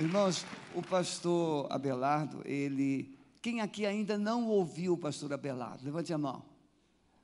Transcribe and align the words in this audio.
Irmãos, 0.00 0.46
o 0.74 0.82
pastor 0.82 1.70
Abelardo, 1.70 2.42
ele. 2.46 3.14
Quem 3.42 3.60
aqui 3.60 3.84
ainda 3.84 4.16
não 4.16 4.48
ouviu 4.48 4.94
o 4.94 4.98
pastor 4.98 5.32
Abelardo? 5.32 5.84
Levante 5.84 6.12
a 6.12 6.18
mão. 6.18 6.42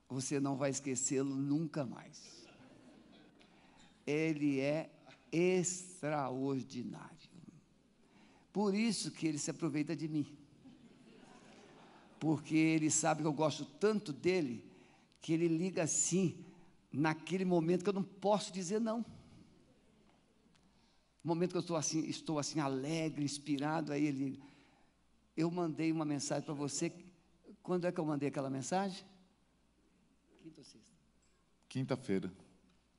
Você 0.09 0.39
não 0.39 0.57
vai 0.57 0.71
esquecê-lo 0.71 1.35
nunca 1.35 1.87
mais. 1.87 2.47
Ele 4.07 4.61
é 4.61 4.91
extraordinário. 5.33 7.09
Por 8.53 8.75
isso 8.75 9.11
que 9.11 9.27
ele 9.27 9.39
se 9.39 9.51
aproveita 9.51 9.97
de 9.97 10.09
mim. 10.09 10.27
Porque 12.19 12.57
ele 12.57 12.91
sabe 12.91 13.23
que 13.23 13.27
eu 13.27 13.33
gosto 13.33 13.65
tanto 13.65 14.13
dele, 14.13 14.65
que 15.21 15.33
ele 15.33 15.47
liga 15.47 15.85
assim, 15.85 16.45
naquele 16.93 17.45
momento 17.45 17.83
que 17.83 17.89
eu 17.89 17.95
não 17.95 18.03
posso 18.03 18.53
dizer 18.53 18.81
não. 18.81 19.05
Momento 21.29 21.51
que 21.51 21.59
eu 21.59 21.61
estou 21.61 21.77
assim, 21.77 22.01
estou 22.09 22.39
assim 22.39 22.59
alegre, 22.59 23.23
inspirado, 23.23 23.93
aí 23.93 24.07
ele 24.07 24.41
eu 25.37 25.51
mandei 25.51 25.93
uma 25.93 26.07
mensagem 26.07 26.43
para 26.43 26.55
você. 26.55 26.91
Quando 27.63 27.87
é 27.87 27.93
que 27.93 28.01
eu 28.01 28.05
mandei 28.05 28.31
aquela 28.31 28.49
mensagem? 28.49 29.05
Quinta 30.43 30.61
ou 30.61 30.65
sexta? 30.65 30.95
Quinta-feira. 31.69 32.33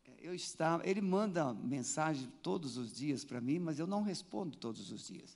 É, 0.06 0.12
eu 0.22 0.36
estava, 0.36 0.88
ele 0.88 1.02
manda 1.02 1.54
mensagem 1.56 2.32
todos 2.44 2.78
os 2.78 2.94
dias 2.94 3.26
para 3.26 3.42
mim, 3.42 3.58
mas 3.58 3.80
eu 3.80 3.88
não 3.88 4.04
respondo 4.04 4.56
todos 4.56 4.92
os 4.92 5.08
dias. 5.08 5.36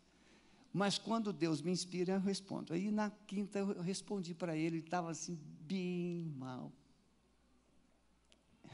Mas 0.72 1.00
quando 1.00 1.34
Deus 1.34 1.64
me 1.64 1.72
inspira, 1.72 2.14
eu 2.14 2.20
respondo. 2.20 2.74
Aí 2.74 2.92
na 2.92 3.10
quinta 3.10 3.58
eu 3.58 3.82
respondi 3.82 4.36
para 4.36 4.56
ele, 4.56 4.78
ele 4.78 4.86
estava 4.86 5.10
assim, 5.10 5.36
bem 5.62 6.32
mal. 6.38 6.72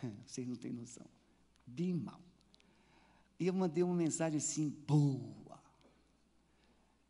Vocês 0.28 0.46
não 0.46 0.58
têm 0.58 0.74
noção. 0.74 1.08
Bem 1.66 1.94
mal. 1.94 2.29
E 3.40 3.48
eu 3.48 3.54
mandei 3.54 3.82
uma 3.84 3.96
mensagem 3.96 4.38
assim, 4.38 4.70
boa. 4.86 5.40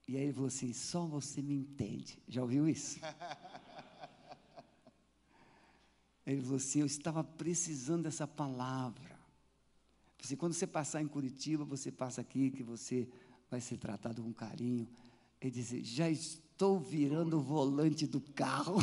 E 0.07 0.15
aí 0.15 0.23
ele 0.23 0.33
falou 0.33 0.47
assim: 0.47 0.71
só 0.73 1.05
você 1.05 1.41
me 1.41 1.55
entende. 1.55 2.21
Já 2.27 2.41
ouviu 2.43 2.67
isso? 2.69 2.99
Ele 6.25 6.41
falou 6.41 6.57
assim: 6.57 6.79
eu 6.81 6.85
estava 6.85 7.23
precisando 7.23 8.03
dessa 8.03 8.27
palavra. 8.27 9.19
Assim, 10.23 10.35
quando 10.35 10.53
você 10.53 10.67
passar 10.67 11.01
em 11.01 11.07
Curitiba, 11.07 11.63
você 11.63 11.91
passa 11.91 12.21
aqui, 12.21 12.51
que 12.51 12.61
você 12.61 13.07
vai 13.49 13.61
ser 13.61 13.77
tratado 13.77 14.23
com 14.23 14.33
carinho. 14.33 14.87
Ele 15.41 15.51
disse: 15.51 15.83
já 15.83 16.09
estou 16.09 16.79
virando 16.79 17.37
o 17.37 17.41
volante 17.41 18.05
do 18.07 18.19
carro. 18.19 18.77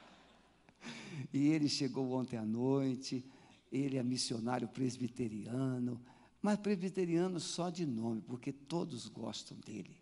e 1.32 1.48
ele 1.48 1.68
chegou 1.68 2.12
ontem 2.12 2.36
à 2.38 2.44
noite. 2.44 3.24
Ele 3.72 3.96
é 3.98 4.02
missionário 4.02 4.68
presbiteriano 4.68 5.98
mas 6.44 6.58
presbiteriano 6.58 7.40
só 7.40 7.70
de 7.70 7.86
nome, 7.86 8.20
porque 8.20 8.52
todos 8.52 9.08
gostam 9.08 9.56
dele. 9.64 9.96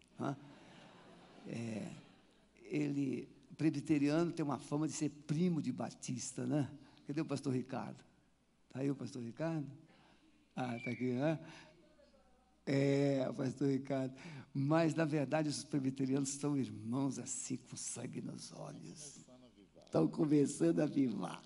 É, 1.47 1.89
ele, 2.65 3.29
presbiteriano 3.57 4.33
tem 4.33 4.45
uma 4.45 4.59
fama 4.59 4.89
de 4.89 4.93
ser 4.93 5.09
primo 5.09 5.63
de 5.63 5.70
Batista, 5.70 6.45
né? 6.45 6.69
Cadê 7.07 7.20
o 7.20 7.25
pastor 7.25 7.55
Ricardo? 7.55 8.03
Está 8.67 8.81
aí 8.81 8.91
o 8.91 8.95
pastor 8.97 9.23
Ricardo? 9.23 9.70
Ah, 10.57 10.77
está 10.77 10.91
aqui, 10.91 11.13
né? 11.13 11.39
É, 12.67 13.25
o 13.31 13.35
pastor 13.35 13.69
Ricardo. 13.69 14.13
Mas, 14.53 14.97
na 14.97 15.05
verdade, 15.05 15.48
os 15.48 15.63
presbiterianos 15.63 16.31
são 16.31 16.57
irmãos 16.57 17.20
assim, 17.20 17.57
com 17.57 17.77
sangue 17.77 18.20
nos 18.20 18.53
olhos. 18.53 19.25
Estão 19.85 20.09
começando 20.09 20.81
a 20.81 20.87
vivar. 20.87 21.41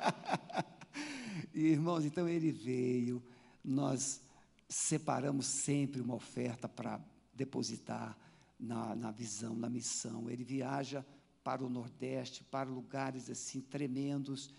e, 1.52 1.66
irmãos, 1.66 2.06
então 2.06 2.26
ele 2.26 2.50
veio 2.50 3.22
nós 3.68 4.20
separamos 4.68 5.46
sempre 5.46 6.00
uma 6.00 6.14
oferta 6.14 6.68
para 6.68 7.00
depositar 7.34 8.16
na, 8.58 8.94
na 8.96 9.10
visão, 9.10 9.54
na 9.54 9.68
missão. 9.68 10.28
Ele 10.28 10.42
viaja 10.42 11.04
para 11.44 11.64
o 11.64 11.68
Nordeste, 11.68 12.42
para 12.44 12.68
lugares 12.68 13.30
assim 13.30 13.60
tremendos, 13.60 14.50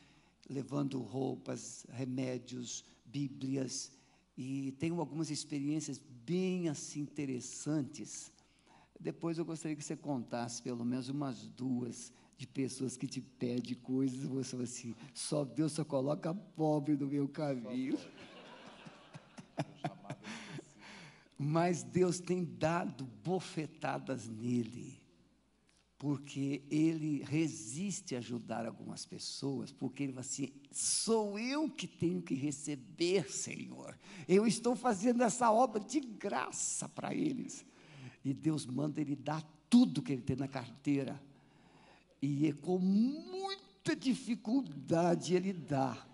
levando 0.49 0.99
roupas, 0.99 1.85
remédios, 1.89 2.85
Bíblias, 3.05 3.91
e 4.37 4.71
tenho 4.73 4.99
algumas 4.99 5.31
experiências 5.31 5.99
bem 6.25 6.69
assim 6.69 7.01
interessantes. 7.01 8.31
Depois 8.99 9.37
eu 9.37 9.45
gostaria 9.45 9.75
que 9.75 9.83
você 9.83 9.95
contasse 9.95 10.61
pelo 10.61 10.85
menos 10.85 11.09
umas 11.09 11.47
duas 11.47 12.13
de 12.37 12.47
pessoas 12.47 12.95
que 12.95 13.07
te 13.07 13.19
pedem 13.19 13.75
coisas, 13.75 14.23
você 14.23 14.51
fala 14.51 14.63
assim, 14.63 14.95
só 15.13 15.43
Deus 15.43 15.73
só 15.73 15.83
coloca 15.83 16.33
pobre 16.33 16.95
no 16.95 17.07
meu 17.07 17.27
caminho. 17.27 17.97
Mas 21.41 21.83
Deus 21.83 22.19
tem 22.19 22.43
dado 22.43 23.05
bofetadas 23.23 24.27
nele, 24.27 24.99
porque 25.97 26.61
ele 26.69 27.23
resiste 27.23 28.13
a 28.13 28.17
ajudar 28.17 28.65
algumas 28.65 29.05
pessoas, 29.05 29.71
porque 29.71 30.03
ele 30.03 30.11
fala 30.11 30.25
assim: 30.25 30.49
sou 30.69 31.39
eu 31.39 31.69
que 31.69 31.87
tenho 31.87 32.21
que 32.21 32.35
receber, 32.35 33.31
Senhor. 33.31 33.97
Eu 34.27 34.45
estou 34.45 34.75
fazendo 34.75 35.23
essa 35.23 35.49
obra 35.49 35.79
de 35.79 36.01
graça 36.01 36.89
para 36.89 37.15
eles. 37.15 37.65
E 38.23 38.33
Deus 38.33 38.65
manda 38.65 38.99
ele 38.99 39.15
dar 39.15 39.41
tudo 39.69 40.01
que 40.01 40.11
ele 40.11 40.21
tem 40.21 40.35
na 40.35 40.47
carteira. 40.47 41.21
E 42.21 42.47
é 42.47 42.51
com 42.51 42.77
muita 42.79 43.95
dificuldade 43.95 45.33
ele 45.33 45.53
dá. 45.53 46.05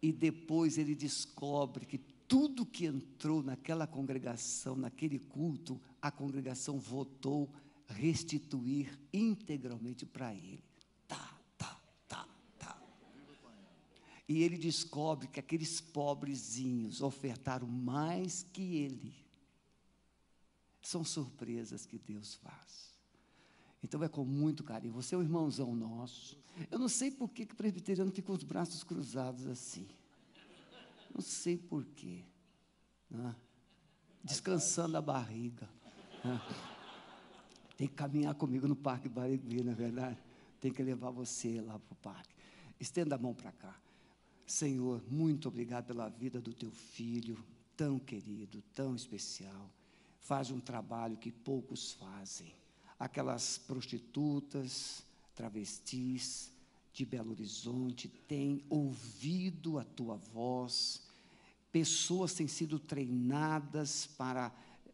E 0.00 0.12
depois 0.12 0.78
ele 0.78 0.94
descobre 0.94 1.84
que 1.84 1.98
tudo 2.28 2.66
que 2.66 2.84
entrou 2.84 3.42
naquela 3.42 3.86
congregação, 3.86 4.76
naquele 4.76 5.18
culto, 5.18 5.80
a 6.00 6.10
congregação 6.10 6.78
votou 6.78 7.50
restituir 7.88 9.00
integralmente 9.12 10.04
para 10.04 10.34
ele. 10.34 10.62
Tá, 11.08 11.40
tá, 11.56 11.80
tá, 12.06 12.28
tá. 12.58 12.78
E 14.28 14.42
ele 14.42 14.58
descobre 14.58 15.26
que 15.26 15.40
aqueles 15.40 15.80
pobrezinhos 15.80 17.00
ofertaram 17.00 17.66
mais 17.66 18.42
que 18.52 18.76
ele. 18.76 19.14
São 20.82 21.02
surpresas 21.02 21.86
que 21.86 21.98
Deus 21.98 22.34
faz. 22.34 22.92
Então 23.82 24.02
é 24.04 24.08
com 24.08 24.24
muito 24.24 24.62
carinho. 24.62 24.92
Você 24.92 25.14
é 25.14 25.18
o 25.18 25.22
irmãozão 25.22 25.74
nosso. 25.74 26.38
Eu 26.70 26.78
não 26.78 26.88
sei 26.88 27.10
por 27.10 27.30
que 27.30 27.44
o 27.44 27.56
presbiteriano 27.56 28.10
fica 28.10 28.26
com 28.26 28.32
os 28.34 28.42
braços 28.42 28.84
cruzados 28.84 29.46
assim. 29.46 29.86
Não 31.18 31.22
sei 31.24 31.58
porquê. 31.58 32.22
Né? 33.10 33.34
Descansando 34.22 34.96
a 34.96 35.02
barriga. 35.02 35.68
Né? 36.24 36.40
Tem 37.76 37.88
que 37.88 37.94
caminhar 37.94 38.36
comigo 38.36 38.68
no 38.68 38.76
Parque 38.76 39.08
Barigui, 39.08 39.64
na 39.64 39.72
é 39.72 39.74
verdade. 39.74 40.16
Tem 40.60 40.72
que 40.72 40.80
levar 40.80 41.10
você 41.10 41.60
lá 41.60 41.76
para 41.76 41.92
o 41.92 41.96
parque. 41.96 42.32
Estenda 42.78 43.16
a 43.16 43.18
mão 43.18 43.34
para 43.34 43.50
cá. 43.50 43.76
Senhor, 44.46 45.02
muito 45.10 45.48
obrigado 45.48 45.86
pela 45.86 46.08
vida 46.08 46.40
do 46.40 46.54
teu 46.54 46.70
filho, 46.70 47.44
tão 47.76 47.98
querido, 47.98 48.62
tão 48.72 48.94
especial. 48.94 49.68
Faz 50.20 50.52
um 50.52 50.60
trabalho 50.60 51.16
que 51.16 51.32
poucos 51.32 51.94
fazem. 51.94 52.54
Aquelas 52.96 53.58
prostitutas, 53.58 55.02
travestis, 55.34 56.52
de 56.92 57.04
Belo 57.04 57.30
Horizonte 57.30 58.08
têm 58.08 58.64
ouvido 58.68 59.78
a 59.78 59.84
tua 59.84 60.16
voz, 60.16 61.07
pessoas 61.72 62.34
têm 62.34 62.48
sido 62.48 62.78
treinadas 62.78 64.06
para 64.06 64.52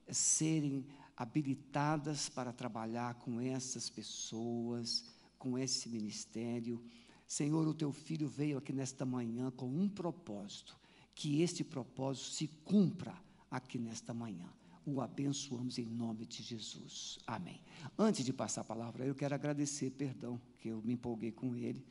serem 0.08 0.86
habilitadas 1.16 2.28
para 2.28 2.52
trabalhar 2.52 3.14
com 3.14 3.40
essas 3.40 3.88
pessoas, 3.88 5.04
com 5.38 5.56
esse 5.56 5.88
ministério. 5.88 6.82
Senhor, 7.26 7.66
o 7.66 7.74
teu 7.74 7.92
filho 7.92 8.28
veio 8.28 8.58
aqui 8.58 8.72
nesta 8.72 9.06
manhã 9.06 9.50
com 9.50 9.66
um 9.66 9.88
propósito, 9.88 10.76
que 11.14 11.40
este 11.40 11.62
propósito 11.62 12.30
se 12.30 12.48
cumpra 12.64 13.14
aqui 13.50 13.78
nesta 13.78 14.12
manhã 14.12 14.52
o 14.86 15.00
abençoamos 15.00 15.78
em 15.78 15.86
nome 15.86 16.26
de 16.26 16.42
Jesus. 16.42 17.18
Amém. 17.26 17.60
Antes 17.98 18.24
de 18.24 18.32
passar 18.32 18.60
a 18.60 18.64
palavra, 18.64 19.06
eu 19.06 19.14
quero 19.14 19.34
agradecer, 19.34 19.90
perdão, 19.90 20.40
que 20.58 20.68
eu 20.68 20.82
me 20.82 20.92
empolguei 20.92 21.32
com 21.32 21.56
ele. 21.56 21.84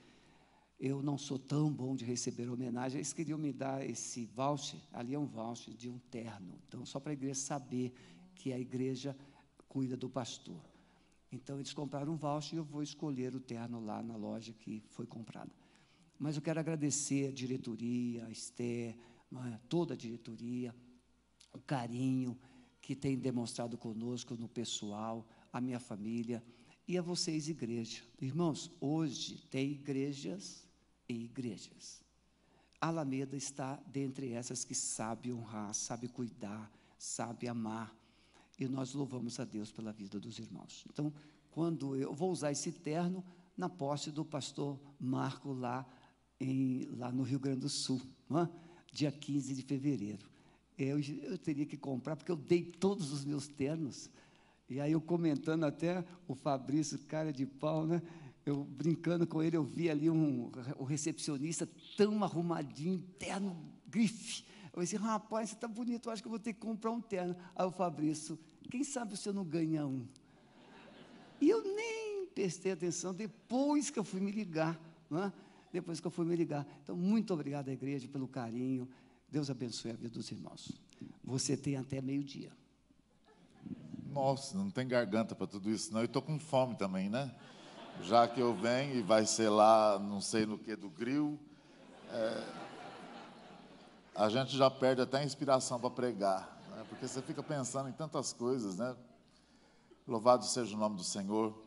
Eu 0.85 1.01
não 1.01 1.17
sou 1.17 1.39
tão 1.39 1.71
bom 1.71 1.95
de 1.95 2.03
receber 2.03 2.49
homenagem. 2.49 2.97
Eles 2.97 3.13
queriam 3.13 3.37
me 3.37 3.53
dar 3.53 3.89
esse 3.89 4.25
voucher, 4.25 4.81
ali 4.91 5.13
é 5.13 5.17
um 5.17 5.25
voucher 5.25 5.73
de 5.73 5.89
um 5.89 5.97
terno. 6.11 6.59
Então, 6.67 6.85
só 6.85 6.99
para 6.99 7.13
a 7.13 7.13
igreja 7.13 7.35
saber 7.35 7.93
que 8.35 8.51
a 8.51 8.59
igreja 8.59 9.15
cuida 9.69 9.95
do 9.95 10.09
pastor. 10.09 10.59
Então, 11.31 11.55
eles 11.55 11.71
compraram 11.71 12.11
um 12.11 12.17
voucher 12.17 12.55
e 12.55 12.57
eu 12.57 12.65
vou 12.65 12.83
escolher 12.83 13.33
o 13.33 13.39
terno 13.39 13.79
lá 13.79 14.03
na 14.03 14.17
loja 14.17 14.51
que 14.51 14.83
foi 14.89 15.05
comprada. 15.05 15.49
Mas 16.19 16.35
eu 16.35 16.41
quero 16.41 16.59
agradecer 16.59 17.29
a 17.29 17.31
diretoria, 17.31 18.25
a 18.25 18.29
Esther, 18.29 18.93
é? 19.35 19.59
toda 19.69 19.93
a 19.93 19.97
diretoria, 19.97 20.75
o 21.53 21.59
carinho, 21.59 22.37
que 22.81 22.93
tem 22.93 23.17
demonstrado 23.17 23.77
conosco 23.77 24.35
no 24.35 24.49
pessoal, 24.49 25.25
a 25.53 25.61
minha 25.61 25.79
família 25.79 26.43
e 26.85 26.97
a 26.97 27.01
vocês, 27.01 27.47
igreja. 27.47 28.03
Irmãos, 28.19 28.69
hoje 28.81 29.37
tem 29.49 29.71
igrejas 29.71 30.62
e 31.07 31.25
igrejas. 31.25 32.01
A 32.79 32.87
Alameda 32.87 33.37
está 33.37 33.79
dentre 33.87 34.31
essas 34.31 34.65
que 34.65 34.75
sabe 34.75 35.31
honrar, 35.31 35.73
sabe 35.73 36.07
cuidar, 36.07 36.71
sabe 36.97 37.47
amar. 37.47 37.95
E 38.59 38.67
nós 38.67 38.93
louvamos 38.93 39.39
a 39.39 39.45
Deus 39.45 39.71
pela 39.71 39.91
vida 39.91 40.19
dos 40.19 40.37
irmãos. 40.37 40.83
Então, 40.89 41.13
quando 41.51 41.95
eu 41.95 42.13
vou 42.13 42.31
usar 42.31 42.51
esse 42.51 42.71
terno 42.71 43.23
na 43.55 43.69
posse 43.69 44.11
do 44.11 44.25
pastor 44.25 44.79
Marco 44.99 45.53
lá, 45.53 45.85
em, 46.39 46.85
lá 46.97 47.11
no 47.11 47.23
Rio 47.23 47.39
Grande 47.39 47.61
do 47.61 47.69
Sul, 47.69 48.01
é? 48.31 48.49
dia 48.91 49.11
15 49.11 49.55
de 49.55 49.61
fevereiro. 49.61 50.29
Eu, 50.77 50.99
eu 50.99 51.37
teria 51.37 51.65
que 51.65 51.77
comprar, 51.77 52.15
porque 52.15 52.31
eu 52.31 52.35
dei 52.35 52.63
todos 52.63 53.11
os 53.11 53.23
meus 53.23 53.47
ternos. 53.47 54.09
E 54.69 54.79
aí 54.79 54.91
eu 54.91 55.01
comentando 55.01 55.63
até 55.63 56.03
o 56.27 56.33
Fabrício, 56.33 56.97
cara 56.99 57.31
de 57.31 57.45
pau, 57.45 57.85
né? 57.85 58.01
Eu 58.45 58.63
brincando 58.63 59.25
com 59.25 59.41
ele, 59.41 59.55
eu 59.55 59.63
vi 59.63 59.89
ali 59.89 60.09
um, 60.09 60.51
o 60.77 60.83
recepcionista 60.83 61.67
tão 61.95 62.23
arrumadinho, 62.23 62.99
terno, 63.17 63.55
grife. 63.87 64.43
Eu 64.73 64.81
disse, 64.81 64.97
rapaz, 64.97 65.49
você 65.49 65.55
está 65.55 65.67
bonito, 65.67 66.09
eu 66.09 66.13
acho 66.13 66.21
que 66.21 66.27
eu 66.27 66.31
vou 66.31 66.39
ter 66.39 66.53
que 66.53 66.59
comprar 66.59 66.91
um 66.91 66.99
terno. 66.99 67.35
Aí 67.55 67.65
o 67.65 67.71
Fabrício, 67.71 68.37
quem 68.69 68.83
sabe 68.83 69.15
você 69.15 69.31
não 69.31 69.45
ganha 69.45 69.85
um? 69.85 70.05
E 71.39 71.49
eu 71.49 71.63
nem 71.75 72.25
prestei 72.27 72.71
atenção 72.71 73.13
depois 73.13 73.89
que 73.89 73.99
eu 73.99 74.03
fui 74.03 74.19
me 74.19 74.31
ligar. 74.31 74.79
Não 75.09 75.23
é? 75.23 75.33
Depois 75.71 75.99
que 75.99 76.07
eu 76.07 76.11
fui 76.11 76.25
me 76.25 76.35
ligar. 76.35 76.67
Então, 76.83 76.95
muito 76.95 77.33
obrigado 77.33 77.69
à 77.69 77.71
igreja 77.73 78.07
pelo 78.07 78.27
carinho. 78.27 78.87
Deus 79.29 79.49
abençoe 79.49 79.91
a 79.91 79.95
vida 79.95 80.09
dos 80.09 80.31
irmãos. 80.31 80.71
Você 81.23 81.57
tem 81.57 81.75
até 81.75 82.01
meio-dia. 82.01 82.51
Nossa, 84.11 84.55
não 84.57 84.69
tem 84.69 84.87
garganta 84.87 85.33
para 85.33 85.47
tudo 85.47 85.71
isso, 85.71 85.91
não. 85.91 86.01
Eu 86.01 86.05
estou 86.05 86.21
com 86.21 86.37
fome 86.39 86.75
também, 86.75 87.09
né? 87.09 87.33
Já 88.01 88.27
que 88.27 88.39
eu 88.39 88.53
venho 88.53 88.95
e 88.95 89.01
vai 89.01 89.25
ser 89.25 89.49
lá, 89.49 89.99
não 89.99 90.19
sei 90.19 90.45
no 90.45 90.57
que, 90.57 90.75
do 90.75 90.89
grill. 90.89 91.39
É, 92.11 92.43
a 94.15 94.29
gente 94.29 94.55
já 94.55 94.69
perde 94.69 95.01
até 95.01 95.19
a 95.19 95.23
inspiração 95.23 95.79
para 95.79 95.89
pregar, 95.89 96.59
né? 96.69 96.85
porque 96.89 97.07
você 97.07 97.21
fica 97.21 97.41
pensando 97.41 97.89
em 97.89 97.93
tantas 97.93 98.33
coisas, 98.33 98.77
né? 98.77 98.95
Louvado 100.07 100.45
seja 100.45 100.75
o 100.75 100.79
nome 100.79 100.97
do 100.97 101.03
Senhor. 101.03 101.57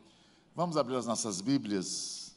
Vamos 0.55 0.77
abrir 0.77 0.95
as 0.95 1.05
nossas 1.05 1.41
Bíblias. 1.41 2.35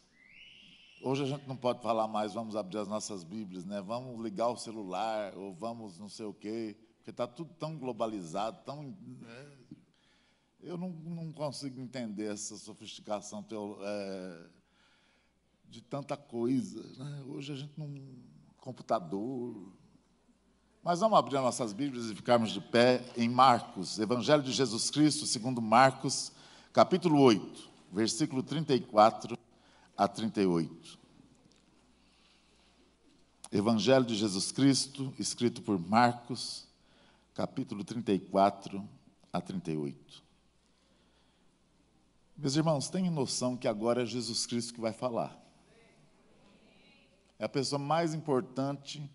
Hoje 1.02 1.22
a 1.22 1.26
gente 1.26 1.46
não 1.46 1.56
pode 1.56 1.80
falar 1.80 2.08
mais, 2.08 2.34
vamos 2.34 2.56
abrir 2.56 2.78
as 2.78 2.88
nossas 2.88 3.22
Bíblias, 3.22 3.64
né? 3.64 3.80
Vamos 3.80 4.22
ligar 4.22 4.48
o 4.48 4.56
celular, 4.56 5.34
ou 5.36 5.54
vamos 5.54 5.98
não 5.98 6.08
sei 6.08 6.26
o 6.26 6.34
quê, 6.34 6.76
porque 6.96 7.10
está 7.10 7.26
tudo 7.26 7.54
tão 7.58 7.78
globalizado, 7.78 8.58
tão. 8.64 8.82
Né? 8.82 9.52
Eu 10.62 10.76
não, 10.76 10.90
não, 10.90 11.32
consigo 11.32 11.80
entender 11.80 12.30
essa 12.30 12.56
sofisticação 12.56 13.44
é, 13.82 14.46
de 15.68 15.80
tanta 15.80 16.16
coisa. 16.16 16.82
Né? 17.02 17.24
Hoje 17.26 17.52
a 17.52 17.56
gente 17.56 17.72
não. 17.78 17.88
computador. 18.58 19.72
Mas 20.82 21.00
vamos 21.00 21.18
abrir 21.18 21.36
nossas 21.36 21.72
Bíblias 21.72 22.06
e 22.06 22.14
ficarmos 22.14 22.52
de 22.52 22.60
pé 22.60 23.02
em 23.16 23.28
Marcos, 23.28 23.98
Evangelho 23.98 24.42
de 24.42 24.52
Jesus 24.52 24.90
Cristo, 24.90 25.26
segundo 25.26 25.60
Marcos, 25.62 26.32
capítulo 26.72 27.20
8, 27.20 27.70
versículo 27.92 28.42
34 28.42 29.38
a 29.96 30.08
38. 30.08 30.98
Evangelho 33.52 34.04
de 34.04 34.14
Jesus 34.14 34.52
Cristo, 34.52 35.12
escrito 35.18 35.60
por 35.62 35.78
Marcos, 35.78 36.66
capítulo 37.34 37.82
34 37.82 38.86
a 39.32 39.40
38. 39.40 40.29
Meus 42.40 42.56
irmãos, 42.56 42.88
tenham 42.88 43.12
noção 43.12 43.54
que 43.54 43.68
agora 43.68 44.02
é 44.02 44.06
Jesus 44.06 44.46
Cristo 44.46 44.72
que 44.72 44.80
vai 44.80 44.94
falar. 44.94 45.38
É 47.38 47.44
a 47.44 47.48
pessoa 47.50 47.78
mais 47.78 48.14
importante 48.14 49.10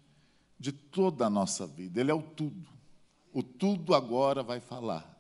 de 0.60 0.72
toda 0.72 1.26
a 1.26 1.30
nossa 1.30 1.66
vida. 1.66 2.00
Ele 2.00 2.12
é 2.12 2.14
o 2.14 2.22
tudo. 2.22 2.70
O 3.34 3.42
tudo 3.42 3.96
agora 3.96 4.44
vai 4.44 4.60
falar. 4.60 5.20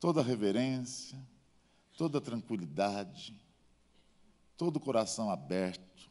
Toda 0.00 0.22
reverência, 0.22 1.18
toda 1.98 2.18
tranquilidade, 2.18 3.38
todo 4.56 4.80
coração 4.80 5.30
aberto, 5.30 6.08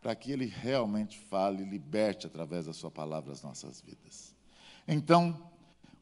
para 0.00 0.16
que 0.16 0.32
Ele 0.32 0.46
realmente 0.46 1.20
fale 1.20 1.62
e 1.62 1.70
liberte 1.70 2.26
através 2.26 2.66
da 2.66 2.72
Sua 2.72 2.90
palavra 2.90 3.32
as 3.32 3.42
nossas 3.42 3.80
vidas. 3.80 4.34
Então, 4.88 5.51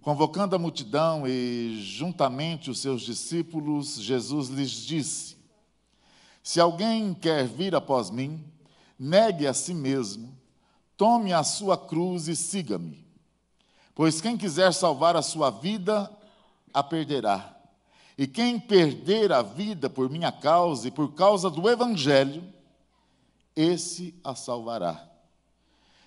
Convocando 0.03 0.57
a 0.57 0.59
multidão 0.59 1.29
e 1.29 1.79
juntamente 1.83 2.71
os 2.71 2.81
seus 2.81 3.03
discípulos, 3.03 4.01
Jesus 4.01 4.49
lhes 4.49 4.71
disse: 4.71 5.37
Se 6.43 6.59
alguém 6.59 7.13
quer 7.13 7.47
vir 7.47 7.75
após 7.75 8.11
mim, 8.11 8.43
negue 8.99 9.47
a 9.47 9.53
si 9.53 9.75
mesmo, 9.75 10.35
tome 10.97 11.35
a 11.35 11.45
sua 11.45 11.77
cruz 11.77 12.29
e 12.29 12.37
siga-me. 12.37 13.07
Pois 13.95 14.23
quem 14.23 14.39
quiser 14.39 14.73
salvar 14.73 15.17
a 15.17 15.23
sua 15.23 15.51
vida, 15.51 16.11
a 16.73 16.83
perderá. 16.83 17.55
E 18.17 18.27
quem 18.27 18.59
perder 18.59 19.33
a 19.33 19.43
vida 19.43 19.91
por 19.91 20.09
minha 20.09 20.33
causa 20.33 20.89
e 20.89 20.91
por 20.91 21.13
causa 21.13 21.51
do 21.51 21.69
Evangelho, 21.69 22.43
esse 23.55 24.15
a 24.25 24.35
salvará. 24.35 25.07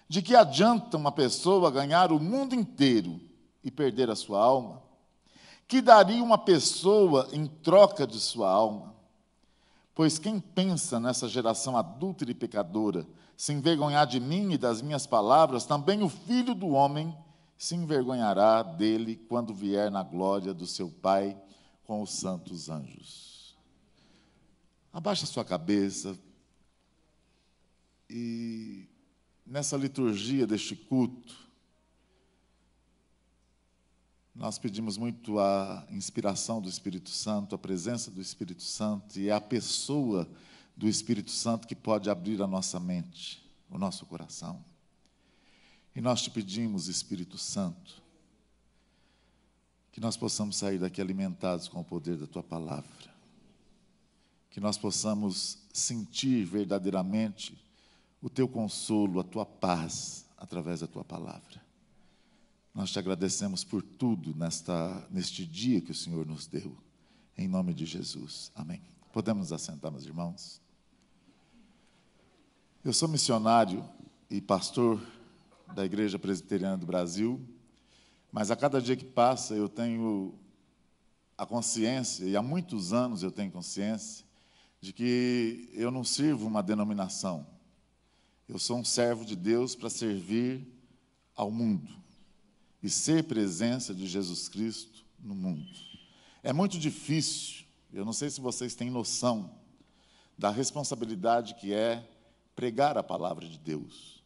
De 0.09 0.21
que 0.23 0.35
adianta 0.35 0.97
uma 0.97 1.11
pessoa 1.11 1.69
ganhar 1.69 2.11
o 2.11 2.19
mundo 2.19 2.55
inteiro? 2.55 3.19
E 3.63 3.71
perder 3.71 4.09
a 4.09 4.15
sua 4.15 4.43
alma? 4.43 4.81
Que 5.67 5.81
daria 5.81 6.23
uma 6.23 6.37
pessoa 6.37 7.29
em 7.31 7.47
troca 7.47 8.05
de 8.05 8.19
sua 8.19 8.49
alma? 8.49 8.93
Pois 9.95 10.17
quem 10.19 10.39
pensa 10.39 10.99
nessa 10.99 11.27
geração 11.27 11.77
adúltera 11.77 12.31
e 12.31 12.35
pecadora 12.35 13.07
se 13.35 13.53
envergonhar 13.53 14.07
de 14.07 14.19
mim 14.19 14.53
e 14.53 14.57
das 14.57 14.81
minhas 14.81 15.05
palavras, 15.05 15.65
também 15.65 16.01
o 16.03 16.09
filho 16.09 16.53
do 16.53 16.69
homem 16.69 17.15
se 17.57 17.75
envergonhará 17.75 18.63
dele 18.63 19.15
quando 19.29 19.53
vier 19.53 19.89
na 19.89 20.03
glória 20.03 20.53
do 20.53 20.67
seu 20.67 20.89
Pai 20.89 21.37
com 21.83 22.01
os 22.01 22.11
santos 22.13 22.69
anjos. 22.69 23.55
Abaixa 24.91 25.25
sua 25.25 25.43
cabeça 25.43 26.17
e 28.09 28.87
nessa 29.45 29.75
liturgia 29.75 30.45
deste 30.45 30.75
culto, 30.75 31.35
nós 34.35 34.57
pedimos 34.57 34.97
muito 34.97 35.39
a 35.39 35.85
inspiração 35.91 36.59
do 36.59 36.67
Espírito 36.67 37.09
Santo, 37.09 37.53
a 37.53 37.57
presença 37.57 38.09
do 38.09 38.19
Espírito 38.19 38.63
Santo, 38.63 39.19
e 39.19 39.29
a 39.29 39.39
pessoa 39.39 40.27
do 40.75 40.87
Espírito 40.87 41.29
Santo 41.29 41.67
que 41.67 41.75
pode 41.75 42.09
abrir 42.09 42.41
a 42.41 42.47
nossa 42.47 42.79
mente, 42.79 43.47
o 43.69 43.77
nosso 43.77 44.05
coração. 44.07 44.63
E 45.95 46.01
nós 46.01 46.23
te 46.23 46.31
pedimos, 46.31 46.87
Espírito 46.87 47.37
Santo, 47.37 48.01
que 49.91 50.01
nós 50.01 50.17
possamos 50.17 50.57
sair 50.57 50.79
daqui 50.79 50.99
alimentados 50.99 51.67
com 51.67 51.81
o 51.81 51.85
poder 51.85 52.17
da 52.17 52.25
tua 52.25 52.41
palavra, 52.41 53.13
que 54.49 54.59
nós 54.59 54.75
possamos 54.79 55.59
sentir 55.71 56.43
verdadeiramente 56.45 57.55
o 58.19 58.29
teu 58.29 58.47
consolo, 58.47 59.19
a 59.19 59.23
tua 59.23 59.45
paz 59.45 60.25
através 60.35 60.79
da 60.79 60.87
tua 60.87 61.03
palavra. 61.03 61.62
Nós 62.73 62.89
te 62.89 62.97
agradecemos 62.97 63.63
por 63.63 63.83
tudo 63.83 64.33
nesta, 64.35 65.07
neste 65.11 65.45
dia 65.45 65.79
que 65.79 65.91
o 65.91 65.95
Senhor 65.95 66.25
nos 66.25 66.47
deu. 66.47 66.75
Em 67.37 67.47
nome 67.47 67.71
de 67.71 67.85
Jesus. 67.85 68.51
Amém. 68.55 68.81
Podemos 69.11 69.51
nos 69.51 69.53
assentar, 69.53 69.91
meus 69.91 70.05
irmãos? 70.05 70.59
Eu 72.83 72.91
sou 72.91 73.07
missionário 73.07 73.87
e 74.27 74.41
pastor 74.41 74.99
da 75.75 75.85
Igreja 75.85 76.17
Presbiteriana 76.17 76.75
do 76.75 76.87
Brasil, 76.87 77.39
mas 78.31 78.49
a 78.49 78.55
cada 78.55 78.81
dia 78.81 78.95
que 78.95 79.05
passa 79.05 79.53
eu 79.53 79.69
tenho 79.69 80.33
a 81.37 81.45
consciência, 81.45 82.25
e 82.25 82.35
há 82.35 82.41
muitos 82.41 82.91
anos 82.91 83.21
eu 83.21 83.31
tenho 83.31 83.51
consciência, 83.51 84.25
de 84.81 84.91
que 84.91 85.69
eu 85.73 85.91
não 85.91 86.03
sirvo 86.03 86.47
uma 86.47 86.63
denominação. 86.63 87.45
Eu 88.49 88.57
sou 88.57 88.79
um 88.79 88.85
servo 88.85 89.23
de 89.23 89.35
Deus 89.35 89.75
para 89.75 89.91
servir 89.91 90.67
ao 91.35 91.51
mundo 91.51 92.02
e 92.83 92.89
ser 92.89 93.23
presença 93.23 93.95
de 93.95 94.05
Jesus 94.05 94.49
Cristo 94.49 95.05
no 95.17 95.33
mundo. 95.33 95.65
É 96.43 96.51
muito 96.51 96.77
difícil, 96.77 97.63
eu 97.93 98.03
não 98.03 98.11
sei 98.11 98.29
se 98.29 98.41
vocês 98.41 98.75
têm 98.75 98.91
noção 98.91 99.49
da 100.37 100.49
responsabilidade 100.49 101.55
que 101.55 101.73
é 101.73 102.05
pregar 102.53 102.97
a 102.97 103.03
palavra 103.03 103.47
de 103.47 103.57
Deus. 103.57 104.21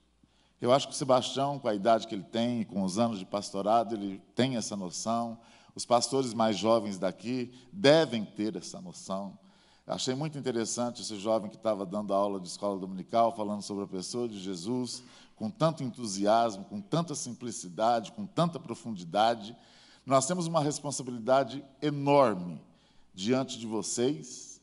Eu 0.59 0.73
acho 0.73 0.87
que 0.87 0.93
o 0.93 0.97
Sebastião, 0.97 1.59
com 1.59 1.67
a 1.67 1.75
idade 1.75 2.07
que 2.07 2.15
ele 2.15 2.23
tem, 2.23 2.63
com 2.63 2.81
os 2.81 2.97
anos 2.97 3.19
de 3.19 3.25
pastorado, 3.25 3.93
ele 3.93 4.19
tem 4.33 4.55
essa 4.55 4.75
noção. 4.75 5.39
Os 5.75 5.85
pastores 5.85 6.33
mais 6.33 6.57
jovens 6.57 6.97
daqui 6.97 7.53
devem 7.71 8.25
ter 8.25 8.55
essa 8.55 8.81
noção. 8.81 9.37
Achei 9.85 10.15
muito 10.15 10.37
interessante 10.37 11.01
esse 11.01 11.17
jovem 11.17 11.49
que 11.49 11.55
estava 11.55 11.85
dando 11.85 12.13
aula 12.13 12.39
de 12.39 12.47
escola 12.47 12.79
dominical, 12.79 13.35
falando 13.35 13.61
sobre 13.61 13.83
a 13.83 13.87
pessoa 13.87 14.27
de 14.27 14.39
Jesus, 14.39 15.03
com 15.37 15.49
tanto 15.49 15.83
entusiasmo, 15.83 16.65
com 16.65 16.81
tanta 16.81 17.15
simplicidade, 17.15 18.11
com 18.11 18.25
tanta 18.25 18.59
profundidade. 18.59 19.55
Nós 20.05 20.27
temos 20.27 20.47
uma 20.47 20.61
responsabilidade 20.61 21.63
enorme 21.81 22.61
diante 23.13 23.57
de 23.57 23.65
vocês, 23.65 24.59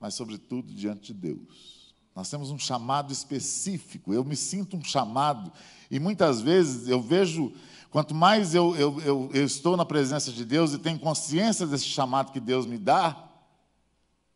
mas, 0.00 0.14
sobretudo, 0.14 0.72
diante 0.72 1.12
de 1.12 1.20
Deus. 1.20 1.94
Nós 2.16 2.30
temos 2.30 2.50
um 2.50 2.58
chamado 2.58 3.12
específico, 3.12 4.14
eu 4.14 4.24
me 4.24 4.36
sinto 4.36 4.76
um 4.76 4.82
chamado, 4.82 5.52
e 5.90 6.00
muitas 6.00 6.40
vezes 6.40 6.88
eu 6.88 7.02
vejo 7.02 7.52
Quanto 7.92 8.14
mais 8.14 8.54
eu, 8.54 8.74
eu, 8.74 8.98
eu, 9.02 9.30
eu 9.34 9.44
estou 9.44 9.76
na 9.76 9.84
presença 9.84 10.32
de 10.32 10.46
Deus 10.46 10.72
e 10.72 10.78
tenho 10.78 10.98
consciência 10.98 11.66
desse 11.66 11.84
chamado 11.84 12.32
que 12.32 12.40
Deus 12.40 12.64
me 12.64 12.78
dá, 12.78 13.30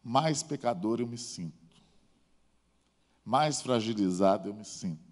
mais 0.05 0.43
pecador 0.43 1.00
eu 1.00 1.07
me 1.07 1.16
sinto, 1.16 1.57
mais 3.25 3.62
fragilizado 3.62 4.50
eu 4.50 4.55
me 4.55 4.62
sinto, 4.62 5.05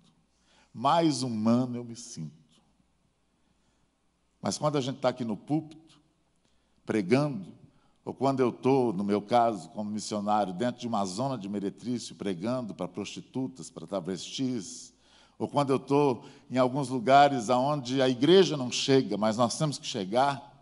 mais 0.74 1.22
humano 1.22 1.76
eu 1.76 1.84
me 1.84 1.94
sinto. 1.94 2.32
Mas 4.42 4.58
quando 4.58 4.76
a 4.76 4.80
gente 4.80 4.96
está 4.96 5.08
aqui 5.08 5.24
no 5.24 5.36
púlpito, 5.36 6.00
pregando, 6.84 7.54
ou 8.04 8.12
quando 8.12 8.40
eu 8.40 8.50
estou, 8.50 8.92
no 8.92 9.02
meu 9.02 9.22
caso, 9.22 9.70
como 9.70 9.90
missionário, 9.90 10.52
dentro 10.52 10.80
de 10.80 10.86
uma 10.86 11.04
zona 11.06 11.38
de 11.38 11.48
meretrício, 11.48 12.14
pregando 12.14 12.74
para 12.74 12.86
prostitutas, 12.86 13.70
para 13.70 13.86
travestis, 13.86 14.92
ou 15.38 15.48
quando 15.48 15.70
eu 15.70 15.76
estou 15.76 16.26
em 16.50 16.58
alguns 16.58 16.88
lugares 16.88 17.48
onde 17.48 18.02
a 18.02 18.08
igreja 18.08 18.56
não 18.56 18.70
chega, 18.70 19.16
mas 19.16 19.36
nós 19.36 19.56
temos 19.56 19.78
que 19.78 19.86
chegar, 19.86 20.52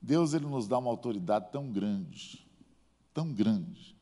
Deus 0.00 0.32
ele 0.32 0.46
nos 0.46 0.66
dá 0.66 0.78
uma 0.78 0.90
autoridade 0.90 1.50
tão 1.52 1.70
grande, 1.70 2.46
tão 3.12 3.30
grande, 3.32 3.94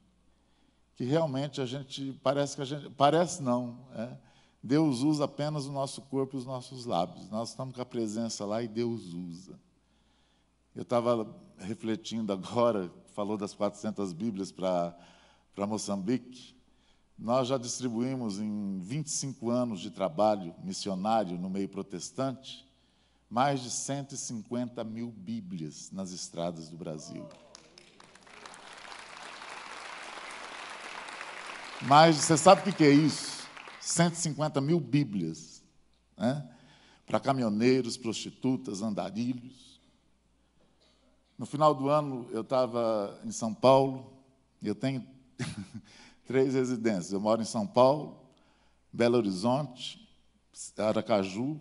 que 0.94 1.04
realmente 1.04 1.60
a 1.60 1.66
gente 1.66 2.18
parece 2.22 2.54
que 2.54 2.62
a 2.62 2.64
gente 2.64 2.90
parece 2.90 3.42
não, 3.42 3.78
é, 3.94 4.16
Deus 4.66 5.02
usa 5.02 5.26
apenas 5.26 5.66
o 5.66 5.72
nosso 5.72 6.00
corpo 6.00 6.34
e 6.34 6.38
os 6.38 6.46
nossos 6.46 6.86
lábios. 6.86 7.28
Nós 7.28 7.50
estamos 7.50 7.74
com 7.74 7.82
a 7.82 7.84
presença 7.84 8.46
lá 8.46 8.62
e 8.62 8.66
Deus 8.66 9.12
usa. 9.12 9.60
Eu 10.74 10.80
estava 10.80 11.36
refletindo 11.58 12.32
agora, 12.32 12.90
falou 13.12 13.36
das 13.36 13.52
400 13.52 14.14
Bíblias 14.14 14.50
para 14.50 14.96
Moçambique. 15.68 16.56
Nós 17.18 17.48
já 17.48 17.58
distribuímos 17.58 18.40
em 18.40 18.78
25 18.78 19.50
anos 19.50 19.80
de 19.80 19.90
trabalho 19.90 20.54
missionário 20.64 21.38
no 21.38 21.50
meio 21.50 21.68
protestante 21.68 22.66
mais 23.28 23.60
de 23.60 23.70
150 23.70 24.82
mil 24.82 25.10
Bíblias 25.10 25.90
nas 25.90 26.10
estradas 26.10 26.70
do 26.70 26.76
Brasil. 26.78 27.28
Mas 31.82 32.16
você 32.16 32.38
sabe 32.38 32.70
o 32.70 32.72
que 32.72 32.84
é 32.84 32.90
isso? 32.90 33.43
150 33.84 34.62
mil 34.62 34.80
Bíblias 34.80 35.62
né? 36.16 36.48
para 37.06 37.20
caminhoneiros, 37.20 37.98
prostitutas, 37.98 38.80
andarilhos. 38.80 39.78
No 41.36 41.44
final 41.44 41.74
do 41.74 41.90
ano, 41.90 42.26
eu 42.30 42.40
estava 42.40 43.20
em 43.24 43.30
São 43.30 43.52
Paulo, 43.52 44.10
eu 44.62 44.74
tenho 44.74 45.06
três 46.26 46.54
residências. 46.54 47.12
Eu 47.12 47.20
moro 47.20 47.42
em 47.42 47.44
São 47.44 47.66
Paulo, 47.66 48.18
Belo 48.90 49.18
Horizonte, 49.18 50.08
Aracaju 50.78 51.60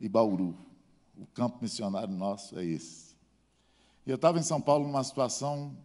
e 0.00 0.08
Bauru. 0.08 0.58
O 1.16 1.26
campo 1.26 1.58
missionário 1.62 2.12
nosso 2.12 2.58
é 2.58 2.64
esse. 2.64 3.14
E 4.04 4.10
eu 4.10 4.16
estava 4.16 4.40
em 4.40 4.42
São 4.42 4.60
Paulo 4.60 4.84
numa 4.84 5.04
situação 5.04 5.76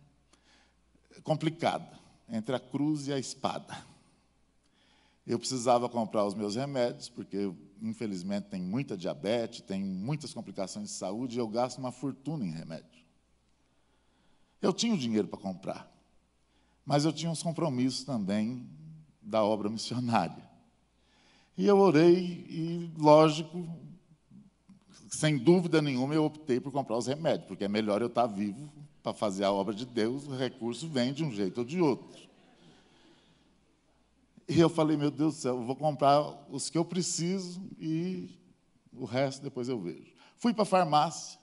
complicada, 1.23 1.99
entre 2.27 2.55
a 2.55 2.59
cruz 2.59 3.07
e 3.07 3.13
a 3.13 3.19
espada. 3.19 3.90
Eu 5.25 5.37
precisava 5.37 5.87
comprar 5.87 6.25
os 6.25 6.33
meus 6.33 6.55
remédios, 6.55 7.09
porque 7.09 7.53
infelizmente 7.81 8.49
tenho 8.49 8.65
muita 8.65 8.97
diabetes, 8.97 9.61
tenho 9.61 9.85
muitas 9.85 10.33
complicações 10.33 10.89
de 10.89 10.95
saúde 10.95 11.35
e 11.35 11.39
eu 11.39 11.47
gasto 11.47 11.77
uma 11.77 11.91
fortuna 11.91 12.45
em 12.45 12.51
remédio. 12.51 13.01
Eu 14.61 14.73
tinha 14.73 14.93
o 14.93 14.97
dinheiro 14.97 15.27
para 15.27 15.39
comprar, 15.39 15.91
mas 16.85 17.05
eu 17.05 17.13
tinha 17.13 17.31
uns 17.31 17.41
compromissos 17.41 18.03
também 18.03 18.67
da 19.21 19.43
obra 19.43 19.69
missionária. 19.69 20.49
E 21.57 21.67
eu 21.67 21.77
orei 21.77 22.45
e, 22.49 22.91
lógico, 22.97 23.67
sem 25.09 25.37
dúvida 25.37 25.81
nenhuma, 25.81 26.13
eu 26.13 26.25
optei 26.25 26.59
por 26.59 26.71
comprar 26.71 26.97
os 26.97 27.07
remédios, 27.07 27.47
porque 27.47 27.65
é 27.65 27.67
melhor 27.67 28.01
eu 28.01 28.07
estar 28.07 28.25
vivo 28.25 28.71
para 29.03 29.13
fazer 29.13 29.43
a 29.43 29.51
obra 29.51 29.73
de 29.73 29.85
Deus, 29.85 30.27
o 30.27 30.35
recurso 30.35 30.87
vem 30.87 31.11
de 31.13 31.23
um 31.23 31.31
jeito 31.31 31.59
ou 31.59 31.65
de 31.65 31.81
outro. 31.81 32.30
E 34.47 34.59
eu 34.59 34.69
falei, 34.69 34.97
meu 34.97 35.11
Deus 35.11 35.35
do 35.35 35.41
céu, 35.41 35.63
vou 35.63 35.75
comprar 35.75 36.21
os 36.49 36.69
que 36.69 36.77
eu 36.77 36.83
preciso 36.83 37.61
e 37.79 38.29
o 38.91 39.05
resto 39.05 39.41
depois 39.41 39.69
eu 39.69 39.79
vejo. 39.79 40.13
Fui 40.37 40.53
para 40.53 40.63
a 40.63 40.65
farmácia. 40.65 41.39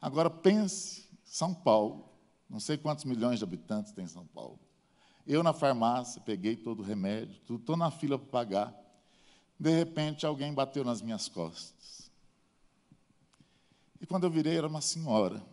Agora 0.00 0.30
pense, 0.30 1.08
São 1.24 1.54
Paulo, 1.54 2.08
não 2.48 2.58
sei 2.58 2.76
quantos 2.76 3.04
milhões 3.04 3.38
de 3.38 3.44
habitantes 3.44 3.92
tem 3.92 4.06
São 4.06 4.26
Paulo. 4.26 4.58
Eu 5.26 5.42
na 5.42 5.52
farmácia, 5.52 6.20
peguei 6.20 6.56
todo 6.56 6.80
o 6.80 6.82
remédio, 6.82 7.40
estou 7.56 7.76
na 7.76 7.90
fila 7.90 8.18
para 8.18 8.28
pagar. 8.28 8.74
De 9.58 9.70
repente, 9.70 10.24
alguém 10.24 10.52
bateu 10.52 10.82
nas 10.82 11.02
minhas 11.02 11.28
costas. 11.28 12.10
E 14.00 14.06
quando 14.06 14.24
eu 14.24 14.30
virei, 14.30 14.56
era 14.56 14.66
uma 14.66 14.80
senhora. 14.80 15.44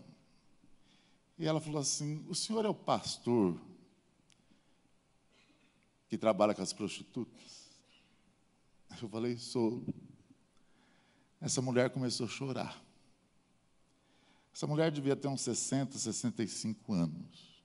E 1.37 1.45
ela 1.45 1.59
falou 1.59 1.81
assim: 1.81 2.25
O 2.29 2.33
senhor 2.33 2.65
é 2.65 2.69
o 2.69 2.73
pastor 2.73 3.59
que 6.07 6.17
trabalha 6.17 6.53
com 6.53 6.61
as 6.61 6.73
prostitutas? 6.73 7.67
Eu 9.01 9.09
falei: 9.09 9.37
Sou. 9.37 9.83
Essa 11.39 11.61
mulher 11.61 11.89
começou 11.89 12.25
a 12.25 12.29
chorar. 12.29 12.81
Essa 14.53 14.65
mulher 14.65 14.91
devia 14.91 15.15
ter 15.15 15.27
uns 15.27 15.41
60, 15.41 15.97
65 15.97 16.93
anos. 16.93 17.63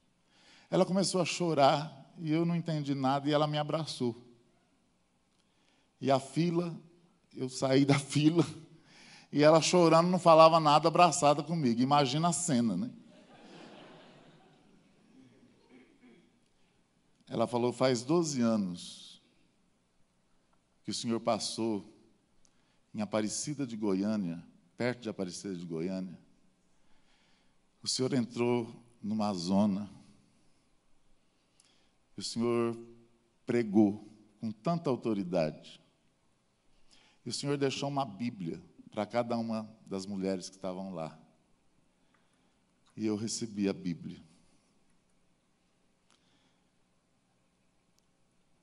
Ela 0.71 0.85
começou 0.85 1.23
a 1.23 1.25
chorar 1.25 2.13
e 2.19 2.31
eu 2.31 2.45
não 2.45 2.55
entendi 2.55 2.95
nada 2.95 3.29
e 3.29 3.33
ela 3.33 3.47
me 3.47 3.57
abraçou. 3.57 4.23
E 5.99 6.11
a 6.11 6.21
fila, 6.21 6.79
eu 7.35 7.49
saí 7.49 7.87
da 7.87 7.97
fila 7.99 8.45
e 9.33 9.43
ela 9.43 9.63
chorando, 9.63 10.11
não 10.11 10.19
falava 10.19 10.61
nada, 10.61 10.89
abraçada 10.89 11.43
comigo. 11.43 11.81
Imagina 11.81 12.29
a 12.29 12.33
cena, 12.33 12.77
né? 12.77 12.91
Ela 17.33 17.47
falou: 17.47 17.73
faz 17.73 18.03
12 18.03 18.43
anos 18.43 19.23
que 20.85 20.91
o 20.91 20.95
senhor 20.95 21.19
passou 21.19 21.83
em 22.95 23.01
Aparecida 23.01 23.67
de 23.67 23.75
Goiânia, 23.75 24.45
perto 24.77 25.01
de 25.01 25.09
Aparecida 25.09 25.55
de 25.57 25.65
Goiânia, 25.65 26.19
o 27.83 27.89
Senhor 27.89 28.13
entrou 28.13 28.71
numa 29.03 29.33
zona, 29.33 29.91
o 32.19 32.23
Senhor 32.23 32.79
pregou 33.47 34.07
com 34.39 34.51
tanta 34.51 34.91
autoridade, 34.91 35.81
e 37.25 37.31
o 37.31 37.33
Senhor 37.33 37.57
deixou 37.57 37.89
uma 37.89 38.05
Bíblia 38.05 38.63
para 38.91 39.07
cada 39.07 39.39
uma 39.39 39.67
das 39.87 40.05
mulheres 40.05 40.51
que 40.51 40.57
estavam 40.57 40.93
lá. 40.93 41.19
E 42.95 43.07
eu 43.07 43.17
recebi 43.17 43.71
a 43.71 43.73
Bíblia. 43.73 44.21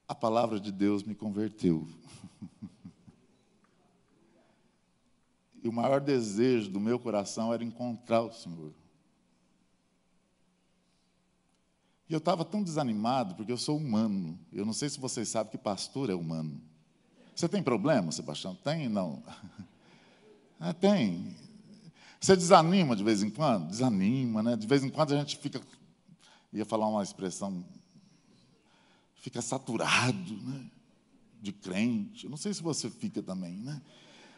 A 0.10 0.16
palavra 0.16 0.60
de 0.60 0.72
Deus 0.72 1.04
me 1.04 1.14
converteu. 1.14 1.88
e 5.64 5.70
o 5.70 5.72
maior 5.72 6.02
desejo 6.02 6.72
do 6.72 6.80
meu 6.80 6.98
coração 6.98 7.54
era 7.54 7.64
encontrar 7.64 8.24
o 8.24 8.34
Senhor. 8.34 8.74
E 12.10 12.14
eu 12.14 12.18
estava 12.18 12.44
tão 12.44 12.64
desanimado, 12.64 13.36
porque 13.36 13.52
eu 13.52 13.58
sou 13.58 13.78
humano. 13.78 14.40
Eu 14.52 14.66
não 14.66 14.74
sei 14.74 14.90
se 14.90 15.00
vocês 15.00 15.30
sabem 15.30 15.52
que 15.52 15.60
pastor 15.60 16.10
é 16.10 16.16
humano. 16.16 16.60
Você 17.36 17.48
tem 17.48 17.62
problema, 17.62 18.12
Sebastião? 18.12 18.56
Tem? 18.56 18.90
Não. 18.90 19.22
É, 20.60 20.74
tem. 20.74 21.36
Você 22.20 22.36
desanima 22.36 22.96
de 22.96 23.04
vez 23.04 23.22
em 23.22 23.30
quando? 23.30 23.68
Desanima, 23.68 24.42
né? 24.42 24.56
De 24.56 24.66
vez 24.66 24.84
em 24.84 24.90
quando 24.90 25.14
a 25.14 25.20
gente 25.20 25.38
fica. 25.38 25.62
Ia 26.52 26.66
falar 26.66 26.88
uma 26.88 27.04
expressão. 27.04 27.64
Fica 29.20 29.42
saturado, 29.42 30.34
né? 30.44 30.66
De 31.42 31.52
crente. 31.52 32.26
Eu 32.26 32.30
não 32.30 32.38
sei 32.38 32.54
se 32.54 32.62
você 32.62 32.90
fica 32.90 33.22
também, 33.22 33.58
né? 33.58 33.82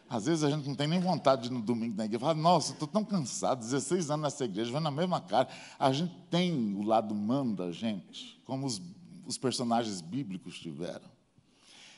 Às 0.08 0.26
vezes 0.26 0.44
a 0.44 0.50
gente 0.50 0.68
não 0.68 0.74
tem 0.74 0.86
nem 0.86 1.00
vontade 1.00 1.44
de 1.44 1.50
no 1.50 1.62
domingo 1.62 1.96
na 1.96 2.04
igreja. 2.04 2.20
Fala, 2.20 2.34
nossa, 2.34 2.72
estou 2.72 2.86
tão 2.86 3.04
cansado, 3.04 3.60
16 3.60 4.10
anos 4.10 4.24
nessa 4.24 4.44
igreja, 4.44 4.70
vendo 4.70 4.86
a 4.86 4.90
mesma 4.90 5.20
cara. 5.20 5.48
A 5.78 5.90
gente 5.90 6.14
tem 6.30 6.74
o 6.74 6.82
lado 6.82 7.12
humano 7.14 7.56
da 7.56 7.72
gente, 7.72 8.38
como 8.44 8.66
os, 8.66 8.80
os 9.26 9.38
personagens 9.38 10.00
bíblicos 10.02 10.58
tiveram. 10.58 11.10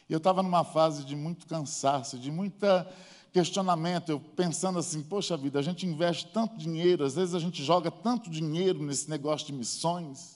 E 0.09 0.13
eu 0.13 0.19
estava 0.19 0.43
numa 0.43 0.63
fase 0.63 1.05
de 1.05 1.17
muito 1.17 1.47
cansaço, 1.47 2.19
de 2.19 2.31
muita 2.31 2.89
questionamento, 3.33 4.11
eu 4.11 4.21
pensando 4.21 4.79
assim, 4.79 5.03
poxa 5.03 5.37
vida, 5.37 5.59
a 5.59 5.63
gente 5.63 5.85
investe 5.85 6.29
tanto 6.33 6.57
dinheiro, 6.57 7.05
às 7.05 7.17
vezes 7.17 7.35
a 7.35 7.41
gente 7.41 7.65
joga 7.65 7.91
tanto 7.91 8.31
dinheiro 8.31 8.81
nesse 8.81 9.11
negócio 9.11 9.49
de 9.49 9.53
missões, 9.53 10.34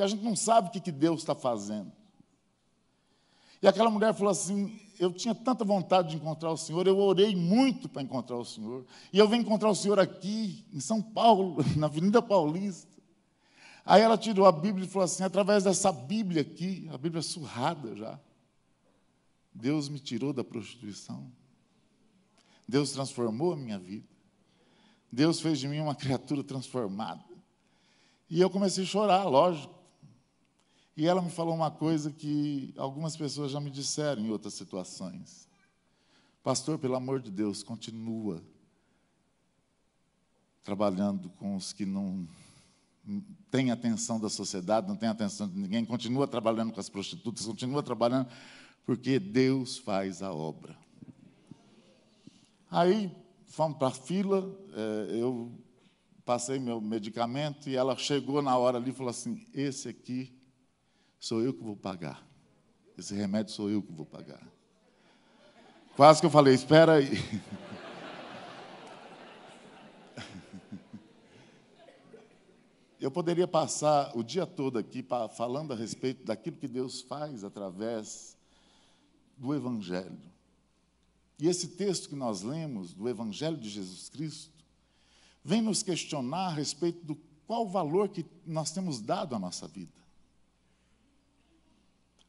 que 0.00 0.04
a 0.04 0.08
gente 0.08 0.24
não 0.24 0.34
sabe 0.34 0.68
o 0.68 0.70
que, 0.70 0.80
que 0.80 0.90
Deus 0.90 1.20
está 1.20 1.34
fazendo. 1.34 1.92
E 3.60 3.68
aquela 3.68 3.90
mulher 3.90 4.14
falou 4.14 4.30
assim: 4.30 4.80
eu 4.98 5.12
tinha 5.12 5.34
tanta 5.34 5.62
vontade 5.62 6.08
de 6.08 6.16
encontrar 6.16 6.50
o 6.50 6.56
Senhor, 6.56 6.86
eu 6.86 6.98
orei 6.98 7.36
muito 7.36 7.86
para 7.86 8.00
encontrar 8.00 8.36
o 8.36 8.44
Senhor. 8.44 8.86
E 9.12 9.18
eu 9.18 9.28
venho 9.28 9.42
encontrar 9.42 9.68
o 9.68 9.74
Senhor 9.74 10.00
aqui, 10.00 10.64
em 10.72 10.80
São 10.80 11.02
Paulo, 11.02 11.62
na 11.76 11.86
Avenida 11.86 12.22
Paulista. 12.22 12.88
Aí 13.84 14.00
ela 14.00 14.16
tirou 14.16 14.46
a 14.46 14.52
Bíblia 14.52 14.86
e 14.86 14.88
falou 14.88 15.04
assim: 15.04 15.22
através 15.22 15.64
dessa 15.64 15.92
Bíblia 15.92 16.40
aqui, 16.40 16.88
a 16.90 16.96
Bíblia 16.96 17.20
surrada 17.20 17.94
já, 17.94 18.18
Deus 19.52 19.90
me 19.90 19.98
tirou 19.98 20.32
da 20.32 20.42
prostituição. 20.42 21.30
Deus 22.66 22.92
transformou 22.92 23.52
a 23.52 23.56
minha 23.56 23.78
vida. 23.78 24.08
Deus 25.12 25.40
fez 25.40 25.58
de 25.58 25.68
mim 25.68 25.80
uma 25.80 25.94
criatura 25.94 26.42
transformada. 26.42 27.22
E 28.30 28.40
eu 28.40 28.48
comecei 28.48 28.84
a 28.84 28.86
chorar, 28.86 29.24
lógico. 29.24 29.79
E 31.00 31.06
ela 31.06 31.22
me 31.22 31.30
falou 31.30 31.54
uma 31.54 31.70
coisa 31.70 32.10
que 32.10 32.74
algumas 32.76 33.16
pessoas 33.16 33.52
já 33.52 33.58
me 33.58 33.70
disseram 33.70 34.20
em 34.20 34.28
outras 34.28 34.52
situações. 34.52 35.48
Pastor, 36.42 36.78
pelo 36.78 36.94
amor 36.94 37.22
de 37.22 37.30
Deus, 37.30 37.62
continua 37.62 38.44
trabalhando 40.62 41.30
com 41.30 41.56
os 41.56 41.72
que 41.72 41.86
não 41.86 42.28
têm 43.50 43.70
atenção 43.70 44.20
da 44.20 44.28
sociedade, 44.28 44.88
não 44.88 44.94
têm 44.94 45.08
atenção 45.08 45.48
de 45.48 45.58
ninguém, 45.58 45.86
continua 45.86 46.28
trabalhando 46.28 46.70
com 46.70 46.80
as 46.80 46.90
prostitutas, 46.90 47.46
continua 47.46 47.82
trabalhando, 47.82 48.28
porque 48.84 49.18
Deus 49.18 49.78
faz 49.78 50.20
a 50.20 50.34
obra. 50.34 50.76
Aí 52.70 53.10
fomos 53.46 53.78
para 53.78 53.88
a 53.88 53.90
fila, 53.90 54.54
é, 54.74 55.16
eu 55.18 55.50
passei 56.26 56.58
meu 56.58 56.78
medicamento 56.78 57.70
e 57.70 57.74
ela 57.74 57.96
chegou 57.96 58.42
na 58.42 58.54
hora 58.58 58.76
ali 58.76 58.90
e 58.90 58.92
falou 58.92 59.08
assim: 59.08 59.46
Esse 59.54 59.88
aqui 59.88 60.38
sou 61.20 61.42
eu 61.42 61.52
que 61.52 61.62
vou 61.62 61.76
pagar. 61.76 62.26
Esse 62.98 63.14
remédio 63.14 63.52
sou 63.52 63.70
eu 63.70 63.82
que 63.82 63.92
vou 63.92 64.06
pagar. 64.06 64.42
Quase 65.94 66.18
que 66.18 66.26
eu 66.26 66.30
falei: 66.30 66.54
Espera 66.54 66.94
aí. 66.94 67.10
Eu 73.00 73.10
poderia 73.10 73.48
passar 73.48 74.14
o 74.14 74.22
dia 74.22 74.46
todo 74.46 74.78
aqui 74.78 75.02
falando 75.34 75.72
a 75.72 75.74
respeito 75.74 76.22
daquilo 76.22 76.58
que 76.58 76.68
Deus 76.68 77.00
faz 77.00 77.42
através 77.42 78.36
do 79.38 79.54
Evangelho. 79.54 80.20
E 81.38 81.48
esse 81.48 81.68
texto 81.68 82.10
que 82.10 82.14
nós 82.14 82.42
lemos, 82.42 82.92
do 82.92 83.08
Evangelho 83.08 83.56
de 83.56 83.70
Jesus 83.70 84.10
Cristo, 84.10 84.52
vem 85.42 85.62
nos 85.62 85.82
questionar 85.82 86.48
a 86.48 86.52
respeito 86.52 87.02
do 87.02 87.16
qual 87.46 87.66
valor 87.66 88.10
que 88.10 88.26
nós 88.44 88.70
temos 88.70 89.00
dado 89.00 89.34
à 89.34 89.38
nossa 89.38 89.66
vida. 89.66 89.99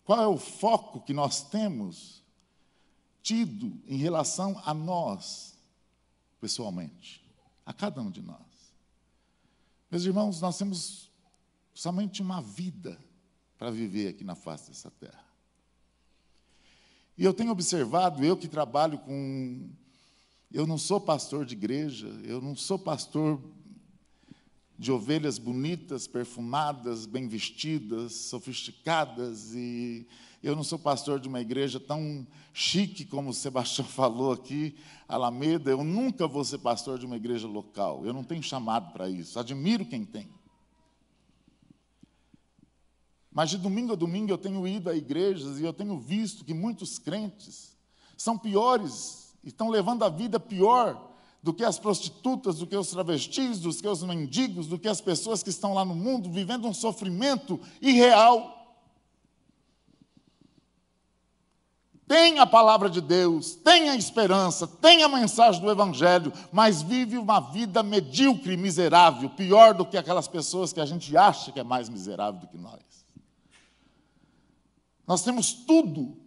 Qual 0.03 0.21
é 0.21 0.27
o 0.27 0.37
foco 0.37 1.01
que 1.01 1.13
nós 1.13 1.43
temos 1.43 2.21
tido 3.21 3.71
em 3.87 3.97
relação 3.97 4.59
a 4.65 4.73
nós, 4.73 5.53
pessoalmente, 6.39 7.23
a 7.65 7.73
cada 7.73 8.01
um 8.01 8.09
de 8.09 8.21
nós. 8.21 8.39
Meus 9.89 10.03
irmãos, 10.03 10.41
nós 10.41 10.57
temos 10.57 11.09
somente 11.73 12.21
uma 12.21 12.41
vida 12.41 12.99
para 13.57 13.69
viver 13.69 14.09
aqui 14.09 14.23
na 14.23 14.35
face 14.35 14.69
dessa 14.69 14.89
terra. 14.91 15.23
E 17.17 17.23
eu 17.23 17.33
tenho 17.33 17.51
observado, 17.51 18.23
eu 18.23 18.35
que 18.35 18.47
trabalho 18.47 18.97
com. 18.99 19.69
Eu 20.51 20.65
não 20.65 20.77
sou 20.77 20.99
pastor 20.99 21.45
de 21.45 21.53
igreja, 21.53 22.07
eu 22.23 22.41
não 22.41 22.55
sou 22.55 22.79
pastor 22.79 23.39
de 24.81 24.91
ovelhas 24.91 25.37
bonitas, 25.37 26.07
perfumadas, 26.07 27.05
bem 27.05 27.27
vestidas, 27.27 28.13
sofisticadas, 28.13 29.53
e 29.53 30.07
eu 30.41 30.55
não 30.55 30.63
sou 30.63 30.79
pastor 30.79 31.19
de 31.19 31.27
uma 31.27 31.39
igreja 31.39 31.79
tão 31.79 32.25
chique 32.51 33.05
como 33.05 33.29
o 33.29 33.33
Sebastião 33.33 33.85
falou 33.87 34.31
aqui, 34.31 34.75
Alameda, 35.07 35.69
eu 35.69 35.83
nunca 35.83 36.27
vou 36.27 36.43
ser 36.43 36.57
pastor 36.57 36.97
de 36.97 37.05
uma 37.05 37.15
igreja 37.15 37.47
local. 37.47 38.03
Eu 38.03 38.11
não 38.11 38.23
tenho 38.23 38.41
chamado 38.41 38.91
para 38.91 39.07
isso. 39.07 39.37
Admiro 39.37 39.85
quem 39.85 40.03
tem. 40.03 40.27
Mas 43.31 43.51
de 43.51 43.59
domingo 43.59 43.93
a 43.93 43.95
domingo 43.95 44.31
eu 44.31 44.37
tenho 44.39 44.67
ido 44.67 44.89
a 44.89 44.95
igrejas 44.95 45.59
e 45.59 45.63
eu 45.63 45.73
tenho 45.73 45.99
visto 45.99 46.43
que 46.43 46.55
muitos 46.55 46.97
crentes 46.97 47.77
são 48.17 48.35
piores, 48.35 49.37
estão 49.43 49.69
levando 49.69 50.03
a 50.03 50.09
vida 50.09 50.39
pior 50.39 51.10
do 51.43 51.53
que 51.53 51.63
as 51.63 51.79
prostitutas, 51.79 52.59
do 52.59 52.67
que 52.67 52.75
os 52.75 52.89
travestis, 52.89 53.59
do 53.59 53.73
que 53.73 53.87
os 53.87 54.03
mendigos, 54.03 54.67
do 54.67 54.77
que 54.77 54.87
as 54.87 55.01
pessoas 55.01 55.41
que 55.41 55.49
estão 55.49 55.73
lá 55.73 55.83
no 55.83 55.95
mundo 55.95 56.29
vivendo 56.29 56.67
um 56.67 56.73
sofrimento 56.73 57.59
irreal. 57.81 58.61
tem 62.11 62.39
a 62.39 62.45
palavra 62.45 62.89
de 62.89 62.99
Deus, 62.99 63.55
tem 63.55 63.89
a 63.89 63.95
esperança, 63.95 64.67
tem 64.67 65.01
a 65.01 65.07
mensagem 65.07 65.61
do 65.61 65.71
Evangelho, 65.71 66.33
mas 66.51 66.81
vive 66.81 67.17
uma 67.17 67.39
vida 67.39 67.81
medíocre, 67.81 68.57
miserável, 68.57 69.29
pior 69.29 69.73
do 69.73 69.85
que 69.85 69.95
aquelas 69.95 70.27
pessoas 70.27 70.73
que 70.73 70.81
a 70.81 70.85
gente 70.85 71.15
acha 71.15 71.53
que 71.53 71.59
é 71.61 71.63
mais 71.63 71.87
miserável 71.87 72.41
do 72.41 72.47
que 72.47 72.57
nós. 72.57 72.81
Nós 75.07 75.23
temos 75.23 75.53
tudo, 75.53 76.17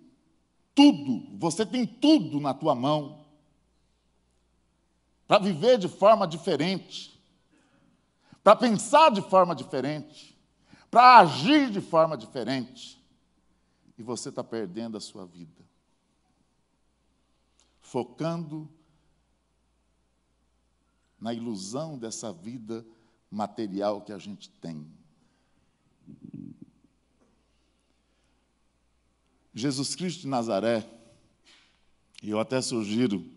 tudo, 0.75 1.39
você 1.39 1.67
tem 1.67 1.85
tudo 1.85 2.41
na 2.41 2.55
tua 2.55 2.75
mão 2.75 3.24
para 5.27 5.39
viver 5.39 5.79
de 5.79 5.89
forma 5.89 6.27
diferente, 6.27 7.19
para 8.43 8.55
pensar 8.55 9.11
de 9.11 9.23
forma 9.23 9.55
diferente, 9.55 10.39
para 10.91 11.19
agir 11.19 11.71
de 11.71 11.81
forma 11.81 12.17
diferente, 12.17 13.03
e 13.97 14.03
você 14.03 14.29
está 14.29 14.45
perdendo 14.45 14.97
a 14.97 15.01
sua 15.01 15.25
vida. 15.25 15.65
Focando 17.81 18.69
na 21.19 21.33
ilusão 21.33 21.97
dessa 21.97 22.33
vida 22.33 22.85
material 23.31 24.03
que 24.03 24.13
a 24.13 24.19
gente 24.19 24.51
tem. 24.51 24.87
Jesus 29.55 29.95
Cristo 29.95 30.23
de 30.23 30.29
Nazaré, 30.29 30.87
e 32.23 32.31
eu 32.31 32.41
até 32.41 32.61
sugiro 32.61 33.34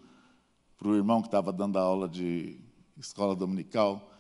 para 0.78 0.88
o 0.88 0.96
irmão 0.96 1.22
que 1.22 1.28
estava 1.28 1.52
dando 1.52 1.78
a 1.78 1.82
aula 1.82 2.08
de 2.08 2.60
escola 2.98 3.36
dominical, 3.36 4.12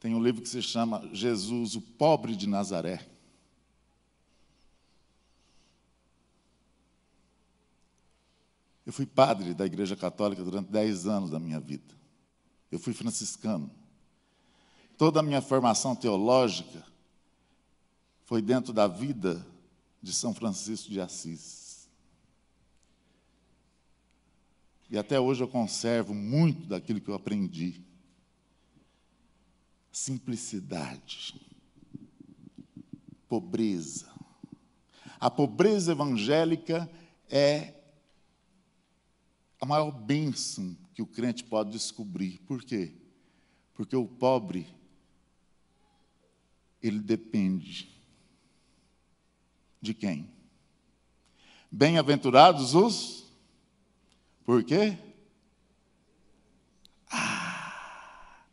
tem 0.00 0.14
um 0.14 0.22
livro 0.22 0.42
que 0.42 0.48
se 0.48 0.62
chama 0.62 1.08
Jesus, 1.12 1.74
o 1.74 1.80
Pobre 1.80 2.34
de 2.34 2.46
Nazaré. 2.46 3.06
Eu 8.84 8.92
fui 8.92 9.04
padre 9.04 9.52
da 9.52 9.66
Igreja 9.66 9.96
Católica 9.96 10.44
durante 10.44 10.70
dez 10.70 11.06
anos 11.06 11.30
da 11.30 11.40
minha 11.40 11.58
vida. 11.58 11.92
Eu 12.70 12.78
fui 12.78 12.94
franciscano. 12.94 13.70
Toda 14.96 15.20
a 15.20 15.22
minha 15.22 15.42
formação 15.42 15.94
teológica 15.94 16.84
foi 18.24 18.40
dentro 18.40 18.72
da 18.72 18.86
vida 18.86 19.44
de 20.00 20.12
São 20.12 20.32
Francisco 20.32 20.88
de 20.88 21.00
Assis. 21.00 21.65
E 24.88 24.96
até 24.96 25.18
hoje 25.18 25.42
eu 25.42 25.48
conservo 25.48 26.14
muito 26.14 26.66
daquilo 26.66 27.00
que 27.00 27.08
eu 27.08 27.14
aprendi. 27.14 27.84
Simplicidade, 29.90 31.34
pobreza. 33.28 34.14
A 35.18 35.30
pobreza 35.30 35.92
evangélica 35.92 36.88
é 37.28 37.74
a 39.60 39.66
maior 39.66 39.90
bênção 39.90 40.76
que 40.94 41.02
o 41.02 41.06
crente 41.06 41.42
pode 41.42 41.70
descobrir. 41.70 42.38
Por 42.46 42.62
quê? 42.62 42.94
Porque 43.74 43.96
o 43.96 44.06
pobre, 44.06 44.66
ele 46.82 47.00
depende 47.00 47.90
de 49.80 49.92
quem? 49.92 50.30
Bem-aventurados 51.70 52.74
os. 52.74 53.25
Por 54.46 54.64
quê? 54.64 54.96
Ah! 57.10 58.46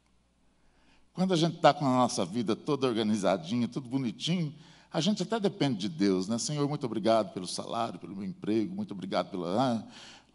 Quando 1.13 1.33
a 1.33 1.37
gente 1.37 1.55
está 1.55 1.73
com 1.73 1.85
a 1.85 1.89
nossa 1.89 2.25
vida 2.25 2.55
toda 2.55 2.87
organizadinha, 2.87 3.67
tudo 3.67 3.87
bonitinho, 3.87 4.53
a 4.91 4.99
gente 4.99 5.23
até 5.23 5.39
depende 5.39 5.87
de 5.87 5.89
Deus, 5.89 6.27
né? 6.27 6.37
Senhor, 6.37 6.67
muito 6.67 6.85
obrigado 6.85 7.31
pelo 7.33 7.47
salário, 7.47 7.99
pelo 7.99 8.15
meu 8.15 8.25
emprego, 8.25 8.75
muito 8.75 8.91
obrigado 8.91 9.29
pela. 9.29 9.61
Ah, 9.61 9.83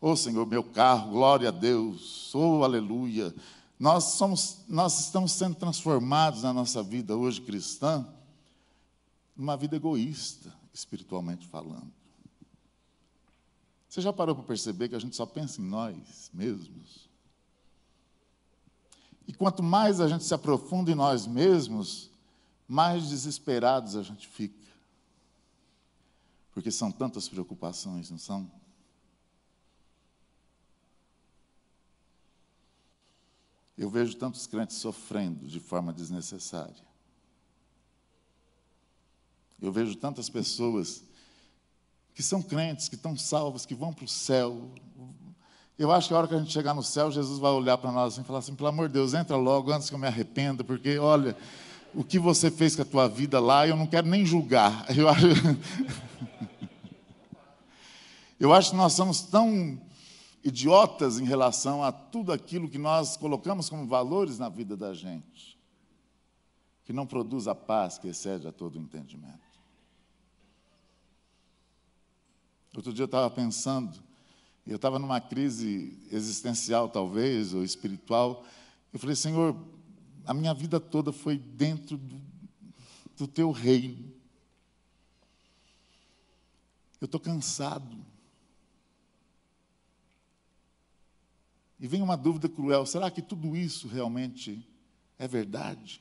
Oh 0.00 0.14
Senhor, 0.14 0.46
meu 0.46 0.62
carro, 0.62 1.10
glória 1.10 1.48
a 1.48 1.52
Deus, 1.52 2.32
oh 2.32 2.62
aleluia. 2.62 3.34
Nós, 3.78 4.04
somos, 4.04 4.60
nós 4.68 5.00
estamos 5.00 5.32
sendo 5.32 5.56
transformados 5.56 6.44
na 6.44 6.52
nossa 6.52 6.84
vida 6.84 7.16
hoje 7.16 7.40
cristã, 7.40 8.06
numa 9.36 9.56
vida 9.56 9.74
egoísta, 9.74 10.52
espiritualmente 10.72 11.48
falando. 11.48 11.97
Você 13.88 14.00
já 14.00 14.12
parou 14.12 14.34
para 14.34 14.44
perceber 14.44 14.88
que 14.88 14.94
a 14.94 14.98
gente 14.98 15.16
só 15.16 15.24
pensa 15.24 15.60
em 15.60 15.64
nós 15.64 16.30
mesmos? 16.32 17.08
E 19.26 19.32
quanto 19.32 19.62
mais 19.62 20.00
a 20.00 20.08
gente 20.08 20.24
se 20.24 20.34
aprofunda 20.34 20.90
em 20.90 20.94
nós 20.94 21.26
mesmos, 21.26 22.10
mais 22.66 23.08
desesperados 23.08 23.96
a 23.96 24.02
gente 24.02 24.28
fica. 24.28 24.68
Porque 26.52 26.70
são 26.70 26.90
tantas 26.90 27.28
preocupações, 27.28 28.10
não 28.10 28.18
são? 28.18 28.50
Eu 33.76 33.88
vejo 33.88 34.16
tantos 34.16 34.46
crentes 34.46 34.76
sofrendo 34.76 35.46
de 35.46 35.60
forma 35.60 35.92
desnecessária. 35.92 36.84
Eu 39.60 39.72
vejo 39.72 39.96
tantas 39.96 40.28
pessoas 40.28 41.04
que 42.18 42.22
são 42.24 42.42
crentes, 42.42 42.88
que 42.88 42.96
estão 42.96 43.16
salvas, 43.16 43.64
que 43.64 43.76
vão 43.76 43.92
para 43.92 44.04
o 44.04 44.08
céu, 44.08 44.72
Eu 45.78 45.92
acho 45.92 46.08
que 46.08 46.14
a 46.14 46.18
hora 46.18 46.26
que 46.26 46.34
a 46.34 46.38
gente 46.40 46.50
chegar 46.50 46.74
no 46.74 46.82
céu, 46.82 47.12
Jesus 47.12 47.38
vai 47.38 47.52
olhar 47.52 47.78
para 47.78 47.92
nós 47.92 48.14
assim, 48.14 48.22
e 48.22 48.24
falar 48.24 48.40
assim: 48.40 48.56
pelo 48.56 48.68
amor 48.68 48.88
de 48.88 48.94
Deus, 48.94 49.14
entra 49.14 49.36
logo 49.36 49.70
antes 49.70 49.88
que 49.88 49.94
eu 49.94 49.98
me 50.00 50.08
arrependa, 50.08 50.64
porque 50.64 50.98
olha, 50.98 51.36
o 51.94 52.02
que 52.02 52.18
você 52.18 52.50
fez 52.50 52.74
com 52.74 52.82
a 52.82 52.84
tua 52.84 53.08
vida 53.08 53.38
lá, 53.38 53.68
eu 53.68 53.76
não 53.76 53.86
quero 53.86 54.08
nem 54.08 54.26
julgar. 54.26 54.84
Eu 54.98 55.08
acho, 55.08 55.26
eu 58.40 58.52
acho 58.52 58.72
que 58.72 58.76
nós 58.76 58.94
somos 58.94 59.20
tão 59.20 59.80
idiotas 60.42 61.20
em 61.20 61.24
relação 61.24 61.84
a 61.84 61.92
tudo 61.92 62.32
aquilo 62.32 62.68
que 62.68 62.78
nós 62.78 63.16
colocamos 63.16 63.70
como 63.70 63.86
valores 63.86 64.40
na 64.40 64.48
vida 64.48 64.76
da 64.76 64.92
gente, 64.92 65.56
que 66.84 66.92
não 66.92 67.06
produz 67.06 67.46
a 67.46 67.54
paz 67.54 67.96
que 67.96 68.08
excede 68.08 68.48
a 68.48 68.50
todo 68.50 68.76
entendimento. 68.76 69.47
Outro 72.74 72.92
dia 72.92 73.02
eu 73.02 73.06
estava 73.06 73.30
pensando, 73.30 73.98
eu 74.66 74.76
estava 74.76 74.98
numa 74.98 75.20
crise 75.20 75.98
existencial, 76.10 76.88
talvez, 76.88 77.54
ou 77.54 77.64
espiritual. 77.64 78.44
Eu 78.92 78.98
falei, 78.98 79.16
Senhor, 79.16 79.56
a 80.26 80.34
minha 80.34 80.52
vida 80.52 80.78
toda 80.78 81.10
foi 81.10 81.38
dentro 81.38 81.96
do, 81.96 82.20
do 83.16 83.26
teu 83.26 83.50
reino. 83.50 84.12
Eu 87.00 87.06
estou 87.06 87.20
cansado. 87.20 87.96
E 91.80 91.86
vem 91.86 92.02
uma 92.02 92.16
dúvida 92.16 92.48
cruel: 92.48 92.84
será 92.84 93.10
que 93.10 93.22
tudo 93.22 93.56
isso 93.56 93.88
realmente 93.88 94.68
é 95.18 95.26
verdade? 95.26 96.00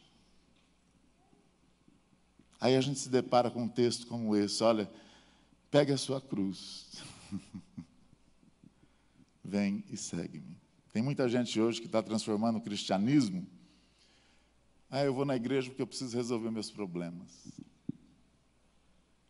Aí 2.59 2.75
a 2.75 2.81
gente 2.81 2.99
se 2.99 3.09
depara 3.09 3.51
com 3.51 3.63
um 3.63 3.69
texto 3.69 4.07
como 4.07 4.35
esse: 4.35 4.63
olha, 4.63 4.89
pegue 5.69 5.91
a 5.91 5.97
sua 5.97 6.21
cruz, 6.21 7.03
vem 9.43 9.83
e 9.89 9.97
segue-me. 9.97 10.57
Tem 10.91 11.01
muita 11.01 11.27
gente 11.29 11.59
hoje 11.59 11.79
que 11.79 11.85
está 11.85 12.01
transformando 12.01 12.57
o 12.57 12.61
cristianismo. 12.61 13.45
Ah, 14.89 15.03
eu 15.03 15.13
vou 15.13 15.25
na 15.25 15.35
igreja 15.35 15.69
porque 15.69 15.81
eu 15.81 15.87
preciso 15.87 16.15
resolver 16.15 16.49
meus 16.49 16.71
problemas. 16.71 17.51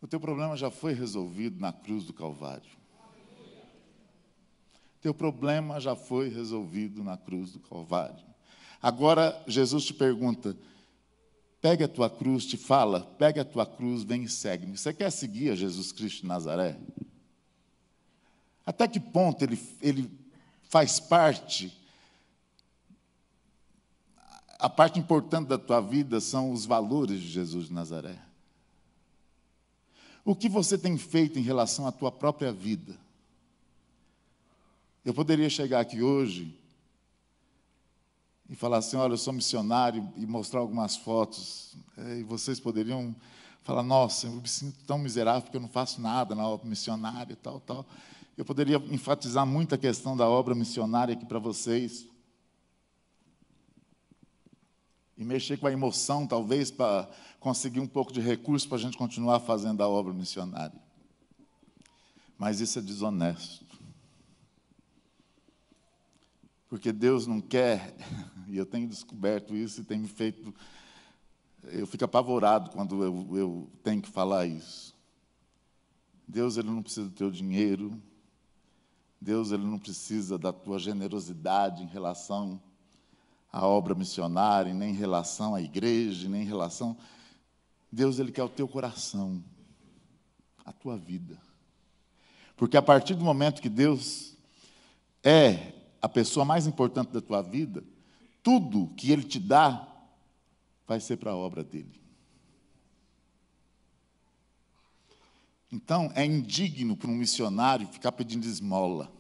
O 0.02 0.08
teu 0.08 0.20
problema 0.20 0.56
já 0.56 0.70
foi 0.70 0.94
resolvido 0.94 1.60
na 1.60 1.74
cruz 1.74 2.06
do 2.06 2.14
Calvário. 2.14 2.78
Teu 5.02 5.14
problema 5.14 5.80
já 5.80 5.96
foi 5.96 6.30
resolvido 6.30 7.04
na 7.04 7.18
cruz 7.18 7.52
do 7.52 7.60
Calvário. 7.60 8.26
Agora 8.82 9.44
Jesus 9.48 9.86
te 9.86 9.94
pergunta: 9.94 10.56
Pega 11.68 11.84
a 11.84 11.90
tua 11.90 12.10
cruz, 12.10 12.46
te 12.46 12.56
fala, 12.56 13.02
pega 13.20 13.42
a 13.42 13.46
tua 13.46 13.66
cruz, 13.66 14.02
vem 14.02 14.24
e 14.24 14.30
segue-me. 14.30 14.78
Você 14.78 14.94
quer 14.94 15.12
seguir 15.12 15.52
a 15.52 15.56
Jesus 15.56 15.92
Cristo 15.92 16.22
de 16.22 16.28
Nazaré? 16.28 16.80
Até 18.66 18.88
que 18.88 19.02
ponto 19.02 19.44
ele, 19.44 19.60
ele 19.82 20.10
faz 20.70 20.98
parte, 20.98 21.78
a 24.58 24.70
parte 24.70 24.98
importante 24.98 25.50
da 25.50 25.58
tua 25.58 25.82
vida 25.82 26.22
são 26.22 26.54
os 26.54 26.66
valores 26.66 27.20
de 27.20 27.28
Jesus 27.28 27.68
de 27.68 27.74
Nazaré? 27.74 28.18
O 30.24 30.34
que 30.34 30.48
você 30.48 30.78
tem 30.78 30.98
feito 30.98 31.38
em 31.38 31.44
relação 31.44 31.86
à 31.86 31.92
tua 31.92 32.14
própria 32.14 32.54
vida? 32.54 32.98
Eu 35.04 35.14
poderia 35.14 35.50
chegar 35.50 35.82
aqui 35.82 36.02
hoje 36.02 36.58
e 38.50 38.56
falar 38.56 38.78
assim: 38.78 38.98
olha, 38.98 39.14
eu 39.14 39.18
sou 39.18 39.34
missionário, 39.34 40.08
e 40.16 40.26
mostrar 40.26 40.60
algumas 40.60 40.96
fotos, 40.96 41.76
é, 41.98 42.20
e 42.20 42.24
vocês 42.24 42.60
poderiam 42.60 43.16
falar: 43.64 43.84
nossa, 43.84 44.28
eu 44.28 44.32
me 44.32 44.48
sinto 44.48 44.78
tão 44.86 44.98
miserável 44.98 45.42
porque 45.42 45.58
eu 45.58 45.62
não 45.62 45.70
faço 45.70 46.02
nada 46.02 46.34
na 46.34 46.48
obra 46.48 46.68
missionária 46.68 47.34
e 47.34 47.36
tal, 47.36 47.60
tal. 47.60 47.86
Eu 48.38 48.46
poderia 48.46 48.78
enfatizar 48.92 49.46
muito 49.46 49.74
a 49.74 49.78
questão 49.78 50.16
da 50.16 50.30
obra 50.30 50.54
missionária 50.54 51.14
aqui 51.14 51.26
para 51.26 51.40
vocês. 51.40 52.08
E 55.18 55.24
mexer 55.26 55.58
com 55.58 55.66
a 55.66 55.72
emoção, 55.72 56.28
talvez, 56.28 56.70
para 56.70 57.10
conseguir 57.40 57.80
um 57.80 57.88
pouco 57.88 58.14
de 58.14 58.22
recurso 58.22 58.68
para 58.68 58.78
a 58.78 58.80
gente 58.82 58.96
continuar 58.96 59.40
fazendo 59.40 59.82
a 59.82 59.88
obra 59.90 60.14
missionária. 60.14 60.80
Mas 62.38 62.60
isso 62.60 62.78
é 62.78 62.82
desonesto. 62.84 63.66
Porque 66.70 66.92
Deus 66.92 67.26
não 67.26 67.40
quer, 67.40 67.96
e 68.48 68.58
eu 68.58 68.66
tenho 68.66 68.88
descoberto 68.88 69.56
isso 69.56 69.82
e 69.82 69.84
tem 69.84 70.00
me 70.00 70.08
feito. 70.08 70.54
Eu 71.64 71.88
fico 71.88 72.04
apavorado 72.06 72.72
quando 72.72 73.04
eu, 73.04 73.38
eu 73.38 73.72
tenho 73.84 74.02
que 74.02 74.10
falar 74.10 74.46
isso. 74.46 74.96
Deus 76.28 76.58
ele 76.58 76.70
não 76.70 76.84
precisa 76.84 77.08
do 77.08 77.16
teu 77.16 77.32
dinheiro, 77.32 78.02
Deus 79.20 79.52
ele 79.52 79.64
não 79.64 79.80
precisa 79.80 80.38
da 80.38 80.52
tua 80.52 80.78
generosidade 80.78 81.84
em 81.84 81.88
relação 81.88 82.62
à 83.52 83.66
obra 83.66 83.96
missionária, 83.96 84.74
nem 84.74 84.92
em 84.92 84.96
relação 84.96 85.56
à 85.56 85.62
igreja, 85.62 86.28
nem 86.28 86.42
em 86.42 86.46
relação. 86.46 86.98
Deus 87.90 88.20
ele 88.20 88.32
quer 88.32 88.44
o 88.44 88.50
teu 88.50 88.68
coração, 88.68 89.42
a 90.66 90.74
tua 90.74 90.98
vida. 90.98 91.38
Porque 92.58 92.76
a 92.76 92.82
partir 92.82 93.16
do 93.16 93.24
momento 93.24 93.62
que 93.62 93.70
Deus 93.70 94.36
é 95.24 95.77
a 96.02 96.10
pessoa 96.10 96.46
mais 96.46 96.68
importante 96.68 97.12
da 97.12 97.22
tua 97.22 97.42
vida, 97.42 97.84
tudo 98.44 98.94
que 98.96 99.12
Ele 99.12 99.24
te 99.24 99.40
dá 99.40 99.88
vai 100.88 101.00
ser 101.00 101.18
para 101.18 101.32
a 101.32 101.36
obra 101.36 101.64
dele. 101.64 102.02
Então, 105.72 106.12
é 106.16 106.26
indigno 106.26 106.96
para 106.96 107.10
um 107.10 107.16
missionário 107.16 107.88
ficar 107.88 108.14
pedindo 108.14 108.46
esmola. 108.46 109.12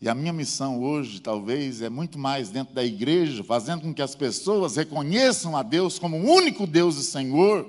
E 0.00 0.08
a 0.08 0.14
minha 0.14 0.32
missão 0.32 0.80
hoje, 0.80 1.20
talvez, 1.20 1.80
é 1.80 1.88
muito 1.88 2.18
mais 2.18 2.50
dentro 2.50 2.74
da 2.74 2.84
igreja, 2.84 3.42
fazendo 3.42 3.82
com 3.82 3.94
que 3.94 4.02
as 4.02 4.14
pessoas 4.14 4.76
reconheçam 4.76 5.56
a 5.56 5.62
Deus 5.62 5.98
como 5.98 6.18
o 6.18 6.30
único 6.30 6.66
Deus 6.66 6.96
e 6.96 7.04
Senhor. 7.04 7.68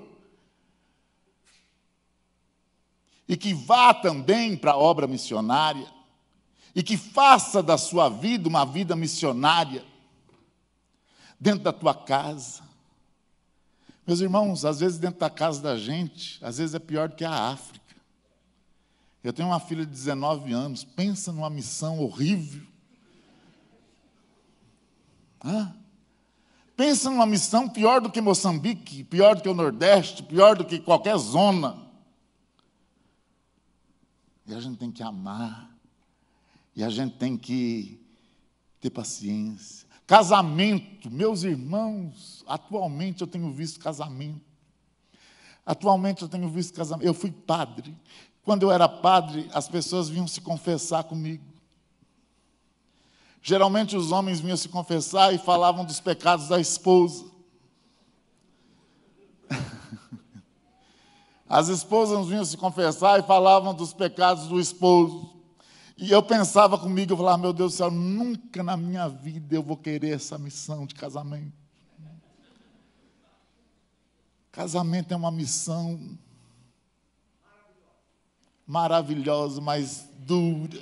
E 3.27 3.37
que 3.37 3.53
vá 3.53 3.93
também 3.93 4.57
para 4.57 4.73
a 4.73 4.77
obra 4.77 5.07
missionária 5.07 5.87
e 6.75 6.83
que 6.83 6.97
faça 6.97 7.61
da 7.61 7.77
sua 7.77 8.09
vida 8.09 8.47
uma 8.47 8.65
vida 8.65 8.95
missionária 8.95 9.83
dentro 11.39 11.63
da 11.63 11.73
tua 11.73 11.93
casa. 11.93 12.63
Meus 14.05 14.21
irmãos, 14.21 14.65
às 14.65 14.79
vezes 14.79 14.97
dentro 14.97 15.19
da 15.19 15.29
casa 15.29 15.61
da 15.61 15.77
gente, 15.77 16.43
às 16.43 16.57
vezes 16.57 16.75
é 16.75 16.79
pior 16.79 17.09
do 17.09 17.15
que 17.15 17.25
a 17.25 17.49
África. 17.51 17.95
Eu 19.23 19.33
tenho 19.33 19.49
uma 19.49 19.59
filha 19.59 19.85
de 19.85 19.91
19 19.91 20.53
anos, 20.53 20.83
pensa 20.83 21.31
numa 21.31 21.49
missão 21.49 21.99
horrível. 21.99 22.65
Ah, 25.41 25.73
pensa 26.75 27.09
numa 27.09 27.25
missão 27.25 27.67
pior 27.67 28.01
do 28.01 28.09
que 28.09 28.21
Moçambique, 28.21 29.03
pior 29.03 29.35
do 29.35 29.41
que 29.41 29.49
o 29.49 29.53
Nordeste, 29.53 30.23
pior 30.23 30.55
do 30.55 30.65
que 30.65 30.79
qualquer 30.79 31.17
zona. 31.17 31.77
E 34.47 34.53
a 34.53 34.59
gente 34.59 34.77
tem 34.77 34.91
que 34.91 35.03
amar 35.03 35.68
e 36.79 36.83
a 36.83 36.89
gente 36.89 37.17
tem 37.17 37.35
que 37.35 37.99
ter 38.79 38.89
paciência. 38.89 39.85
Casamento, 40.07 41.11
meus 41.11 41.43
irmãos, 41.43 42.41
atualmente 42.47 43.19
eu 43.19 43.27
tenho 43.27 43.51
visto 43.51 43.81
casamento. 43.81 44.39
Atualmente 45.65 46.21
eu 46.21 46.29
tenho 46.29 46.47
visto 46.47 46.73
casamento. 46.73 47.05
Eu 47.05 47.13
fui 47.13 47.31
padre. 47.31 47.93
Quando 48.45 48.63
eu 48.63 48.71
era 48.71 48.87
padre, 48.87 49.49
as 49.53 49.67
pessoas 49.67 50.07
vinham 50.07 50.25
se 50.25 50.39
confessar 50.39 51.03
comigo. 51.03 51.43
Geralmente 53.41 53.97
os 53.97 54.13
homens 54.13 54.39
vinham 54.39 54.55
se 54.55 54.69
confessar 54.69 55.33
e 55.33 55.37
falavam 55.37 55.83
dos 55.83 55.99
pecados 55.99 56.47
da 56.47 56.61
esposa. 56.61 57.25
As 61.45 61.67
esposas 61.67 62.25
vinham 62.25 62.45
se 62.45 62.55
confessar 62.55 63.19
e 63.19 63.23
falavam 63.23 63.73
dos 63.73 63.91
pecados 63.91 64.47
do 64.47 64.57
esposo. 64.61 65.38
E 66.01 66.11
eu 66.11 66.23
pensava 66.23 66.77
comigo, 66.77 67.11
eu 67.11 67.17
falava, 67.17 67.37
meu 67.39 67.51
Deus 67.51 67.73
do 67.73 67.77
céu, 67.77 67.91
nunca 67.91 68.63
na 68.63 68.77
minha 68.77 69.09
vida 69.09 69.53
eu 69.53 69.61
vou 69.61 69.75
querer 69.75 70.15
essa 70.15 70.37
missão 70.37 70.85
de 70.85 70.95
casamento. 70.95 71.51
Casamento 74.49 75.13
é 75.13 75.17
uma 75.17 75.29
missão 75.29 76.17
maravilhosa, 78.65 79.59
mas 79.59 80.07
dura. 80.19 80.79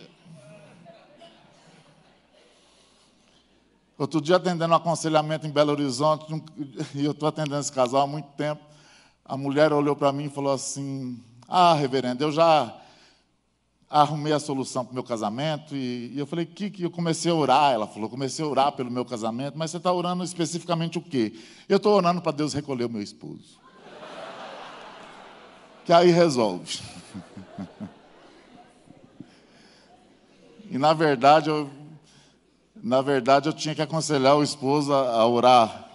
Outro 3.97 4.21
dia, 4.21 4.35
atendendo 4.35 4.71
um 4.71 4.77
aconselhamento 4.77 5.47
em 5.47 5.51
Belo 5.51 5.71
Horizonte, 5.71 6.31
e 6.93 7.03
eu 7.03 7.11
estou 7.11 7.27
atendendo 7.27 7.59
esse 7.59 7.71
casal 7.71 8.03
há 8.03 8.07
muito 8.07 8.29
tempo, 8.33 8.63
a 9.25 9.35
mulher 9.35 9.73
olhou 9.73 9.95
para 9.95 10.11
mim 10.11 10.25
e 10.25 10.29
falou 10.29 10.53
assim: 10.53 11.19
Ah, 11.47 11.73
reverendo, 11.73 12.23
eu 12.23 12.31
já 12.31 12.86
arrumei 13.89 14.33
a 14.33 14.39
solução 14.39 14.83
para 14.83 14.91
o 14.91 14.93
meu 14.95 15.03
casamento 15.03 15.75
e, 15.75 16.11
e 16.13 16.19
eu 16.19 16.25
falei, 16.25 16.45
que 16.45 16.83
eu 16.83 16.91
comecei 16.91 17.31
a 17.31 17.35
orar. 17.35 17.73
Ela 17.73 17.87
falou, 17.87 18.09
comecei 18.09 18.43
a 18.43 18.47
orar 18.47 18.71
pelo 18.73 18.91
meu 18.91 19.05
casamento, 19.05 19.57
mas 19.57 19.71
você 19.71 19.77
está 19.77 19.91
orando 19.91 20.23
especificamente 20.23 20.97
o 20.97 21.01
quê? 21.01 21.33
Eu 21.69 21.77
estou 21.77 21.95
orando 21.95 22.21
para 22.21 22.31
Deus 22.31 22.53
recolher 22.53 22.85
o 22.85 22.89
meu 22.89 23.01
esposo. 23.01 23.59
que 25.85 25.93
aí 25.93 26.11
resolve. 26.11 26.79
E 30.69 30.77
na 30.77 30.93
verdade 30.93 31.49
eu, 31.49 31.69
na 32.75 33.01
verdade 33.01 33.47
eu 33.47 33.53
tinha 33.53 33.73
que 33.73 33.81
aconselhar 33.81 34.35
o 34.35 34.43
esposo 34.43 34.93
a, 34.93 35.11
a 35.11 35.25
orar 35.25 35.87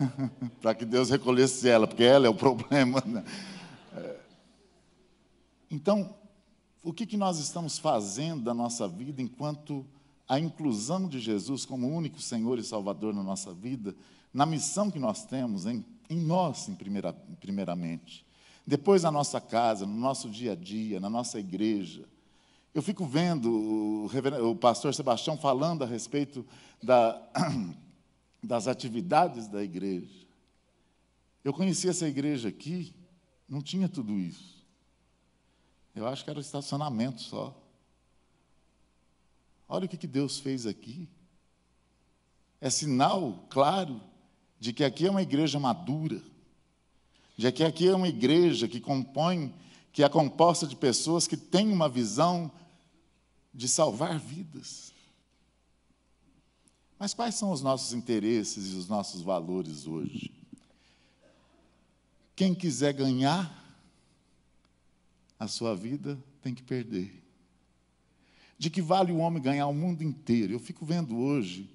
para 0.62 0.74
que 0.74 0.84
Deus 0.84 1.10
recolhesse 1.10 1.68
ela, 1.68 1.86
porque 1.86 2.04
ela 2.04 2.26
é 2.26 2.30
o 2.30 2.34
problema. 2.34 3.02
Né? 3.04 3.22
É. 3.94 4.16
Então, 5.70 6.14
o 6.84 6.92
que, 6.92 7.06
que 7.06 7.16
nós 7.16 7.38
estamos 7.38 7.78
fazendo 7.78 8.44
da 8.44 8.52
nossa 8.52 8.86
vida 8.86 9.22
enquanto 9.22 9.86
a 10.28 10.38
inclusão 10.38 11.08
de 11.08 11.18
Jesus 11.18 11.64
como 11.64 11.88
único 11.88 12.20
Senhor 12.20 12.58
e 12.58 12.62
Salvador 12.62 13.14
na 13.14 13.22
nossa 13.22 13.54
vida, 13.54 13.96
na 14.32 14.44
missão 14.44 14.90
que 14.90 14.98
nós 14.98 15.24
temos 15.24 15.64
em, 15.64 15.82
em 16.10 16.18
nós, 16.18 16.68
em 16.68 16.74
primeira, 16.74 17.14
primeiramente. 17.40 18.24
Depois 18.66 19.02
na 19.02 19.10
nossa 19.10 19.40
casa, 19.40 19.86
no 19.86 19.94
nosso 19.94 20.28
dia 20.28 20.52
a 20.52 20.54
dia, 20.54 21.00
na 21.00 21.08
nossa 21.08 21.40
igreja. 21.40 22.04
Eu 22.74 22.82
fico 22.82 23.06
vendo 23.06 23.50
o, 23.50 24.50
o 24.50 24.56
pastor 24.56 24.94
Sebastião 24.94 25.38
falando 25.38 25.84
a 25.84 25.86
respeito 25.86 26.44
da, 26.82 27.20
das 28.42 28.68
atividades 28.68 29.48
da 29.48 29.62
igreja. 29.62 30.26
Eu 31.42 31.52
conheci 31.52 31.88
essa 31.88 32.06
igreja 32.06 32.48
aqui, 32.48 32.94
não 33.48 33.62
tinha 33.62 33.88
tudo 33.88 34.18
isso. 34.18 34.53
Eu 35.94 36.06
acho 36.08 36.24
que 36.24 36.30
era 36.30 36.38
o 36.38 36.42
estacionamento 36.42 37.20
só. 37.20 37.54
Olha 39.68 39.86
o 39.86 39.88
que 39.88 40.06
Deus 40.06 40.38
fez 40.38 40.66
aqui. 40.66 41.08
É 42.60 42.68
sinal 42.68 43.46
claro 43.48 44.00
de 44.58 44.72
que 44.72 44.82
aqui 44.82 45.06
é 45.06 45.10
uma 45.10 45.22
igreja 45.22 45.58
madura, 45.58 46.22
de 47.36 47.50
que 47.52 47.62
aqui 47.62 47.88
é 47.88 47.94
uma 47.94 48.08
igreja 48.08 48.66
que 48.66 48.80
compõe, 48.80 49.54
que 49.92 50.02
é 50.02 50.08
composta 50.08 50.66
de 50.66 50.74
pessoas 50.74 51.26
que 51.26 51.36
têm 51.36 51.70
uma 51.72 51.88
visão 51.88 52.50
de 53.52 53.68
salvar 53.68 54.18
vidas. 54.18 54.92
Mas 56.98 57.14
quais 57.14 57.34
são 57.34 57.52
os 57.52 57.60
nossos 57.60 57.92
interesses 57.92 58.72
e 58.72 58.76
os 58.76 58.88
nossos 58.88 59.22
valores 59.22 59.86
hoje? 59.86 60.32
Quem 62.34 62.54
quiser 62.54 62.92
ganhar 62.92 63.63
a 65.38 65.48
sua 65.48 65.74
vida 65.74 66.22
tem 66.42 66.54
que 66.54 66.62
perder. 66.62 67.22
De 68.58 68.70
que 68.70 68.80
vale 68.80 69.12
o 69.12 69.18
homem 69.18 69.42
ganhar 69.42 69.66
o 69.66 69.74
mundo 69.74 70.02
inteiro? 70.02 70.52
Eu 70.52 70.60
fico 70.60 70.84
vendo 70.84 71.16
hoje 71.16 71.68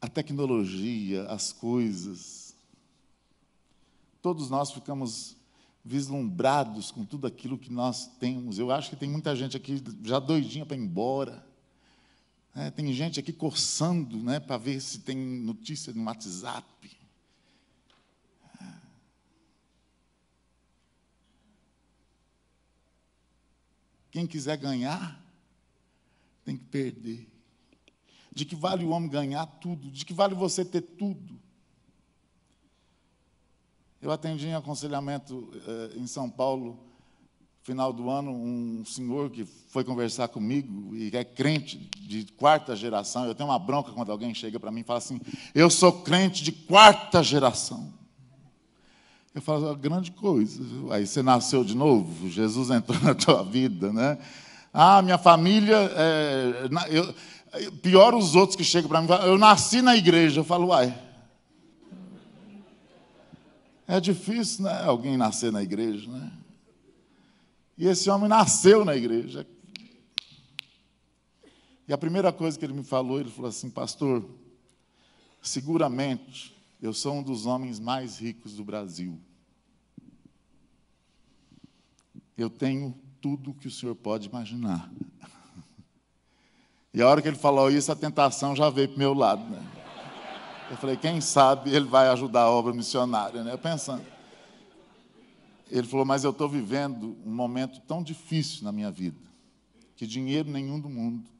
a 0.00 0.08
tecnologia, 0.08 1.24
as 1.24 1.52
coisas. 1.52 2.54
Todos 4.20 4.50
nós 4.50 4.70
ficamos 4.70 5.36
vislumbrados 5.84 6.90
com 6.90 7.04
tudo 7.04 7.26
aquilo 7.26 7.58
que 7.58 7.72
nós 7.72 8.06
temos. 8.18 8.58
Eu 8.58 8.70
acho 8.70 8.90
que 8.90 8.96
tem 8.96 9.08
muita 9.08 9.34
gente 9.34 9.56
aqui 9.56 9.82
já 10.02 10.18
doidinha 10.18 10.64
para 10.64 10.76
ir 10.76 10.80
embora. 10.80 11.44
É, 12.54 12.70
tem 12.70 12.92
gente 12.92 13.18
aqui 13.18 13.32
coçando 13.32 14.16
né, 14.18 14.38
para 14.38 14.56
ver 14.56 14.80
se 14.80 15.00
tem 15.00 15.16
notícia 15.16 15.92
no 15.92 16.04
WhatsApp. 16.04 17.03
Quem 24.14 24.28
quiser 24.28 24.56
ganhar, 24.56 25.20
tem 26.44 26.56
que 26.56 26.62
perder. 26.66 27.28
De 28.32 28.44
que 28.44 28.54
vale 28.54 28.84
o 28.84 28.90
homem 28.90 29.10
ganhar 29.10 29.44
tudo? 29.44 29.90
De 29.90 30.04
que 30.04 30.14
vale 30.14 30.36
você 30.36 30.64
ter 30.64 30.82
tudo? 30.82 31.36
Eu 34.00 34.12
atendi 34.12 34.46
em 34.46 34.54
aconselhamento 34.54 35.50
eh, 35.66 35.98
em 35.98 36.06
São 36.06 36.30
Paulo 36.30 36.78
final 37.64 37.92
do 37.92 38.08
ano, 38.08 38.30
um 38.30 38.84
senhor 38.84 39.30
que 39.30 39.44
foi 39.44 39.82
conversar 39.82 40.28
comigo 40.28 40.94
e 40.94 41.10
é 41.12 41.24
crente 41.24 41.76
de 41.76 42.24
quarta 42.34 42.76
geração. 42.76 43.24
Eu 43.24 43.34
tenho 43.34 43.48
uma 43.48 43.58
bronca 43.58 43.90
quando 43.90 44.12
alguém 44.12 44.32
chega 44.32 44.60
para 44.60 44.70
mim 44.70 44.82
e 44.82 44.84
fala 44.84 44.98
assim: 44.98 45.20
Eu 45.52 45.68
sou 45.68 45.90
crente 46.04 46.44
de 46.44 46.52
quarta 46.52 47.20
geração. 47.20 47.92
Eu 49.34 49.42
falo, 49.42 49.68
ah, 49.68 49.74
grande 49.74 50.12
coisa. 50.12 50.62
Aí 50.92 51.06
você 51.06 51.20
nasceu 51.20 51.64
de 51.64 51.74
novo, 51.74 52.30
Jesus 52.30 52.70
entrou 52.70 52.98
na 53.02 53.14
tua 53.14 53.42
vida, 53.42 53.92
né? 53.92 54.16
Ah, 54.72 55.02
minha 55.02 55.18
família. 55.18 55.76
É, 55.76 56.68
eu, 56.88 57.72
pior 57.82 58.14
os 58.14 58.36
outros 58.36 58.54
que 58.54 58.62
chegam 58.62 58.88
para 58.88 59.02
mim, 59.02 59.08
eu 59.26 59.36
nasci 59.36 59.82
na 59.82 59.96
igreja. 59.96 60.40
Eu 60.40 60.44
falo, 60.44 60.68
uai. 60.68 60.96
É 63.88 64.00
difícil, 64.00 64.64
né? 64.64 64.82
Alguém 64.84 65.16
nascer 65.16 65.50
na 65.50 65.62
igreja, 65.62 66.08
né? 66.08 66.32
E 67.76 67.88
esse 67.88 68.08
homem 68.08 68.28
nasceu 68.28 68.84
na 68.84 68.94
igreja. 68.94 69.44
E 71.88 71.92
a 71.92 71.98
primeira 71.98 72.32
coisa 72.32 72.56
que 72.56 72.64
ele 72.64 72.72
me 72.72 72.84
falou, 72.84 73.20
ele 73.20 73.30
falou 73.30 73.48
assim: 73.48 73.68
Pastor, 73.68 74.24
seguramente 75.42 76.54
eu 76.84 76.92
sou 76.92 77.14
um 77.14 77.22
dos 77.22 77.46
homens 77.46 77.80
mais 77.80 78.18
ricos 78.18 78.56
do 78.56 78.62
Brasil. 78.62 79.18
Eu 82.36 82.50
tenho 82.50 82.94
tudo 83.22 83.54
que 83.54 83.66
o 83.66 83.70
senhor 83.70 83.94
pode 83.94 84.28
imaginar. 84.28 84.92
E 86.92 87.00
a 87.00 87.08
hora 87.08 87.22
que 87.22 87.28
ele 87.28 87.38
falou 87.38 87.70
isso, 87.70 87.90
a 87.90 87.96
tentação 87.96 88.54
já 88.54 88.68
veio 88.68 88.88
para 88.88 88.96
o 88.96 88.98
meu 88.98 89.14
lado. 89.14 89.42
Né? 89.48 89.66
Eu 90.70 90.76
falei, 90.76 90.98
quem 90.98 91.22
sabe 91.22 91.74
ele 91.74 91.86
vai 91.86 92.08
ajudar 92.08 92.42
a 92.42 92.50
obra 92.50 92.74
missionária, 92.74 93.42
né? 93.42 93.56
Pensando. 93.56 94.04
Ele 95.70 95.86
falou: 95.86 96.04
Mas 96.04 96.22
eu 96.22 96.32
estou 96.32 96.50
vivendo 96.50 97.16
um 97.24 97.34
momento 97.34 97.80
tão 97.80 98.02
difícil 98.02 98.62
na 98.62 98.70
minha 98.70 98.90
vida, 98.90 99.18
que 99.96 100.06
dinheiro 100.06 100.50
nenhum 100.50 100.78
do 100.78 100.90
mundo 100.90 101.33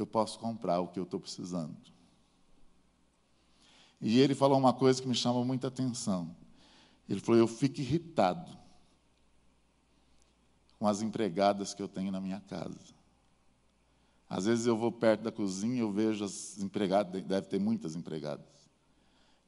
eu 0.00 0.06
posso 0.06 0.38
comprar 0.38 0.80
o 0.80 0.88
que 0.88 0.98
eu 0.98 1.04
estou 1.04 1.20
precisando. 1.20 1.76
E 4.00 4.18
ele 4.18 4.34
falou 4.34 4.58
uma 4.58 4.72
coisa 4.72 5.00
que 5.00 5.08
me 5.08 5.14
chama 5.14 5.44
muita 5.44 5.68
atenção. 5.68 6.34
Ele 7.08 7.20
falou: 7.20 7.40
Eu 7.40 7.46
fico 7.46 7.80
irritado 7.80 8.50
com 10.78 10.86
as 10.86 11.02
empregadas 11.02 11.74
que 11.74 11.82
eu 11.82 11.88
tenho 11.88 12.10
na 12.10 12.20
minha 12.20 12.40
casa. 12.40 12.94
Às 14.28 14.46
vezes 14.46 14.66
eu 14.66 14.76
vou 14.76 14.92
perto 14.92 15.22
da 15.22 15.32
cozinha, 15.32 15.80
eu 15.80 15.90
vejo 15.90 16.24
as 16.24 16.58
empregadas, 16.58 17.22
deve 17.22 17.48
ter 17.48 17.58
muitas 17.58 17.96
empregadas 17.96 18.60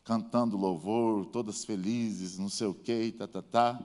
cantando 0.05 0.57
louvor, 0.57 1.27
todas 1.27 1.65
felizes, 1.65 2.39
não 2.39 2.49
sei 2.49 2.67
o 2.67 2.75
quê, 2.75 3.05
e 3.05 3.13
tá, 3.13 3.27
tá, 3.27 3.43
tá. 3.43 3.83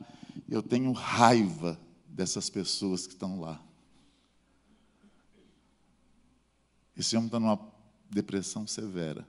Eu 0.49 0.63
tenho 0.63 0.91
raiva 0.91 1.79
dessas 2.07 2.49
pessoas 2.49 3.05
que 3.05 3.13
estão 3.13 3.39
lá. 3.39 3.61
Esse 6.97 7.15
homem 7.15 7.27
está 7.27 7.39
numa 7.39 7.59
depressão 8.09 8.65
severa, 8.65 9.27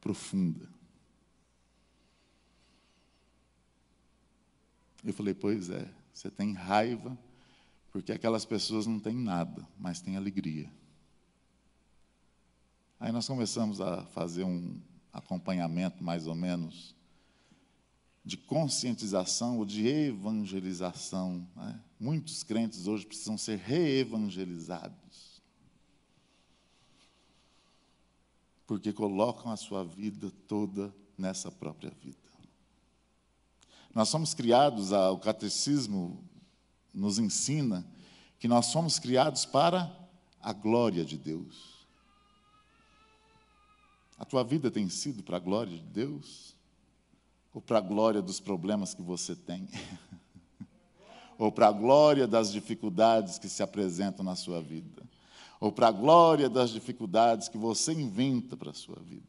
profunda. 0.00 0.68
Eu 5.04 5.12
falei, 5.12 5.34
pois 5.34 5.70
é, 5.70 5.92
você 6.12 6.30
tem 6.30 6.52
raiva 6.54 7.16
porque 7.90 8.12
aquelas 8.12 8.44
pessoas 8.44 8.86
não 8.86 8.98
têm 8.98 9.16
nada, 9.16 9.66
mas 9.78 10.00
têm 10.00 10.16
alegria. 10.16 10.70
Aí 13.00 13.12
nós 13.12 13.26
começamos 13.26 13.80
a 13.80 14.04
fazer 14.06 14.44
um, 14.44 14.80
acompanhamento 15.12 16.02
mais 16.02 16.26
ou 16.26 16.34
menos 16.34 16.94
de 18.24 18.36
conscientização 18.36 19.58
ou 19.58 19.64
de 19.64 19.86
evangelização. 19.86 21.46
Né? 21.56 21.80
Muitos 21.98 22.42
crentes 22.42 22.86
hoje 22.86 23.06
precisam 23.06 23.38
ser 23.38 23.58
reevangelizados. 23.58 25.07
Porque 28.68 28.92
colocam 28.92 29.50
a 29.50 29.56
sua 29.56 29.82
vida 29.82 30.30
toda 30.46 30.94
nessa 31.16 31.50
própria 31.50 31.90
vida. 31.90 32.18
Nós 33.94 34.10
somos 34.10 34.34
criados, 34.34 34.92
o 34.92 35.18
catecismo 35.18 36.22
nos 36.92 37.18
ensina 37.18 37.84
que 38.38 38.46
nós 38.46 38.66
somos 38.66 38.98
criados 38.98 39.46
para 39.46 39.90
a 40.40 40.52
glória 40.52 41.02
de 41.02 41.16
Deus. 41.16 41.78
A 44.18 44.24
tua 44.26 44.44
vida 44.44 44.70
tem 44.70 44.88
sido 44.90 45.22
para 45.22 45.38
a 45.38 45.40
glória 45.40 45.76
de 45.76 45.84
Deus? 45.84 46.54
Ou 47.54 47.62
para 47.62 47.78
a 47.78 47.80
glória 47.80 48.20
dos 48.20 48.38
problemas 48.38 48.92
que 48.92 49.00
você 49.00 49.34
tem? 49.34 49.66
Ou 51.38 51.50
para 51.50 51.68
a 51.68 51.72
glória 51.72 52.26
das 52.26 52.52
dificuldades 52.52 53.38
que 53.38 53.48
se 53.48 53.62
apresentam 53.62 54.22
na 54.22 54.36
sua 54.36 54.60
vida? 54.60 55.08
Ou 55.60 55.72
para 55.72 55.88
a 55.88 55.92
glória 55.92 56.48
das 56.48 56.70
dificuldades 56.70 57.48
que 57.48 57.58
você 57.58 57.92
inventa 57.92 58.56
para 58.56 58.70
a 58.70 58.74
sua 58.74 59.00
vida? 59.00 59.26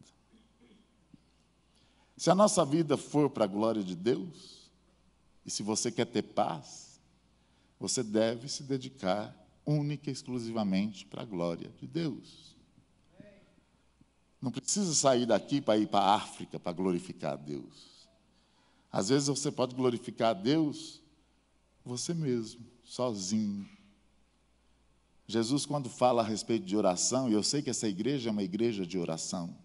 Se 2.15 2.29
a 2.29 2.35
nossa 2.35 2.65
vida 2.65 2.97
for 2.97 3.29
para 3.29 3.45
a 3.45 3.47
glória 3.47 3.83
de 3.83 3.95
Deus, 3.95 4.69
e 5.45 5.49
se 5.49 5.63
você 5.63 5.91
quer 5.91 6.05
ter 6.05 6.21
paz, 6.21 6.99
você 7.79 8.03
deve 8.03 8.49
se 8.49 8.61
dedicar 8.63 9.35
única 9.65 10.09
e 10.09 10.13
exclusivamente 10.13 11.05
para 11.05 11.21
a 11.21 11.25
glória 11.25 11.71
de 11.79 11.87
Deus. 11.87 12.55
Não 14.41 14.51
precisa 14.51 14.93
sair 14.93 15.25
daqui 15.25 15.61
para 15.61 15.77
ir 15.77 15.87
para 15.87 15.99
a 15.99 16.15
África 16.15 16.59
para 16.59 16.71
glorificar 16.71 17.33
a 17.33 17.37
Deus. 17.37 18.07
Às 18.91 19.09
vezes 19.09 19.27
você 19.27 19.51
pode 19.51 19.75
glorificar 19.75 20.31
a 20.31 20.33
Deus 20.33 21.01
Você 21.85 22.13
mesmo, 22.13 22.65
sozinho. 22.83 23.67
Jesus, 25.29 25.63
quando 25.63 25.91
fala 25.91 26.23
a 26.23 26.25
respeito 26.25 26.65
de 26.65 26.75
oração, 26.75 27.29
e 27.29 27.33
eu 27.33 27.43
sei 27.43 27.61
que 27.61 27.69
essa 27.69 27.87
igreja 27.87 28.29
é 28.29 28.31
uma 28.31 28.41
igreja 28.41 28.83
de 28.83 28.97
oração. 28.97 29.55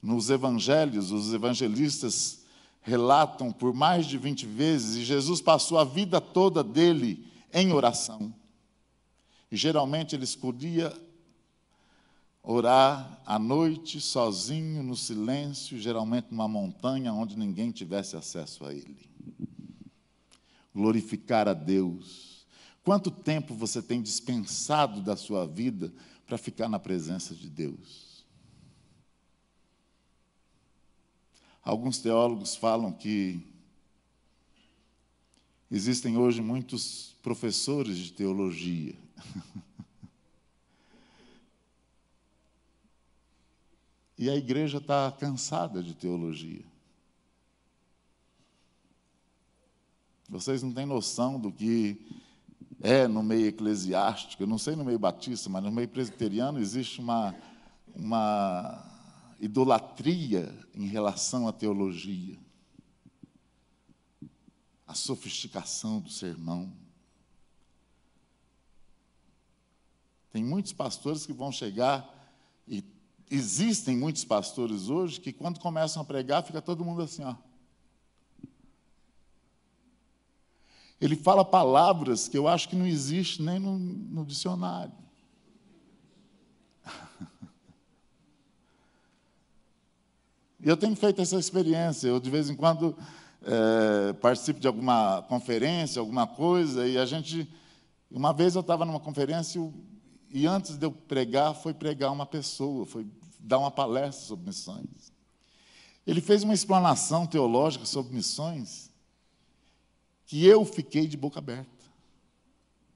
Nos 0.00 0.30
evangelhos, 0.30 1.10
os 1.10 1.34
evangelistas 1.34 2.44
relatam 2.80 3.50
por 3.50 3.74
mais 3.74 4.06
de 4.06 4.16
20 4.16 4.46
vezes, 4.46 4.94
e 4.94 5.04
Jesus 5.04 5.40
passou 5.40 5.78
a 5.78 5.84
vida 5.84 6.20
toda 6.20 6.62
dele 6.62 7.26
em 7.52 7.72
oração. 7.72 8.32
E 9.50 9.56
geralmente 9.56 10.14
ele 10.14 10.22
escolhia 10.22 10.96
orar 12.40 13.20
à 13.26 13.36
noite, 13.36 14.00
sozinho, 14.00 14.80
no 14.80 14.94
silêncio, 14.94 15.76
geralmente 15.76 16.28
numa 16.30 16.46
montanha 16.46 17.12
onde 17.12 17.36
ninguém 17.36 17.72
tivesse 17.72 18.16
acesso 18.16 18.64
a 18.64 18.72
ele. 18.72 19.10
Glorificar 20.72 21.48
a 21.48 21.52
Deus. 21.52 22.37
Quanto 22.84 23.10
tempo 23.10 23.54
você 23.54 23.82
tem 23.82 24.02
dispensado 24.02 25.00
da 25.02 25.16
sua 25.16 25.46
vida 25.46 25.92
para 26.26 26.38
ficar 26.38 26.68
na 26.68 26.78
presença 26.78 27.34
de 27.34 27.48
Deus? 27.48 28.24
Alguns 31.62 31.98
teólogos 31.98 32.56
falam 32.56 32.92
que 32.92 33.46
existem 35.70 36.16
hoje 36.16 36.40
muitos 36.40 37.14
professores 37.22 37.98
de 37.98 38.12
teologia. 38.12 38.94
E 44.18 44.28
a 44.28 44.34
igreja 44.34 44.78
está 44.78 45.12
cansada 45.12 45.80
de 45.80 45.94
teologia. 45.94 46.64
Vocês 50.28 50.60
não 50.60 50.72
têm 50.72 50.84
noção 50.84 51.38
do 51.38 51.52
que 51.52 52.04
é 52.80 53.08
no 53.08 53.22
meio 53.22 53.46
eclesiástico, 53.46 54.42
eu 54.42 54.46
não 54.46 54.58
sei 54.58 54.76
no 54.76 54.84
meio 54.84 54.98
batista, 54.98 55.50
mas 55.50 55.62
no 55.62 55.72
meio 55.72 55.88
presbiteriano 55.88 56.60
existe 56.60 57.00
uma, 57.00 57.34
uma 57.94 58.84
idolatria 59.40 60.54
em 60.74 60.86
relação 60.86 61.48
à 61.48 61.52
teologia. 61.52 62.38
A 64.86 64.94
sofisticação 64.94 66.00
do 66.00 66.10
sermão. 66.10 66.72
Tem 70.30 70.44
muitos 70.44 70.72
pastores 70.72 71.26
que 71.26 71.32
vão 71.32 71.50
chegar 71.50 72.08
e 72.66 72.84
existem 73.30 73.96
muitos 73.96 74.24
pastores 74.24 74.88
hoje 74.88 75.20
que, 75.20 75.32
quando 75.32 75.60
começam 75.60 76.00
a 76.00 76.04
pregar, 76.04 76.42
fica 76.42 76.62
todo 76.62 76.84
mundo 76.84 77.02
assim, 77.02 77.24
ó. 77.24 77.34
Ele 81.00 81.14
fala 81.14 81.44
palavras 81.44 82.28
que 82.28 82.36
eu 82.36 82.48
acho 82.48 82.68
que 82.68 82.76
não 82.76 82.86
existe 82.86 83.40
nem 83.40 83.58
no, 83.58 83.78
no 83.78 84.24
dicionário. 84.24 84.92
E 90.60 90.68
eu 90.68 90.76
tenho 90.76 90.96
feito 90.96 91.22
essa 91.22 91.36
experiência. 91.36 92.08
Eu, 92.08 92.18
de 92.18 92.28
vez 92.28 92.50
em 92.50 92.56
quando, 92.56 92.96
é, 93.44 94.12
participo 94.14 94.58
de 94.58 94.66
alguma 94.66 95.22
conferência, 95.28 96.00
alguma 96.00 96.26
coisa, 96.26 96.84
e 96.84 96.98
a 96.98 97.06
gente. 97.06 97.48
Uma 98.10 98.32
vez 98.32 98.56
eu 98.56 98.60
estava 98.60 98.84
numa 98.84 98.98
conferência 98.98 99.60
e 100.30 100.46
antes 100.46 100.76
de 100.76 100.84
eu 100.84 100.90
pregar, 100.90 101.54
foi 101.54 101.72
pregar 101.72 102.12
uma 102.12 102.26
pessoa, 102.26 102.84
foi 102.84 103.06
dar 103.38 103.58
uma 103.58 103.70
palestra 103.70 104.26
sobre 104.26 104.46
missões. 104.46 105.12
Ele 106.06 106.20
fez 106.20 106.42
uma 106.42 106.54
explanação 106.54 107.26
teológica 107.26 107.84
sobre 107.84 108.14
missões 108.14 108.87
que 110.28 110.46
eu 110.46 110.62
fiquei 110.62 111.08
de 111.08 111.16
boca 111.16 111.38
aberta. 111.38 111.86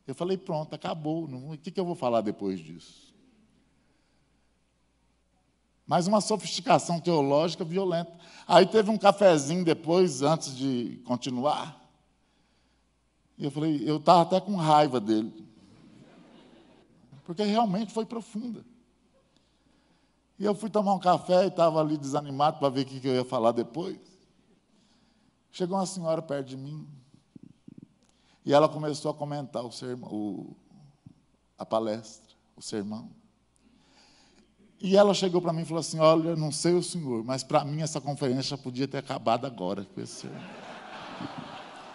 Eu 0.06 0.14
falei, 0.14 0.36
pronto, 0.36 0.74
acabou. 0.74 1.24
o 1.24 1.56
que, 1.56 1.70
que 1.70 1.80
eu 1.80 1.84
vou 1.84 1.94
falar 1.94 2.20
depois 2.20 2.60
disso? 2.60 3.14
Mas 5.86 6.06
uma 6.06 6.20
sofisticação 6.20 7.00
teológica 7.00 7.64
violenta. 7.64 8.12
Aí 8.46 8.66
teve 8.66 8.90
um 8.90 8.98
cafezinho 8.98 9.64
depois, 9.64 10.20
antes 10.20 10.54
de 10.54 11.00
continuar. 11.06 11.82
E 13.38 13.44
eu 13.44 13.50
falei, 13.50 13.82
eu 13.88 13.96
estava 13.96 14.20
até 14.20 14.38
com 14.38 14.54
raiva 14.54 15.00
dele. 15.00 15.32
Porque 17.24 17.44
realmente 17.44 17.94
foi 17.94 18.04
profunda. 18.04 18.62
E 20.38 20.44
eu 20.44 20.54
fui 20.54 20.68
tomar 20.68 20.92
um 20.92 21.00
café 21.00 21.44
e 21.44 21.48
estava 21.48 21.80
ali 21.80 21.96
desanimado 21.96 22.58
para 22.58 22.68
ver 22.68 22.82
o 22.82 22.84
que 22.84 23.08
eu 23.08 23.14
ia 23.14 23.24
falar 23.24 23.52
depois. 23.52 23.98
Chegou 25.50 25.78
uma 25.78 25.86
senhora 25.86 26.20
perto 26.20 26.48
de 26.48 26.58
mim 26.58 26.86
e 28.44 28.52
ela 28.52 28.68
começou 28.68 29.10
a 29.10 29.14
comentar 29.14 29.64
o 29.64 29.70
sermão, 29.70 30.10
o, 30.12 30.56
a 31.58 31.64
palestra, 31.64 32.34
o 32.56 32.62
sermão. 32.62 33.10
E 34.80 34.96
ela 34.96 35.14
chegou 35.14 35.40
para 35.40 35.52
mim 35.52 35.62
e 35.62 35.64
falou 35.64 35.80
assim: 35.80 36.00
Olha, 36.00 36.34
não 36.34 36.50
sei 36.50 36.74
o 36.74 36.82
senhor, 36.82 37.24
mas 37.24 37.44
para 37.44 37.64
mim 37.64 37.82
essa 37.82 38.00
conferência 38.00 38.58
podia 38.58 38.88
ter 38.88 38.98
acabado 38.98 39.46
agora 39.46 39.84
com 39.84 40.00
esse 40.00 40.22
sermão. 40.22 40.42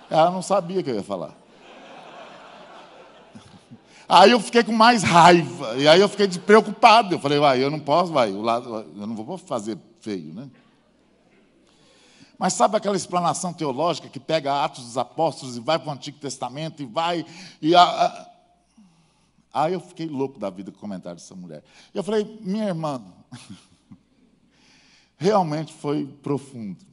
Ela 0.10 0.32
não 0.32 0.42
sabia 0.42 0.80
o 0.80 0.84
que 0.84 0.90
eu 0.90 0.96
ia 0.96 1.04
falar. 1.04 1.36
Aí 4.10 4.32
eu 4.32 4.40
fiquei 4.40 4.64
com 4.64 4.72
mais 4.72 5.04
raiva, 5.04 5.76
e 5.76 5.86
aí 5.86 6.00
eu 6.00 6.08
fiquei 6.08 6.30
preocupado. 6.30 7.16
Eu 7.16 7.20
falei, 7.20 7.40
vai, 7.40 7.62
eu 7.62 7.70
não 7.70 7.80
posso, 7.80 8.14
vai, 8.14 8.30
eu 8.30 8.42
não 9.06 9.16
vou 9.16 9.38
fazer 9.38 9.78
feio, 10.00 10.34
né? 10.34 10.50
Mas 12.38 12.54
sabe 12.54 12.78
aquela 12.78 12.96
explanação 12.96 13.54
teológica 13.54 14.08
que 14.08 14.20
pega 14.20 14.64
Atos 14.64 14.84
dos 14.84 14.98
Apóstolos 14.98 15.58
e 15.58 15.60
vai 15.60 15.80
para 15.80 15.90
o 15.90 15.92
Antigo 15.92 16.20
Testamento 16.20 16.82
e 16.82 16.86
vai. 16.86 17.26
E 17.62 17.76
a. 17.76 18.30
Aí 19.54 19.74
eu 19.74 19.80
fiquei 19.80 20.08
louco 20.08 20.40
da 20.40 20.50
vida 20.50 20.72
com 20.72 20.78
o 20.78 20.82
comentário 20.82 21.20
dessa 21.20 21.34
mulher. 21.34 21.64
Eu 21.94 22.04
falei, 22.04 22.40
minha 22.42 22.66
irmã, 22.66 23.02
realmente 25.18 25.74
foi 25.74 26.06
profundo. 26.06 26.86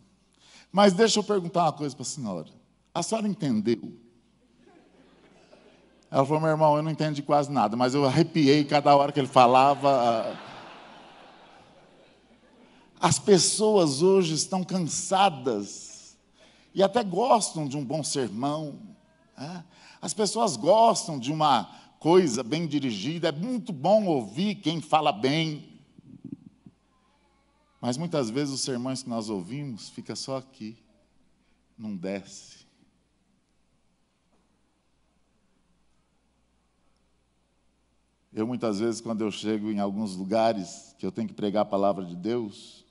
Mas 0.73 0.95
deixa 0.95 1.19
eu 1.19 1.25
perguntar 1.25 1.65
uma 1.65 1.73
coisa 1.73 1.95
para 1.95 2.03
a 2.03 2.07
senhora. 2.07 2.49
A 2.95 3.03
senhora 3.03 3.29
entendeu 3.29 4.05
ela 6.15 6.25
falou, 6.25 6.41
meu 6.41 6.51
irmão, 6.51 6.77
eu 6.77 6.83
não 6.85 6.93
entendi 6.93 7.23
quase 7.23 7.51
nada, 7.51 7.77
mas 7.77 7.93
eu 7.93 8.05
arrepiei 8.05 8.63
cada 8.63 8.95
hora 8.95 9.11
que 9.11 9.19
ele 9.19 9.27
falava. 9.27 10.39
As 13.05 13.19
pessoas 13.19 14.01
hoje 14.01 14.33
estão 14.33 14.65
cansadas 14.65 16.17
e 16.75 16.83
até 16.83 17.05
gostam 17.05 17.69
de 17.69 17.77
um 17.77 17.85
bom 17.85 18.03
sermão. 18.03 18.81
Né? 19.37 19.63
As 20.01 20.15
pessoas 20.15 20.57
gostam 20.57 21.19
de 21.19 21.31
uma 21.31 21.65
coisa 22.01 22.43
bem 22.43 22.67
dirigida. 22.67 23.29
É 23.29 23.33
muito 23.33 23.75
bom 23.75 24.07
ouvir 24.07 24.55
quem 24.55 24.81
fala 24.81 25.13
bem. 25.13 25.83
Mas 27.79 27.99
muitas 27.99 28.31
vezes 28.31 28.55
os 28.55 28.63
sermões 28.63 29.03
que 29.03 29.11
nós 29.11 29.29
ouvimos 29.29 29.91
fica 29.91 30.17
só 30.17 30.39
aqui, 30.39 30.75
não 31.77 31.95
desce. 31.95 32.65
Eu, 38.33 38.47
muitas 38.47 38.81
vezes, 38.81 39.03
quando 39.03 39.21
eu 39.21 39.31
chego 39.31 39.71
em 39.71 39.79
alguns 39.79 40.17
lugares 40.17 40.97
que 40.99 41.05
eu 41.05 41.13
tenho 41.13 41.29
que 41.29 41.35
pregar 41.35 41.65
a 41.65 41.67
palavra 41.67 42.03
de 42.03 42.17
Deus, 42.17 42.84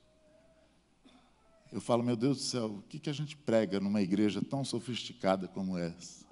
eu 1.73 1.81
falo, 1.81 2.03
meu 2.03 2.15
Deus 2.15 2.37
do 2.37 2.43
céu, 2.43 2.67
o 2.67 2.81
que, 2.83 2.99
que 2.99 3.09
a 3.09 3.13
gente 3.13 3.35
prega 3.35 3.79
numa 3.79 3.99
igreja 3.99 4.39
tão 4.43 4.63
sofisticada 4.63 5.47
como 5.47 5.75
essa? 5.75 6.23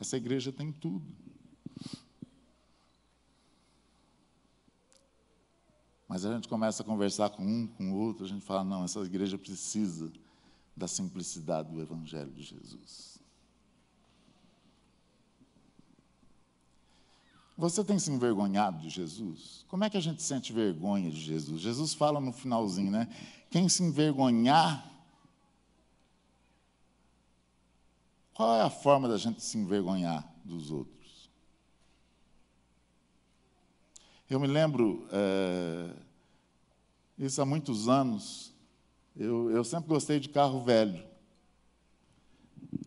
Essa 0.00 0.16
igreja 0.16 0.50
tem 0.50 0.72
tudo. 0.72 1.06
Mas 6.08 6.24
a 6.24 6.34
gente 6.34 6.48
começa 6.48 6.82
a 6.82 6.86
conversar 6.86 7.30
com 7.30 7.46
um, 7.46 7.68
com 7.68 7.92
o 7.92 7.96
outro, 7.96 8.24
a 8.24 8.28
gente 8.28 8.44
fala, 8.44 8.64
não, 8.64 8.82
essa 8.82 8.98
igreja 8.98 9.38
precisa 9.38 10.12
da 10.76 10.88
simplicidade 10.88 11.70
do 11.70 11.80
Evangelho 11.80 12.32
de 12.32 12.42
Jesus. 12.42 13.14
Você 17.56 17.84
tem 17.84 18.00
se 18.00 18.10
envergonhado 18.10 18.80
de 18.80 18.90
Jesus? 18.90 19.64
Como 19.68 19.84
é 19.84 19.90
que 19.90 19.96
a 19.96 20.00
gente 20.00 20.20
sente 20.20 20.52
vergonha 20.52 21.08
de 21.08 21.20
Jesus? 21.20 21.60
Jesus 21.60 21.94
fala 21.94 22.20
no 22.20 22.32
finalzinho, 22.32 22.90
né? 22.90 23.08
Quem 23.54 23.68
se 23.68 23.84
envergonhar. 23.84 24.84
Qual 28.32 28.52
é 28.56 28.62
a 28.62 28.68
forma 28.68 29.06
da 29.06 29.16
gente 29.16 29.44
se 29.44 29.56
envergonhar 29.56 30.28
dos 30.44 30.72
outros? 30.72 31.30
Eu 34.28 34.40
me 34.40 34.48
lembro, 34.48 35.06
é, 35.12 35.94
isso 37.16 37.40
há 37.40 37.46
muitos 37.46 37.88
anos, 37.88 38.52
eu, 39.14 39.48
eu 39.52 39.62
sempre 39.62 39.88
gostei 39.88 40.18
de 40.18 40.28
carro 40.30 40.60
velho. 40.64 41.00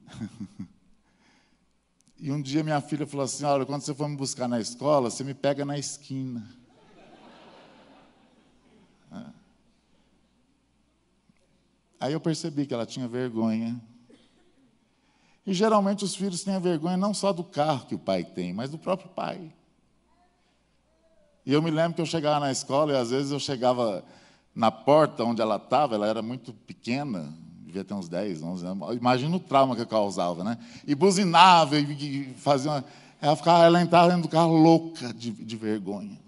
E 2.19 2.31
um 2.31 2.41
dia 2.41 2.63
minha 2.63 2.81
filha 2.81 3.05
falou 3.05 3.23
assim: 3.23 3.45
Olha, 3.45 3.63
quando 3.63 3.83
você 3.83 3.93
for 3.93 4.09
me 4.09 4.15
buscar 4.17 4.47
na 4.47 4.59
escola, 4.59 5.11
você 5.11 5.23
me 5.23 5.35
pega 5.35 5.63
na 5.63 5.77
esquina. 5.77 6.56
Aí 11.99 12.13
eu 12.13 12.19
percebi 12.19 12.65
que 12.65 12.73
ela 12.73 12.85
tinha 12.85 13.07
vergonha. 13.07 13.79
E 15.45 15.53
geralmente 15.53 16.03
os 16.03 16.15
filhos 16.15 16.43
têm 16.43 16.55
a 16.55 16.59
vergonha 16.59 16.97
não 16.97 17.13
só 17.13 17.31
do 17.31 17.43
carro 17.43 17.85
que 17.85 17.95
o 17.95 17.99
pai 17.99 18.23
tem, 18.23 18.53
mas 18.53 18.69
do 18.69 18.77
próprio 18.77 19.09
pai. 19.09 19.53
E 21.45 21.53
eu 21.53 21.61
me 21.61 21.71
lembro 21.71 21.93
que 21.93 22.01
eu 22.01 22.05
chegava 22.05 22.41
na 22.41 22.51
escola 22.51 22.91
e 22.91 22.97
às 22.97 23.09
vezes 23.09 23.31
eu 23.31 23.39
chegava 23.39 24.03
na 24.53 24.69
porta 24.69 25.23
onde 25.23 25.41
ela 25.41 25.55
estava, 25.55 25.95
ela 25.95 26.05
era 26.05 26.21
muito 26.21 26.51
pequena, 26.51 27.33
devia 27.65 27.85
ter 27.85 27.93
uns 27.93 28.09
10, 28.09 28.43
11 28.43 28.65
anos. 28.65 28.95
Imagina 28.97 29.35
o 29.35 29.39
trauma 29.39 29.75
que 29.75 29.81
eu 29.81 29.87
causava, 29.87 30.43
né? 30.43 30.57
E 30.85 30.93
buzinava 30.93 31.79
e 31.79 32.33
fazia 32.35 32.71
uma... 32.71 32.85
Ela, 33.21 33.35
ficava, 33.35 33.63
ela 33.63 33.81
entrava 33.81 34.09
dentro 34.09 34.23
do 34.23 34.29
carro 34.29 34.55
louca 34.55 35.13
de, 35.13 35.31
de 35.31 35.55
vergonha. 35.55 36.19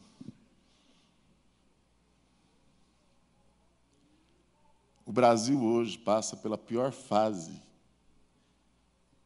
O 5.10 5.12
Brasil 5.12 5.60
hoje 5.60 5.98
passa 5.98 6.38
pela 6.38 6.56
pior 6.56 6.92
fase. 6.92 7.60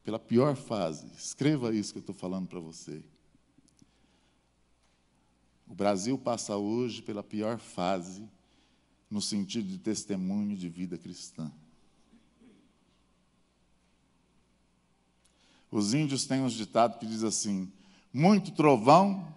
Pela 0.01 0.17
pior 0.17 0.55
fase. 0.55 1.05
Escreva 1.07 1.75
isso 1.75 1.91
que 1.91 1.97
eu 1.97 2.03
estou 2.03 2.15
falando 2.15 2.47
para 2.47 2.61
você. 2.61 3.03
O 5.67 5.75
Brasil 5.75 6.17
passa 6.17 6.55
hoje 6.55 7.01
pela 7.01 7.21
pior 7.21 7.57
fase 7.57 8.25
no 9.11 9.21
sentido 9.21 9.67
de 9.67 9.77
testemunho 9.77 10.55
de 10.55 10.69
vida 10.69 10.97
cristã. 10.97 11.51
Os 15.69 15.93
índios 15.93 16.25
têm 16.25 16.43
uns 16.43 16.53
ditados 16.53 16.97
que 16.97 17.05
diz 17.05 17.23
assim: 17.23 17.69
muito 18.13 18.53
trovão, 18.53 19.35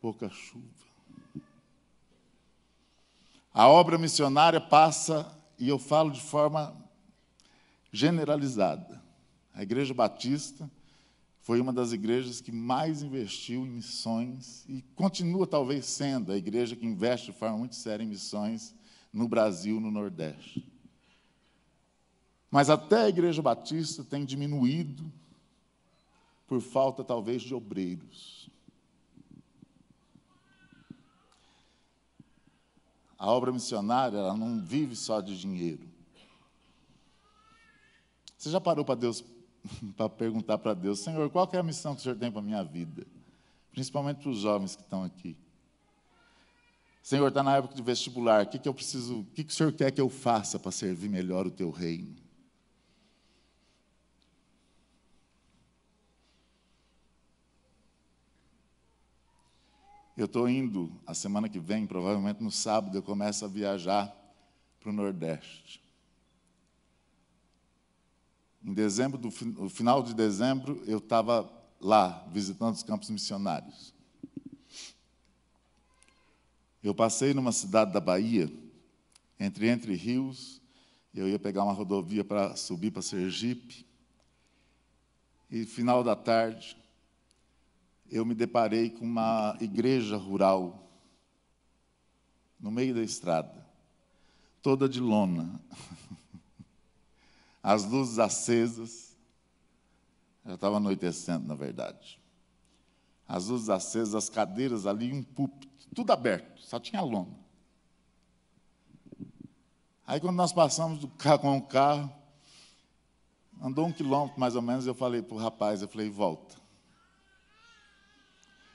pouca 0.00 0.28
chuva. 0.28 0.81
A 3.52 3.68
obra 3.68 3.98
missionária 3.98 4.60
passa, 4.60 5.30
e 5.58 5.68
eu 5.68 5.78
falo 5.78 6.10
de 6.10 6.20
forma 6.20 6.74
generalizada. 7.92 9.02
A 9.52 9.62
Igreja 9.62 9.92
Batista 9.92 10.70
foi 11.42 11.60
uma 11.60 11.72
das 11.72 11.92
igrejas 11.92 12.40
que 12.40 12.52
mais 12.52 13.02
investiu 13.02 13.66
em 13.66 13.70
missões 13.70 14.64
e 14.68 14.80
continua 14.94 15.46
talvez 15.46 15.84
sendo 15.86 16.32
a 16.32 16.36
igreja 16.36 16.76
que 16.76 16.86
investe 16.86 17.32
de 17.32 17.38
forma 17.38 17.58
muito 17.58 17.74
séria 17.74 18.04
em 18.04 18.06
missões 18.06 18.74
no 19.12 19.28
Brasil, 19.28 19.80
no 19.80 19.90
Nordeste. 19.90 20.66
Mas 22.50 22.70
até 22.70 23.02
a 23.02 23.08
Igreja 23.08 23.42
Batista 23.42 24.04
tem 24.04 24.24
diminuído 24.24 25.10
por 26.46 26.60
falta 26.60 27.02
talvez 27.02 27.42
de 27.42 27.54
obreiros. 27.54 28.41
A 33.22 33.30
obra 33.30 33.52
missionária 33.52 34.18
ela 34.18 34.36
não 34.36 34.60
vive 34.60 34.96
só 34.96 35.20
de 35.20 35.38
dinheiro. 35.38 35.88
Você 38.36 38.50
já 38.50 38.60
parou 38.60 38.84
para 38.84 38.96
Deus 38.96 39.22
para 39.96 40.08
perguntar 40.08 40.58
para 40.58 40.74
Deus, 40.74 40.98
Senhor, 40.98 41.30
qual 41.30 41.48
é 41.52 41.56
a 41.56 41.62
missão 41.62 41.94
que 41.94 42.00
o 42.00 42.02
Senhor 42.02 42.18
tem 42.18 42.32
para 42.32 42.40
a 42.40 42.44
minha 42.44 42.64
vida? 42.64 43.06
Principalmente 43.70 44.22
para 44.22 44.30
os 44.30 44.38
jovens 44.40 44.74
que 44.74 44.82
estão 44.82 45.04
aqui. 45.04 45.36
Senhor, 47.00 47.28
está 47.28 47.44
na 47.44 47.58
época 47.58 47.76
de 47.76 47.82
vestibular, 47.82 48.42
o 48.42 48.48
que, 48.48 48.58
que 48.58 48.68
eu 48.68 48.74
preciso, 48.74 49.20
o 49.20 49.24
que, 49.26 49.44
que 49.44 49.52
o 49.52 49.54
Senhor 49.54 49.72
quer 49.72 49.92
que 49.92 50.00
eu 50.00 50.08
faça 50.08 50.58
para 50.58 50.72
servir 50.72 51.08
melhor 51.08 51.46
o 51.46 51.50
teu 51.52 51.70
reino? 51.70 52.16
Eu 60.16 60.26
estou 60.26 60.48
indo, 60.48 60.92
a 61.06 61.14
semana 61.14 61.48
que 61.48 61.58
vem, 61.58 61.86
provavelmente 61.86 62.42
no 62.42 62.50
sábado, 62.50 62.96
eu 62.96 63.02
começo 63.02 63.44
a 63.44 63.48
viajar 63.48 64.14
para 64.78 64.90
o 64.90 64.92
Nordeste. 64.92 65.82
Em 68.62 68.74
dezembro, 68.74 69.18
do, 69.18 69.28
no 69.58 69.70
final 69.70 70.02
de 70.02 70.14
dezembro, 70.14 70.82
eu 70.86 70.98
estava 70.98 71.50
lá, 71.80 72.28
visitando 72.30 72.74
os 72.74 72.82
campos 72.82 73.08
missionários. 73.08 73.94
Eu 76.82 76.94
passei 76.94 77.32
numa 77.32 77.52
cidade 77.52 77.92
da 77.92 78.00
Bahia, 78.00 78.52
entre 79.40 79.68
Entre 79.68 79.94
Rios, 79.94 80.60
eu 81.14 81.28
ia 81.28 81.38
pegar 81.38 81.64
uma 81.64 81.72
rodovia 81.72 82.24
para 82.24 82.54
subir 82.54 82.90
para 82.90 83.02
Sergipe. 83.02 83.86
E 85.50 85.64
final 85.64 86.04
da 86.04 86.16
tarde, 86.16 86.76
eu 88.12 88.26
me 88.26 88.34
deparei 88.34 88.90
com 88.90 89.06
uma 89.06 89.56
igreja 89.58 90.18
rural 90.18 90.86
no 92.60 92.70
meio 92.70 92.94
da 92.94 93.02
estrada, 93.02 93.66
toda 94.60 94.86
de 94.86 95.00
lona, 95.00 95.58
as 97.62 97.84
luzes 97.86 98.18
acesas, 98.18 99.16
já 100.44 100.54
estava 100.54 100.76
anoitecendo, 100.76 101.48
na 101.48 101.54
verdade. 101.54 102.20
As 103.26 103.46
luzes 103.46 103.70
acesas, 103.70 104.14
as 104.14 104.28
cadeiras 104.28 104.86
ali, 104.86 105.10
um 105.10 105.22
púlpito, 105.22 105.88
tudo 105.94 106.12
aberto, 106.12 106.60
só 106.60 106.78
tinha 106.78 107.00
lona. 107.00 107.34
Aí, 110.06 110.20
quando 110.20 110.36
nós 110.36 110.52
passamos 110.52 110.98
do 110.98 111.08
carro, 111.08 111.38
com 111.38 111.56
o 111.56 111.62
carro, 111.62 112.12
andou 113.62 113.86
um 113.86 113.92
quilômetro 113.92 114.38
mais 114.38 114.54
ou 114.54 114.60
menos, 114.60 114.86
eu 114.86 114.94
falei 114.94 115.22
para 115.22 115.34
o 115.34 115.38
rapaz, 115.38 115.80
eu 115.80 115.88
falei, 115.88 116.10
volta. 116.10 116.61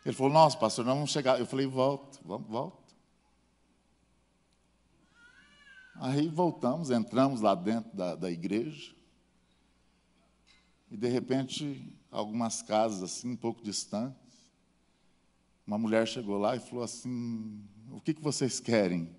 Ele 0.07 0.15
falou, 0.15 0.31
nossa, 0.31 0.57
pastor, 0.57 0.85
nós 0.85 0.95
vamos 0.95 1.11
chegar. 1.11 1.37
Eu 1.37 1.45
falei, 1.45 1.65
volta, 1.65 2.17
vamos, 2.23 2.47
volta. 2.47 2.95
Aí 5.95 6.29
voltamos, 6.29 6.89
entramos 6.91 7.41
lá 7.41 7.53
dentro 7.53 7.93
da, 7.93 8.15
da 8.15 8.31
igreja. 8.31 8.95
E 10.89 10.95
de 10.95 11.09
repente, 11.09 11.93
algumas 12.09 12.61
casas 12.61 13.03
assim, 13.03 13.31
um 13.31 13.35
pouco 13.35 13.61
distantes, 13.61 14.15
uma 15.65 15.77
mulher 15.77 16.07
chegou 16.07 16.37
lá 16.37 16.55
e 16.55 16.59
falou 16.61 16.85
assim: 16.85 17.61
O 17.91 17.99
que, 17.99 18.13
que 18.13 18.21
vocês 18.21 18.61
querem? 18.61 19.13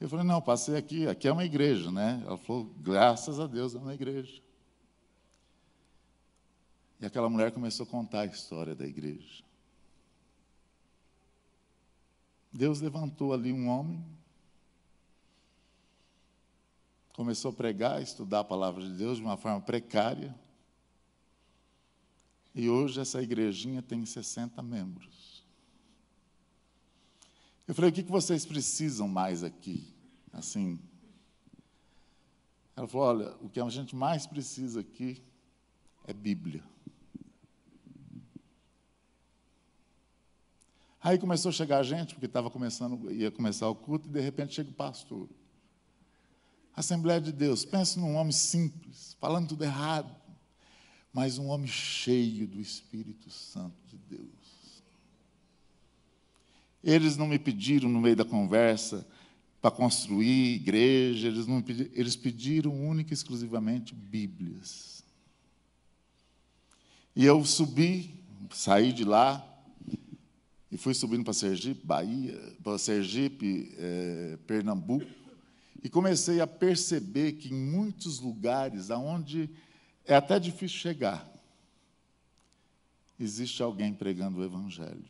Eu 0.00 0.08
falei: 0.08 0.24
Não, 0.24 0.40
passei 0.40 0.74
aqui, 0.74 1.06
aqui 1.06 1.28
é 1.28 1.32
uma 1.32 1.44
igreja, 1.44 1.92
né? 1.92 2.22
Ela 2.24 2.38
falou: 2.38 2.64
Graças 2.78 3.38
a 3.38 3.46
Deus 3.46 3.74
é 3.74 3.78
uma 3.78 3.92
igreja. 3.92 4.40
E 6.98 7.04
aquela 7.04 7.28
mulher 7.28 7.52
começou 7.52 7.84
a 7.84 7.90
contar 7.90 8.20
a 8.20 8.26
história 8.26 8.74
da 8.74 8.86
igreja. 8.86 9.51
Deus 12.52 12.80
levantou 12.80 13.32
ali 13.32 13.52
um 13.52 13.68
homem, 13.68 14.04
começou 17.14 17.50
a 17.50 17.54
pregar, 17.54 18.02
estudar 18.02 18.40
a 18.40 18.44
palavra 18.44 18.82
de 18.82 18.92
Deus 18.92 19.16
de 19.16 19.24
uma 19.24 19.36
forma 19.36 19.60
precária. 19.60 20.34
E 22.54 22.68
hoje 22.68 23.00
essa 23.00 23.22
igrejinha 23.22 23.80
tem 23.80 24.04
60 24.04 24.62
membros. 24.62 25.42
Eu 27.66 27.74
falei, 27.74 27.90
o 27.90 27.92
que 27.94 28.02
vocês 28.02 28.44
precisam 28.44 29.08
mais 29.08 29.42
aqui? 29.42 29.94
Assim. 30.32 30.78
Ela 32.76 32.86
falou, 32.86 33.06
olha, 33.06 33.36
o 33.40 33.48
que 33.48 33.60
a 33.60 33.68
gente 33.70 33.96
mais 33.96 34.26
precisa 34.26 34.80
aqui 34.80 35.22
é 36.04 36.12
Bíblia. 36.12 36.62
Aí 41.02 41.18
começou 41.18 41.48
a 41.48 41.52
chegar 41.52 41.82
gente, 41.82 42.14
porque 42.14 42.26
estava 42.26 42.48
começando, 42.48 43.10
ia 43.10 43.30
começar 43.30 43.68
o 43.68 43.74
culto, 43.74 44.08
e 44.08 44.12
de 44.12 44.20
repente 44.20 44.54
chega 44.54 44.70
o 44.70 44.74
pastor. 44.74 45.28
Assembleia 46.76 47.20
de 47.20 47.32
Deus, 47.32 47.64
pense 47.64 47.98
num 47.98 48.14
homem 48.14 48.32
simples, 48.32 49.16
falando 49.20 49.48
tudo 49.48 49.64
errado, 49.64 50.14
mas 51.12 51.38
um 51.38 51.48
homem 51.48 51.66
cheio 51.66 52.46
do 52.46 52.60
Espírito 52.60 53.28
Santo 53.30 53.74
de 53.88 53.98
Deus. 53.98 54.82
Eles 56.82 57.16
não 57.16 57.26
me 57.26 57.38
pediram 57.38 57.88
no 57.88 58.00
meio 58.00 58.16
da 58.16 58.24
conversa 58.24 59.06
para 59.60 59.70
construir 59.70 60.54
igreja, 60.54 61.28
eles, 61.28 61.46
não 61.46 61.60
pediram, 61.60 61.90
eles 61.94 62.16
pediram 62.16 62.72
única 62.72 63.12
e 63.12 63.14
exclusivamente 63.14 63.94
Bíblias. 63.94 65.04
E 67.14 67.24
eu 67.24 67.44
subi, 67.44 68.14
saí 68.50 68.92
de 68.92 69.04
lá, 69.04 69.51
e 70.72 70.78
fui 70.78 70.94
subindo 70.94 71.22
para 71.22 71.34
Sergipe, 71.34 71.86
Bahia, 71.86 72.56
para 72.64 72.78
Sergipe, 72.78 73.74
é, 73.76 74.38
Pernambuco, 74.46 75.04
e 75.84 75.90
comecei 75.90 76.40
a 76.40 76.46
perceber 76.46 77.32
que 77.32 77.52
em 77.52 77.54
muitos 77.54 78.18
lugares 78.20 78.90
aonde 78.90 79.50
é 80.06 80.14
até 80.14 80.40
difícil 80.40 80.78
chegar, 80.78 81.30
existe 83.20 83.62
alguém 83.62 83.92
pregando 83.92 84.40
o 84.40 84.44
Evangelho. 84.44 85.04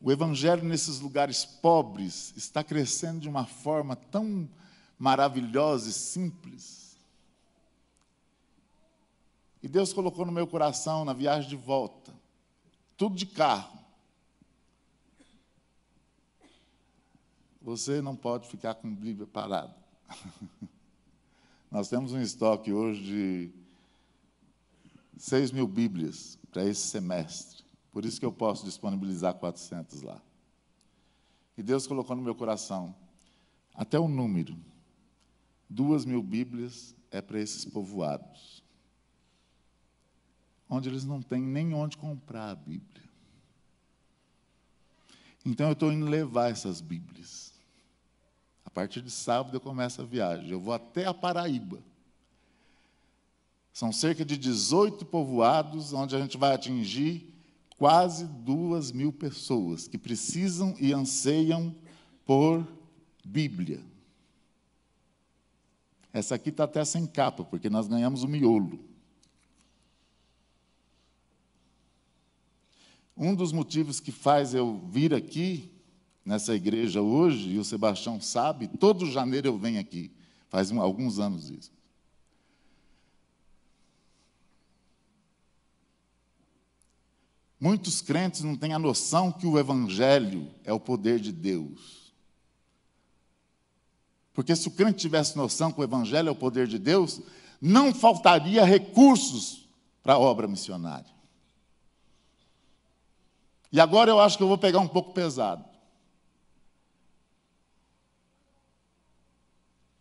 O 0.00 0.10
Evangelho 0.10 0.64
nesses 0.64 0.98
lugares 0.98 1.44
pobres 1.44 2.34
está 2.36 2.64
crescendo 2.64 3.20
de 3.20 3.28
uma 3.28 3.46
forma 3.46 3.94
tão 3.94 4.48
maravilhosa 4.98 5.88
e 5.88 5.92
simples. 5.92 6.96
E 9.62 9.68
Deus 9.68 9.92
colocou 9.92 10.26
no 10.26 10.32
meu 10.32 10.48
coração, 10.48 11.04
na 11.04 11.12
viagem 11.12 11.48
de 11.48 11.56
volta, 11.56 12.15
tudo 12.96 13.16
de 13.16 13.26
carro. 13.26 13.78
Você 17.62 18.00
não 18.00 18.14
pode 18.14 18.48
ficar 18.48 18.74
com 18.74 18.94
Bíblia 18.94 19.26
parada. 19.26 19.74
Nós 21.70 21.88
temos 21.88 22.12
um 22.12 22.20
estoque 22.20 22.72
hoje 22.72 23.02
de 23.02 23.50
6 25.18 25.50
mil 25.50 25.66
Bíblias 25.66 26.38
para 26.50 26.64
esse 26.64 26.86
semestre. 26.86 27.64
Por 27.92 28.04
isso 28.04 28.20
que 28.20 28.26
eu 28.26 28.32
posso 28.32 28.64
disponibilizar 28.64 29.34
400 29.34 30.02
lá. 30.02 30.20
E 31.56 31.62
Deus 31.62 31.86
colocou 31.86 32.14
no 32.14 32.22
meu 32.22 32.34
coração 32.34 32.94
até 33.74 33.98
o 33.98 34.08
número. 34.08 34.56
Duas 35.68 36.04
mil 36.04 36.22
Bíblias 36.22 36.94
é 37.10 37.20
para 37.20 37.40
esses 37.40 37.64
povoados, 37.64 38.55
onde 40.68 40.88
eles 40.88 41.04
não 41.04 41.22
têm 41.22 41.42
nem 41.42 41.74
onde 41.74 41.96
comprar 41.96 42.50
a 42.50 42.54
Bíblia. 42.54 43.04
Então 45.44 45.66
eu 45.68 45.72
estou 45.72 45.92
indo 45.92 46.06
levar 46.06 46.50
essas 46.50 46.80
Bíblias. 46.80 47.52
A 48.64 48.70
partir 48.70 49.00
de 49.00 49.10
sábado 49.10 49.56
eu 49.56 49.60
começo 49.60 50.02
a 50.02 50.04
viagem. 50.04 50.50
Eu 50.50 50.60
vou 50.60 50.74
até 50.74 51.06
a 51.06 51.14
Paraíba. 51.14 51.78
São 53.72 53.92
cerca 53.92 54.24
de 54.24 54.36
18 54.36 55.04
povoados 55.04 55.92
onde 55.92 56.16
a 56.16 56.18
gente 56.18 56.36
vai 56.36 56.54
atingir 56.54 57.32
quase 57.78 58.26
duas 58.26 58.90
mil 58.90 59.12
pessoas 59.12 59.86
que 59.86 59.98
precisam 59.98 60.74
e 60.80 60.92
anseiam 60.92 61.74
por 62.24 62.66
Bíblia. 63.24 63.80
Essa 66.12 66.34
aqui 66.34 66.48
está 66.48 66.64
até 66.64 66.84
sem 66.84 67.06
capa, 67.06 67.44
porque 67.44 67.68
nós 67.68 67.86
ganhamos 67.86 68.22
o 68.22 68.28
miolo. 68.28 68.80
Um 73.16 73.34
dos 73.34 73.50
motivos 73.50 73.98
que 73.98 74.12
faz 74.12 74.54
eu 74.54 74.80
vir 74.90 75.14
aqui, 75.14 75.72
nessa 76.24 76.54
igreja 76.54 77.00
hoje, 77.00 77.50
e 77.50 77.58
o 77.58 77.64
Sebastião 77.64 78.20
sabe, 78.20 78.68
todo 78.68 79.10
janeiro 79.10 79.48
eu 79.48 79.56
venho 79.56 79.80
aqui, 79.80 80.12
faz 80.48 80.70
alguns 80.72 81.18
anos 81.18 81.48
isso. 81.48 81.76
Muitos 87.58 88.02
crentes 88.02 88.42
não 88.42 88.54
têm 88.54 88.74
a 88.74 88.78
noção 88.78 89.32
que 89.32 89.46
o 89.46 89.58
Evangelho 89.58 90.50
é 90.62 90.72
o 90.72 90.78
poder 90.78 91.18
de 91.18 91.32
Deus. 91.32 92.12
Porque 94.34 94.54
se 94.54 94.68
o 94.68 94.70
crente 94.70 94.98
tivesse 94.98 95.34
noção 95.36 95.72
que 95.72 95.80
o 95.80 95.84
Evangelho 95.84 96.28
é 96.28 96.30
o 96.30 96.36
poder 96.36 96.66
de 96.66 96.78
Deus, 96.78 97.22
não 97.58 97.94
faltaria 97.94 98.62
recursos 98.62 99.66
para 100.02 100.12
a 100.12 100.18
obra 100.18 100.46
missionária. 100.46 101.15
E 103.72 103.80
agora 103.80 104.10
eu 104.10 104.20
acho 104.20 104.36
que 104.36 104.42
eu 104.42 104.48
vou 104.48 104.58
pegar 104.58 104.78
um 104.78 104.88
pouco 104.88 105.12
pesado. 105.12 105.64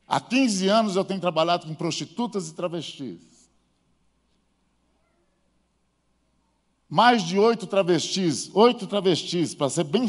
Há 0.07 0.20
15 0.20 0.68
anos 0.68 0.95
eu 0.95 1.03
tenho 1.03 1.20
trabalhado 1.20 1.66
com 1.66 1.74
prostitutas 1.74 2.49
e 2.49 2.53
travestis. 2.53 3.49
Mais 6.88 7.24
de 7.24 7.39
oito 7.39 7.66
travestis, 7.66 8.49
oito 8.53 8.86
travestis, 8.86 9.55
para 9.55 9.70
ser 9.70 9.84
bem. 9.84 10.07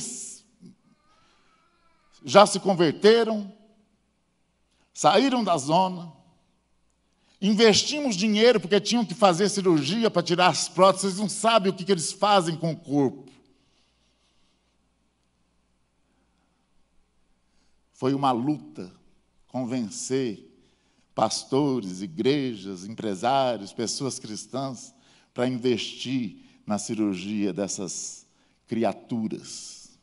Já 2.24 2.44
se 2.44 2.60
converteram, 2.60 3.50
saíram 4.92 5.42
da 5.42 5.56
zona, 5.56 6.12
investimos 7.40 8.14
dinheiro 8.16 8.60
porque 8.60 8.80
tinham 8.80 9.04
que 9.04 9.14
fazer 9.14 9.48
cirurgia 9.48 10.10
para 10.10 10.22
tirar 10.22 10.48
as 10.48 10.68
próteses, 10.68 11.14
vocês 11.14 11.18
não 11.18 11.28
sabem 11.28 11.72
o 11.72 11.74
que, 11.74 11.84
que 11.84 11.92
eles 11.92 12.12
fazem 12.12 12.56
com 12.56 12.72
o 12.72 12.76
corpo. 12.76 13.24
Foi 17.96 18.12
uma 18.12 18.30
luta 18.30 18.92
convencer 19.48 20.46
pastores, 21.14 22.02
igrejas, 22.02 22.84
empresários, 22.84 23.72
pessoas 23.72 24.18
cristãs 24.18 24.94
para 25.32 25.48
investir 25.48 26.42
na 26.66 26.76
cirurgia 26.76 27.54
dessas 27.54 28.26
criaturas. 28.66 29.98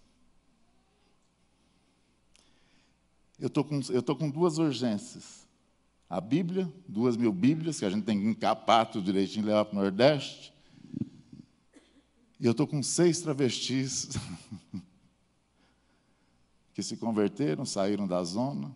Eu 3.39 3.47
tô 3.47 3.63
com, 3.63 3.77
estou 3.77 4.15
com 4.15 4.27
duas 4.27 4.57
urgências. 4.57 5.47
A 6.09 6.19
Bíblia, 6.19 6.73
duas 6.87 7.15
mil 7.15 7.31
Bíblias, 7.31 7.77
que 7.77 7.85
a 7.85 7.91
gente 7.91 8.05
tem 8.05 8.19
que 8.19 8.25
encapar 8.25 8.89
tudo 8.89 9.05
direitinho 9.05 9.45
e 9.45 9.47
levar 9.49 9.65
para 9.65 9.77
o 9.77 9.81
Nordeste. 9.81 10.51
E 12.39 12.45
eu 12.47 12.53
estou 12.53 12.65
com 12.65 12.81
seis 12.81 13.21
travestis 13.21 14.09
que 16.73 16.81
se 16.81 16.97
converteram, 16.97 17.65
saíram 17.65 18.07
da 18.07 18.23
zona. 18.23 18.73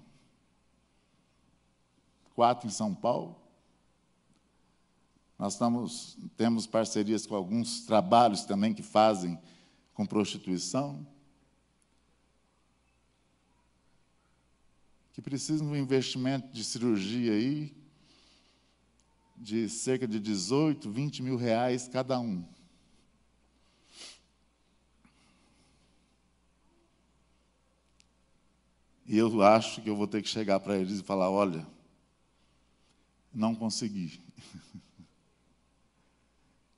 Quatro 2.36 2.68
em 2.68 2.72
São 2.72 2.94
Paulo. 2.94 3.36
Nós 5.38 5.54
estamos, 5.54 6.18
temos 6.36 6.66
parcerias 6.66 7.26
com 7.26 7.36
alguns 7.36 7.82
trabalhos 7.86 8.44
também 8.44 8.74
que 8.74 8.84
fazem 8.84 9.40
com 9.94 10.06
prostituição, 10.06 11.06
que 15.14 15.22
precisam 15.22 15.68
de 15.68 15.74
um 15.74 15.76
investimento 15.76 16.52
de 16.54 16.64
cirurgia 16.64 17.32
aí 17.32 17.76
de 19.38 19.70
cerca 19.70 20.08
de 20.08 20.20
18, 20.20 20.90
20 20.90 21.22
mil 21.22 21.38
reais 21.38 21.88
cada 21.88 22.20
um. 22.20 22.44
E 29.08 29.18
eu 29.18 29.42
acho 29.42 29.82
que 29.82 29.90
eu 29.90 29.96
vou 29.96 30.06
ter 30.06 30.22
que 30.22 30.28
chegar 30.28 30.60
para 30.60 30.78
eles 30.78 31.00
e 31.00 31.04
falar: 31.04 31.30
olha, 31.30 31.66
não 33.34 33.56
consegui. 33.56 34.20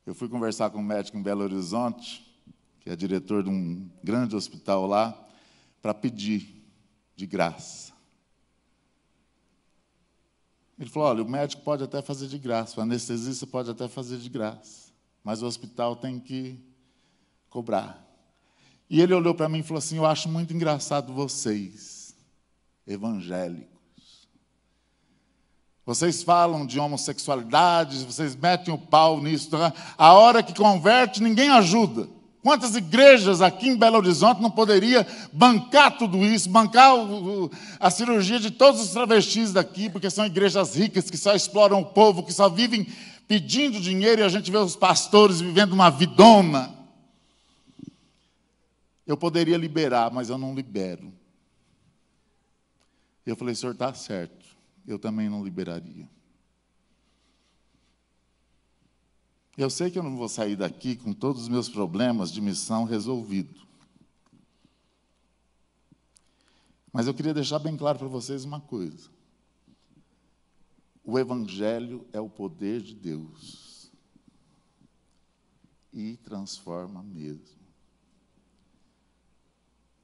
Eu 0.05 0.15
fui 0.15 0.27
conversar 0.27 0.71
com 0.71 0.79
um 0.79 0.83
médico 0.83 1.17
em 1.17 1.21
Belo 1.21 1.43
Horizonte, 1.43 2.25
que 2.79 2.89
é 2.89 2.95
diretor 2.95 3.43
de 3.43 3.49
um 3.49 3.87
grande 4.03 4.35
hospital 4.35 4.87
lá, 4.87 5.27
para 5.83 5.93
pedir 5.93 6.65
de 7.15 7.27
graça. 7.27 7.93
Ele 10.79 10.89
falou: 10.89 11.09
olha, 11.09 11.23
o 11.23 11.29
médico 11.29 11.61
pode 11.61 11.83
até 11.83 12.01
fazer 12.01 12.27
de 12.27 12.39
graça, 12.39 12.79
o 12.79 12.83
anestesista 12.83 13.45
pode 13.45 13.69
até 13.69 13.87
fazer 13.87 14.17
de 14.17 14.29
graça, 14.29 14.91
mas 15.23 15.41
o 15.41 15.45
hospital 15.45 15.95
tem 15.95 16.19
que 16.19 16.59
cobrar. 17.49 18.03
E 18.89 19.01
ele 19.01 19.13
olhou 19.13 19.35
para 19.35 19.49
mim 19.49 19.59
e 19.59 19.63
falou 19.63 19.79
assim: 19.79 19.97
Eu 19.97 20.05
acho 20.05 20.29
muito 20.29 20.53
engraçado 20.53 21.13
vocês, 21.13 21.98
evangélicos. 22.89 23.69
Vocês 25.85 26.21
falam 26.21 26.65
de 26.65 26.79
homossexualidade, 26.79 28.05
vocês 28.05 28.35
metem 28.35 28.73
o 28.73 28.77
pau 28.77 29.21
nisso. 29.21 29.49
Tá? 29.49 29.73
A 29.97 30.13
hora 30.13 30.43
que 30.43 30.53
converte, 30.53 31.23
ninguém 31.23 31.49
ajuda. 31.49 32.07
Quantas 32.43 32.75
igrejas 32.75 33.41
aqui 33.41 33.67
em 33.67 33.75
Belo 33.75 33.97
Horizonte 33.97 34.41
não 34.41 34.51
poderia 34.51 35.05
bancar 35.33 35.97
tudo 35.97 36.17
isso, 36.23 36.49
bancar 36.49 36.95
o, 36.95 37.51
a 37.79 37.89
cirurgia 37.89 38.39
de 38.39 38.49
todos 38.49 38.81
os 38.81 38.91
travestis 38.91 39.51
daqui, 39.51 39.89
porque 39.89 40.09
são 40.09 40.25
igrejas 40.25 40.75
ricas 40.75 41.09
que 41.09 41.17
só 41.17 41.35
exploram 41.35 41.81
o 41.81 41.85
povo, 41.85 42.23
que 42.23 42.31
só 42.31 42.47
vivem 42.47 42.87
pedindo 43.27 43.79
dinheiro 43.79 44.21
e 44.21 44.23
a 44.23 44.29
gente 44.29 44.49
vê 44.49 44.57
os 44.57 44.75
pastores 44.75 45.41
vivendo 45.41 45.73
uma 45.73 45.89
vidona. 45.89 46.73
Eu 49.05 49.17
poderia 49.17 49.57
liberar, 49.57 50.11
mas 50.11 50.29
eu 50.29 50.37
não 50.37 50.53
libero. 50.53 51.11
Eu 53.25 53.35
falei, 53.35 53.53
senhor, 53.53 53.73
está 53.73 53.93
certo 53.93 54.49
eu 54.91 54.97
também 54.97 55.29
não 55.29 55.43
liberaria. 55.43 56.09
Eu 59.55 59.69
sei 59.69 59.91
que 59.91 59.99
eu 59.99 60.03
não 60.03 60.15
vou 60.15 60.29
sair 60.29 60.55
daqui 60.55 60.95
com 60.95 61.13
todos 61.13 61.43
os 61.43 61.49
meus 61.49 61.69
problemas 61.69 62.31
de 62.31 62.41
missão 62.41 62.85
resolvidos. 62.85 63.67
Mas 66.91 67.07
eu 67.07 67.13
queria 67.13 67.33
deixar 67.33 67.59
bem 67.59 67.77
claro 67.77 67.99
para 67.99 68.07
vocês 68.07 68.45
uma 68.45 68.59
coisa. 68.59 69.09
O 71.03 71.19
Evangelho 71.19 72.07
é 72.11 72.19
o 72.19 72.29
poder 72.29 72.81
de 72.81 72.95
Deus. 72.95 73.91
E 75.91 76.17
transforma 76.17 77.03
mesmo. 77.03 77.59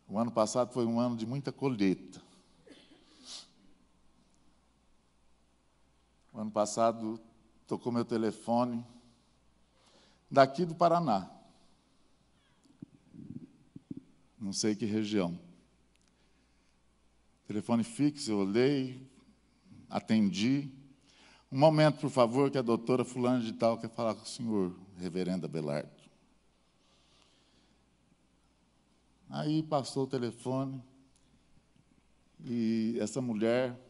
O 0.08 0.20
ano 0.20 0.32
passado 0.32 0.74
foi 0.74 0.86
um 0.86 1.00
ano 1.00 1.16
de 1.16 1.26
muita 1.26 1.52
colheita. 1.52 2.25
O 6.36 6.42
ano 6.42 6.52
passado 6.52 7.18
tocou 7.66 7.94
meu 7.94 8.04
telefone 8.04 8.86
daqui 10.30 10.66
do 10.66 10.76
Paraná. 10.76 11.32
Não 14.38 14.52
sei 14.52 14.76
que 14.76 14.84
região. 14.84 15.40
Telefone 17.48 17.86
fixo, 17.86 18.32
eu 18.32 18.40
olhei, 18.40 19.10
atendi. 19.90 20.70
Um 21.50 21.58
momento, 21.58 22.02
por 22.02 22.10
favor, 22.10 22.52
que 22.52 22.58
a 22.58 22.62
doutora 22.62 23.06
fulana 23.06 23.40
de 23.40 23.54
tal 23.54 23.78
quer 23.78 23.90
falar 23.90 24.14
com 24.14 24.24
o 24.24 24.28
senhor, 24.28 24.76
reverendo 24.98 25.46
Abelardo. 25.46 25.90
Aí 29.30 29.64
passou 29.64 30.04
o 30.04 30.08
telefone 30.08 30.84
e 32.44 32.98
essa 33.00 33.22
mulher 33.22 33.85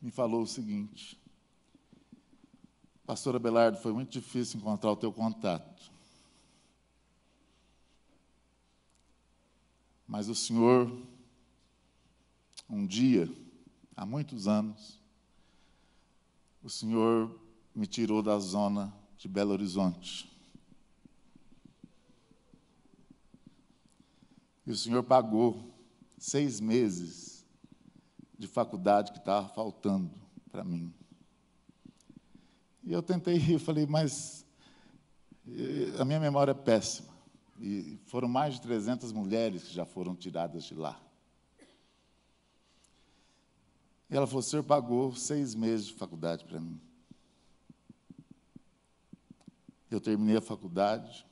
me 0.00 0.10
falou 0.10 0.42
o 0.42 0.46
seguinte: 0.46 1.18
Pastor 3.06 3.36
Abelardo, 3.36 3.78
foi 3.78 3.92
muito 3.92 4.10
difícil 4.10 4.60
encontrar 4.60 4.92
o 4.92 4.96
teu 4.96 5.12
contato. 5.12 5.90
Mas 10.06 10.28
o 10.28 10.34
Senhor, 10.34 10.90
um 12.68 12.86
dia, 12.86 13.30
há 13.96 14.06
muitos 14.06 14.48
anos, 14.48 14.98
o 16.62 16.70
Senhor 16.70 17.38
me 17.74 17.86
tirou 17.86 18.22
da 18.22 18.38
zona 18.38 18.92
de 19.18 19.28
Belo 19.28 19.52
Horizonte. 19.52 20.30
E 24.66 24.70
o 24.70 24.76
Senhor 24.76 25.02
pagou 25.02 25.74
seis 26.18 26.60
meses 26.60 27.37
de 28.38 28.46
faculdade 28.46 29.12
que 29.12 29.18
estava 29.18 29.48
faltando 29.48 30.10
para 30.50 30.62
mim. 30.62 30.94
E 32.84 32.92
eu 32.92 33.02
tentei 33.02 33.36
rir, 33.38 33.58
falei, 33.58 33.86
mas 33.86 34.46
a 35.98 36.04
minha 36.04 36.20
memória 36.20 36.52
é 36.52 36.54
péssima. 36.54 37.08
E 37.60 37.98
foram 38.06 38.28
mais 38.28 38.54
de 38.54 38.62
300 38.62 39.12
mulheres 39.12 39.64
que 39.64 39.74
já 39.74 39.84
foram 39.84 40.14
tiradas 40.14 40.64
de 40.64 40.74
lá. 40.74 41.00
E 44.08 44.16
ela 44.16 44.26
falou: 44.26 44.40
o 44.40 44.42
senhor 44.42 44.62
pagou 44.62 45.14
seis 45.14 45.54
meses 45.54 45.86
de 45.86 45.94
faculdade 45.94 46.44
para 46.44 46.60
mim. 46.60 46.80
Eu 49.90 50.00
terminei 50.00 50.36
a 50.36 50.40
faculdade, 50.40 51.26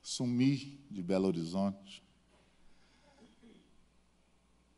sumi 0.00 0.80
de 0.90 1.02
Belo 1.02 1.26
Horizonte, 1.26 2.02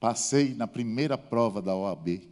passei 0.00 0.54
na 0.54 0.66
primeira 0.66 1.18
prova 1.18 1.60
da 1.60 1.76
OAB. 1.76 2.26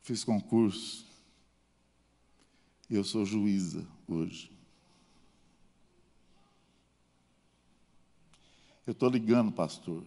Fiz 0.00 0.24
concurso. 0.24 1.06
Eu 2.90 3.04
sou 3.04 3.24
juíza 3.24 3.86
hoje. 4.08 4.50
Eu 8.86 8.92
estou 8.92 9.08
ligando, 9.08 9.50
pastor, 9.50 10.04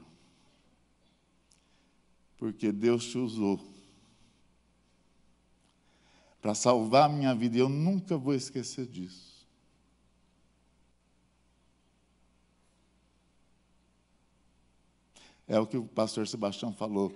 porque 2.37 2.71
Deus 2.71 3.05
te 3.05 3.17
usou 3.17 3.59
para 6.39 6.53
salvar 6.53 7.09
a 7.09 7.13
minha 7.13 7.33
vida 7.33 7.57
e 7.57 7.59
eu 7.59 7.69
nunca 7.69 8.15
vou 8.17 8.35
esquecer 8.35 8.85
disso. 8.85 9.36
É 15.47 15.59
o 15.59 15.65
que 15.65 15.77
o 15.77 15.85
pastor 15.85 16.27
Sebastião 16.27 16.73
falou. 16.73 17.13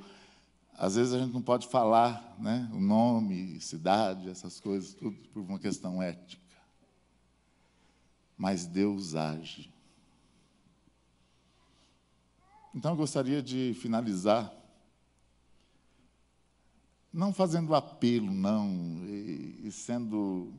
Às 0.74 0.96
vezes 0.96 1.14
a 1.14 1.20
gente 1.20 1.34
não 1.34 1.42
pode 1.42 1.68
falar 1.68 2.36
né, 2.40 2.70
o 2.74 2.80
nome, 2.80 3.60
cidade, 3.60 4.30
essas 4.30 4.60
coisas, 4.60 4.94
tudo 4.94 5.16
por 5.34 5.42
uma 5.42 5.60
questão 5.60 6.02
ética. 6.02 6.42
Mas 8.38 8.66
Deus 8.66 9.14
age. 9.14 9.72
Então 12.74 12.92
eu 12.92 12.98
gostaria 12.98 13.44
de 13.44 13.74
finalizar, 13.80 14.52
não 17.12 17.34
fazendo 17.34 17.76
apelo, 17.76 18.32
não, 18.32 18.70
e, 19.06 19.60
e 19.66 19.72
sendo. 19.72 20.54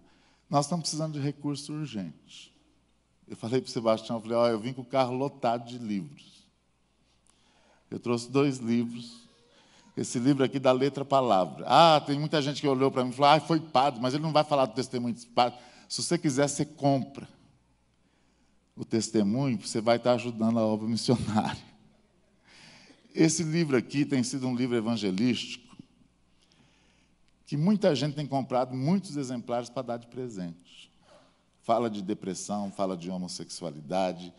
Nós 0.48 0.66
estamos 0.66 0.82
precisando 0.82 1.14
de 1.14 1.20
recursos 1.20 1.70
urgentes. 1.70 2.52
Eu 3.26 3.36
falei 3.36 3.62
para 3.62 3.68
o 3.68 3.72
Sebastião, 3.72 4.18
eu 4.18 4.20
falei, 4.20 4.36
ó, 4.36 4.48
eu 4.48 4.60
vim 4.60 4.74
com 4.74 4.82
o 4.82 4.86
carro 4.86 5.14
lotado 5.14 5.66
de 5.66 5.78
livros. 5.78 6.41
Eu 7.92 8.00
trouxe 8.00 8.30
dois 8.30 8.56
livros 8.56 9.22
esse 9.94 10.18
livro 10.18 10.42
aqui 10.42 10.58
da 10.58 10.72
letra 10.72 11.04
palavra. 11.04 11.66
Ah, 11.68 12.00
tem 12.00 12.18
muita 12.18 12.40
gente 12.40 12.60
que 12.60 12.66
olhou 12.66 12.90
para 12.90 13.04
mim 13.04 13.10
e 13.10 13.12
falou: 13.12 13.30
ah, 13.30 13.40
foi 13.40 13.60
padre, 13.60 14.00
mas 14.00 14.14
ele 14.14 14.22
não 14.22 14.32
vai 14.32 14.42
falar 14.42 14.64
do 14.64 14.74
testemunho 14.74 15.14
de 15.14 15.26
padre. 15.26 15.58
Se 15.88 16.02
você 16.02 16.16
quiser, 16.16 16.48
você 16.48 16.64
compra 16.64 17.28
o 18.74 18.84
testemunho, 18.84 19.60
você 19.60 19.80
vai 19.80 19.98
estar 19.98 20.14
ajudando 20.14 20.58
a 20.58 20.62
obra 20.62 20.88
missionária. 20.88 21.60
Esse 23.14 23.42
livro 23.42 23.76
aqui 23.76 24.06
tem 24.06 24.22
sido 24.22 24.48
um 24.48 24.56
livro 24.56 24.74
evangelístico 24.74 25.76
que 27.46 27.58
muita 27.58 27.94
gente 27.94 28.14
tem 28.14 28.26
comprado 28.26 28.74
muitos 28.74 29.18
exemplares 29.18 29.68
para 29.68 29.82
dar 29.82 29.96
de 29.98 30.06
presente. 30.06 30.90
Fala 31.60 31.90
de 31.90 32.00
depressão, 32.00 32.72
fala 32.72 32.96
de 32.96 33.10
homossexualidade, 33.10 34.32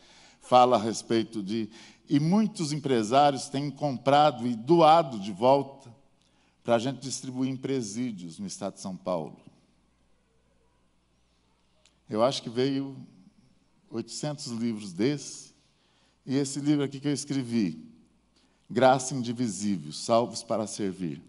fala 0.44 0.76
a 0.76 0.80
respeito 0.80 1.42
de 1.42 1.70
e 2.08 2.20
muitos 2.20 2.74
empresários 2.74 3.48
têm 3.48 3.72
comprado 3.72 4.46
e 4.46 4.56
doado 4.56 5.18
de 5.20 5.32
volta 5.32 5.92
para 6.64 6.76
a 6.76 6.80
gente 6.80 7.00
distribuir 7.00 7.50
em 7.50 7.56
presídios 7.56 8.38
no 8.38 8.46
estado 8.46 8.76
de 8.76 8.82
São 8.82 8.96
Paulo. 8.96 9.38
Eu 12.10 12.22
acho 12.22 12.44
que 12.44 12.50
veio 12.50 12.96
800 13.90 14.48
livros 14.48 14.92
desse, 14.92 15.54
e 16.26 16.36
esse 16.36 16.60
livro 16.60 16.84
aqui 16.84 17.00
que 17.00 17.08
eu 17.08 17.14
escrevi, 17.14 17.82
Graça 18.70 19.16
Indivisível, 19.16 19.92
Salvos 19.92 20.44
para 20.44 20.68
Servir. 20.68 21.22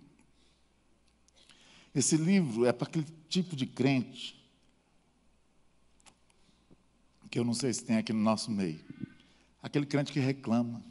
Esse 1.94 2.16
livro 2.16 2.66
é 2.66 2.72
para 2.72 2.88
aquele 2.88 3.06
tipo 3.28 3.54
de 3.54 3.66
crente 3.66 4.40
que 7.30 7.38
eu 7.38 7.44
não 7.44 7.54
sei 7.54 7.72
se 7.72 7.84
tem 7.84 7.96
aqui 7.96 8.12
no 8.12 8.20
nosso 8.20 8.50
meio 8.50 8.83
Aquele 9.64 9.86
crente 9.86 10.12
que 10.12 10.20
reclama. 10.20 10.82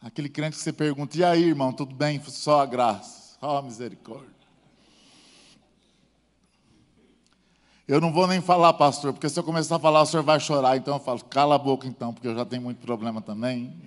Aquele 0.00 0.28
crente 0.28 0.56
que 0.56 0.62
você 0.64 0.72
pergunta, 0.72 1.16
e 1.16 1.22
aí, 1.22 1.44
irmão, 1.44 1.72
tudo 1.72 1.94
bem? 1.94 2.20
Só 2.24 2.60
a 2.60 2.66
graça, 2.66 3.38
só 3.38 3.58
a 3.58 3.62
misericórdia. 3.62 4.34
Eu 7.86 8.00
não 8.00 8.12
vou 8.12 8.26
nem 8.26 8.40
falar, 8.40 8.72
pastor, 8.72 9.12
porque 9.12 9.28
se 9.28 9.38
eu 9.38 9.44
começar 9.44 9.76
a 9.76 9.78
falar, 9.78 10.02
o 10.02 10.06
senhor 10.06 10.24
vai 10.24 10.40
chorar. 10.40 10.76
Então 10.76 10.96
eu 10.96 11.00
falo, 11.00 11.24
cala 11.26 11.54
a 11.54 11.58
boca 11.58 11.86
então, 11.86 12.12
porque 12.12 12.26
eu 12.26 12.34
já 12.34 12.44
tenho 12.44 12.62
muito 12.62 12.80
problema 12.80 13.22
também. 13.22 13.80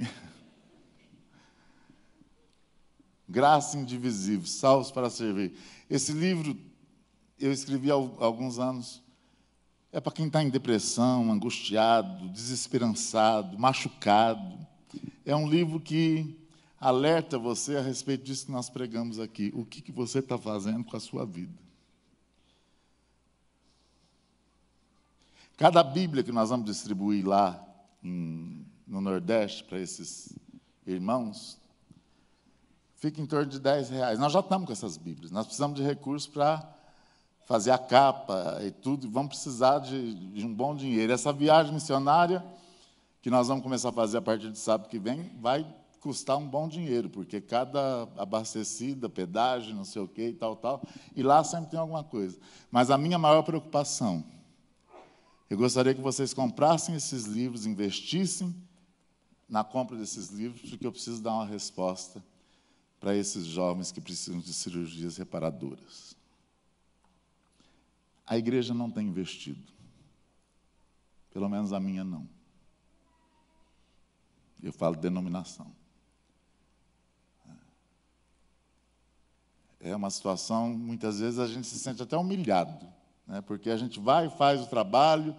Graça 3.28 3.78
indivisível, 3.78 4.48
salvos 4.48 4.90
para 4.90 5.10
servir. 5.10 5.54
Esse 5.90 6.14
livro 6.14 6.58
eu 7.38 7.52
escrevi 7.52 7.92
há 7.92 7.96
alguns 7.96 8.58
anos 8.58 9.04
é 9.96 10.02
para 10.02 10.12
quem 10.12 10.28
está 10.28 10.44
em 10.44 10.50
depressão, 10.50 11.32
angustiado, 11.32 12.28
desesperançado, 12.28 13.58
machucado. 13.58 14.68
É 15.26 15.34
um 15.34 15.50
livro 15.50 15.80
que 15.80 16.38
alerta 16.78 17.40
você 17.40 17.78
a 17.78 17.82
respeito 17.82 18.26
disso 18.26 18.48
que 18.48 18.52
nós 18.52 18.70
pregamos 18.70 19.22
aqui. 19.22 19.54
O 19.56 19.64
que, 19.64 19.82
que 19.82 19.94
você 19.94 20.20
está 20.20 20.38
fazendo 20.38 20.84
com 20.84 20.98
a 20.98 21.00
sua 21.00 21.26
vida? 21.26 21.58
Cada 25.56 25.82
Bíblia 25.82 26.26
que 26.26 26.32
nós 26.34 26.50
vamos 26.50 26.66
distribuir 26.66 27.26
lá 27.26 27.66
em, 28.04 28.66
no 28.86 29.00
Nordeste 29.00 29.64
para 29.64 29.80
esses 29.80 30.38
irmãos, 30.86 31.58
fica 32.98 33.22
em 33.22 33.26
torno 33.26 33.50
de 33.50 33.62
10 33.62 33.92
reais. 33.92 34.20
Nós 34.20 34.34
já 34.34 34.42
estamos 34.42 34.68
com 34.68 34.74
essas 34.74 34.98
Bíblias. 34.98 35.32
Nós 35.32 35.46
precisamos 35.46 35.78
de 35.78 35.84
recursos 35.84 36.28
para 36.28 36.75
fazer 37.46 37.72
a 37.72 37.78
capa 37.78 38.60
e 38.64 38.72
tudo, 38.72 39.10
vamos 39.10 39.30
precisar 39.30 39.80
de, 39.80 40.14
de, 40.32 40.46
um 40.46 40.54
bom 40.54 40.76
dinheiro. 40.76 41.14
Essa 41.14 41.32
viagem 41.32 41.74
missionária, 41.74 42.44
que 43.22 43.30
nós 43.30 43.48
vamos 43.48 43.64
começar 43.64 43.90
a 43.90 43.94
fazer 43.94 44.18
a 44.18 44.22
partir 44.22 44.52
de 44.52 44.58
sábado 44.58 44.90
que 44.90 45.00
vem, 45.00 45.32
vai 45.40 45.66
custar 46.02 46.38
um 46.38 46.48
bom 46.48 46.68
dinheiro, 46.68 47.10
porque 47.10 47.42
cada 47.42 48.04
abastecida, 48.18 49.10
pedágio, 49.10 49.76
não 49.76 49.86
sei 49.86 50.02
o 50.02 50.08
quê 50.08 50.30
e 50.30 50.34
tal, 50.34 50.56
tal, 50.56 50.82
e 51.16 51.24
lá 51.24 51.44
sempre 51.44 51.72
tem 51.72 51.80
alguma 51.80 52.04
coisa. 52.04 52.38
Mas 52.70 52.92
a 52.92 52.98
minha 52.98 53.18
maior 53.18 53.42
preocupação, 53.44 54.24
eu 55.50 55.58
gostaria 55.58 55.94
que 55.94 56.02
vocês 56.02 56.34
comprassem 56.34 56.96
esses 56.96 57.26
livros, 57.26 57.66
investissem 57.66 58.56
na 59.48 59.64
compra 59.64 59.96
desses 59.98 60.30
livros, 60.30 60.70
porque 60.70 60.86
eu 60.86 60.92
preciso 60.92 61.22
dar 61.22 61.34
uma 61.34 61.46
resposta 61.46 62.24
para 63.00 63.16
esses 63.16 63.46
jovens 63.46 63.92
que 63.92 64.02
precisam 64.02 64.40
de 64.40 64.54
cirurgias 64.54 65.18
reparadoras 65.18 66.15
a 68.26 68.38
igreja 68.38 68.74
não 68.74 68.90
tem 68.90 69.08
investido. 69.08 69.72
Pelo 71.32 71.50
menos 71.50 71.74
a 71.74 71.80
minha 71.80 72.04
não. 72.04 72.28
Eu 74.64 74.74
falo 74.74 74.96
denominação. 74.96 75.72
É 79.80 79.96
uma 79.96 80.10
situação, 80.10 80.70
muitas 80.70 81.20
vezes 81.20 81.38
a 81.38 81.46
gente 81.46 81.68
se 81.68 81.78
sente 81.78 82.02
até 82.02 82.18
humilhado, 82.18 82.88
né? 83.28 83.42
porque 83.42 83.70
a 83.70 83.78
gente 83.78 84.00
vai 84.00 84.26
e 84.26 84.32
faz 84.32 84.62
o 84.62 84.66
trabalho, 84.68 85.36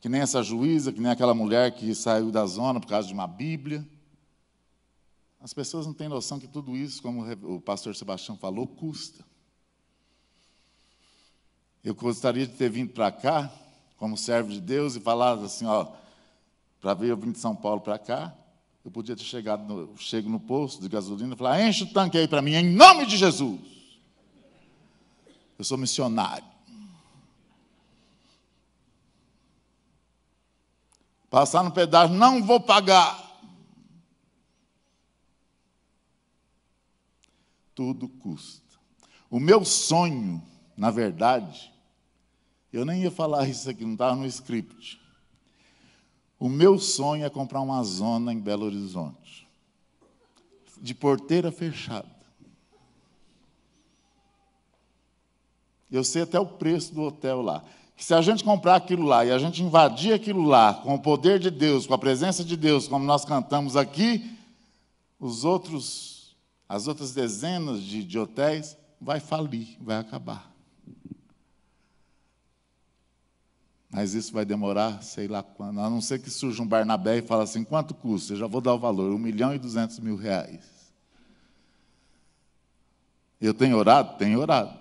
que 0.00 0.08
nem 0.08 0.22
essa 0.22 0.42
juíza, 0.42 0.90
que 0.90 1.00
nem 1.00 1.10
aquela 1.10 1.34
mulher 1.34 1.72
que 1.72 1.94
saiu 1.94 2.30
da 2.30 2.46
zona 2.46 2.80
por 2.80 2.86
causa 2.86 3.06
de 3.06 3.12
uma 3.12 3.26
Bíblia. 3.26 3.86
As 5.38 5.52
pessoas 5.52 5.86
não 5.86 5.92
têm 5.92 6.08
noção 6.08 6.40
que 6.40 6.48
tudo 6.48 6.74
isso, 6.74 7.02
como 7.02 7.30
o 7.54 7.60
pastor 7.60 7.94
Sebastião 7.94 8.34
falou, 8.34 8.66
custa. 8.66 9.22
Eu 11.82 11.94
gostaria 11.94 12.46
de 12.46 12.52
ter 12.52 12.70
vindo 12.70 12.92
para 12.92 13.10
cá, 13.10 13.50
como 13.96 14.16
servo 14.16 14.50
de 14.50 14.60
Deus, 14.60 14.96
e 14.96 15.00
falado 15.00 15.44
assim: 15.44 15.66
ó, 15.66 15.86
Para 16.80 16.94
ver 16.94 17.08
eu 17.08 17.16
vim 17.16 17.32
de 17.32 17.38
São 17.38 17.56
Paulo 17.56 17.80
para 17.80 17.98
cá, 17.98 18.34
eu 18.84 18.90
podia 18.90 19.16
ter 19.16 19.24
chegado, 19.24 19.62
no, 19.66 19.96
chego 19.96 20.28
no 20.28 20.40
posto 20.40 20.82
de 20.82 20.88
gasolina 20.88 21.34
e 21.34 21.36
falar, 21.36 21.62
enche 21.62 21.84
o 21.84 21.92
tanque 21.92 22.18
aí 22.18 22.28
para 22.28 22.42
mim, 22.42 22.54
em 22.54 22.74
nome 22.74 23.06
de 23.06 23.16
Jesus. 23.16 23.60
Eu 25.58 25.64
sou 25.64 25.76
missionário. 25.76 26.44
Passar 31.28 31.62
no 31.62 31.70
pedágio, 31.70 32.16
não 32.16 32.42
vou 32.42 32.60
pagar. 32.60 33.30
Tudo 37.74 38.08
custa. 38.08 38.76
O 39.30 39.38
meu 39.38 39.64
sonho, 39.64 40.42
na 40.80 40.90
verdade, 40.90 41.70
eu 42.72 42.86
nem 42.86 43.02
ia 43.02 43.10
falar 43.10 43.46
isso 43.46 43.68
aqui, 43.68 43.84
não 43.84 43.92
estava 43.92 44.16
no 44.16 44.24
script. 44.24 44.98
O 46.38 46.48
meu 46.48 46.78
sonho 46.78 47.22
é 47.22 47.28
comprar 47.28 47.60
uma 47.60 47.84
zona 47.84 48.32
em 48.32 48.40
Belo 48.40 48.64
Horizonte, 48.64 49.46
de 50.80 50.94
porteira 50.94 51.52
fechada. 51.52 52.08
Eu 55.92 56.02
sei 56.02 56.22
até 56.22 56.40
o 56.40 56.46
preço 56.46 56.94
do 56.94 57.02
hotel 57.02 57.42
lá. 57.42 57.62
Se 57.94 58.14
a 58.14 58.22
gente 58.22 58.42
comprar 58.42 58.76
aquilo 58.76 59.04
lá 59.04 59.22
e 59.22 59.30
a 59.30 59.38
gente 59.38 59.62
invadir 59.62 60.14
aquilo 60.14 60.44
lá 60.44 60.72
com 60.72 60.94
o 60.94 61.02
poder 61.02 61.38
de 61.38 61.50
Deus, 61.50 61.86
com 61.86 61.92
a 61.92 61.98
presença 61.98 62.42
de 62.42 62.56
Deus, 62.56 62.88
como 62.88 63.04
nós 63.04 63.26
cantamos 63.26 63.76
aqui, 63.76 64.34
os 65.18 65.44
outros, 65.44 66.34
as 66.66 66.86
outras 66.86 67.12
dezenas 67.12 67.82
de, 67.82 68.02
de 68.02 68.18
hotéis 68.18 68.78
vai 68.98 69.20
falir, 69.20 69.76
vai 69.78 69.98
acabar. 69.98 70.49
Mas 73.90 74.14
isso 74.14 74.32
vai 74.32 74.44
demorar, 74.44 75.02
sei 75.02 75.26
lá 75.26 75.42
quando, 75.42 75.80
a 75.80 75.90
não 75.90 76.00
ser 76.00 76.22
que 76.22 76.30
surja 76.30 76.62
um 76.62 76.66
Barnabé 76.66 77.18
e 77.18 77.22
fale 77.22 77.42
assim, 77.42 77.64
quanto 77.64 77.92
custa? 77.92 78.34
Eu 78.34 78.38
já 78.38 78.46
vou 78.46 78.60
dar 78.60 78.72
o 78.74 78.78
valor, 78.78 79.12
um 79.12 79.18
milhão 79.18 79.52
e 79.52 79.58
duzentos 79.58 79.98
mil 79.98 80.16
reais. 80.16 80.92
Eu 83.40 83.52
tenho 83.52 83.76
orado? 83.76 84.16
Tenho 84.16 84.38
orado. 84.38 84.78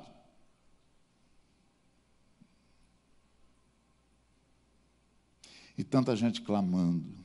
E 5.75 5.83
tanta 5.83 6.15
gente 6.15 6.41
clamando. 6.41 7.17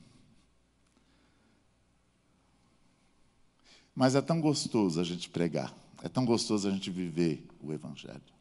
Mas 3.93 4.15
é 4.15 4.21
tão 4.21 4.41
gostoso 4.41 4.99
a 4.99 5.03
gente 5.03 5.29
pregar, 5.29 5.73
é 6.01 6.09
tão 6.09 6.25
gostoso 6.25 6.67
a 6.67 6.71
gente 6.71 6.89
viver 6.89 7.47
o 7.61 7.71
Evangelho. 7.71 8.34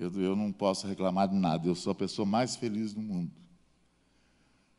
Eu, 0.00 0.10
eu 0.18 0.34
não 0.34 0.50
posso 0.50 0.86
reclamar 0.86 1.28
de 1.28 1.34
nada, 1.34 1.68
eu 1.68 1.74
sou 1.74 1.90
a 1.90 1.94
pessoa 1.94 2.24
mais 2.24 2.56
feliz 2.56 2.94
do 2.94 3.02
mundo. 3.02 3.30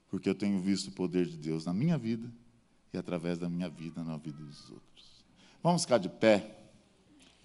Porque 0.10 0.28
eu 0.28 0.34
tenho 0.34 0.60
visto 0.60 0.88
o 0.88 0.92
poder 0.92 1.28
de 1.28 1.38
Deus 1.38 1.64
na 1.64 1.74
minha 1.74 1.96
vida 1.96 2.28
e 2.92 2.98
através 2.98 3.38
da 3.38 3.48
minha 3.48 3.70
vida 3.70 4.04
na 4.04 4.18
vida 4.18 4.44
dos 4.44 4.72
outros. 4.72 5.24
Vamos 5.62 5.84
ficar 5.84 6.00
de 6.00 6.10
pé. 6.10 6.58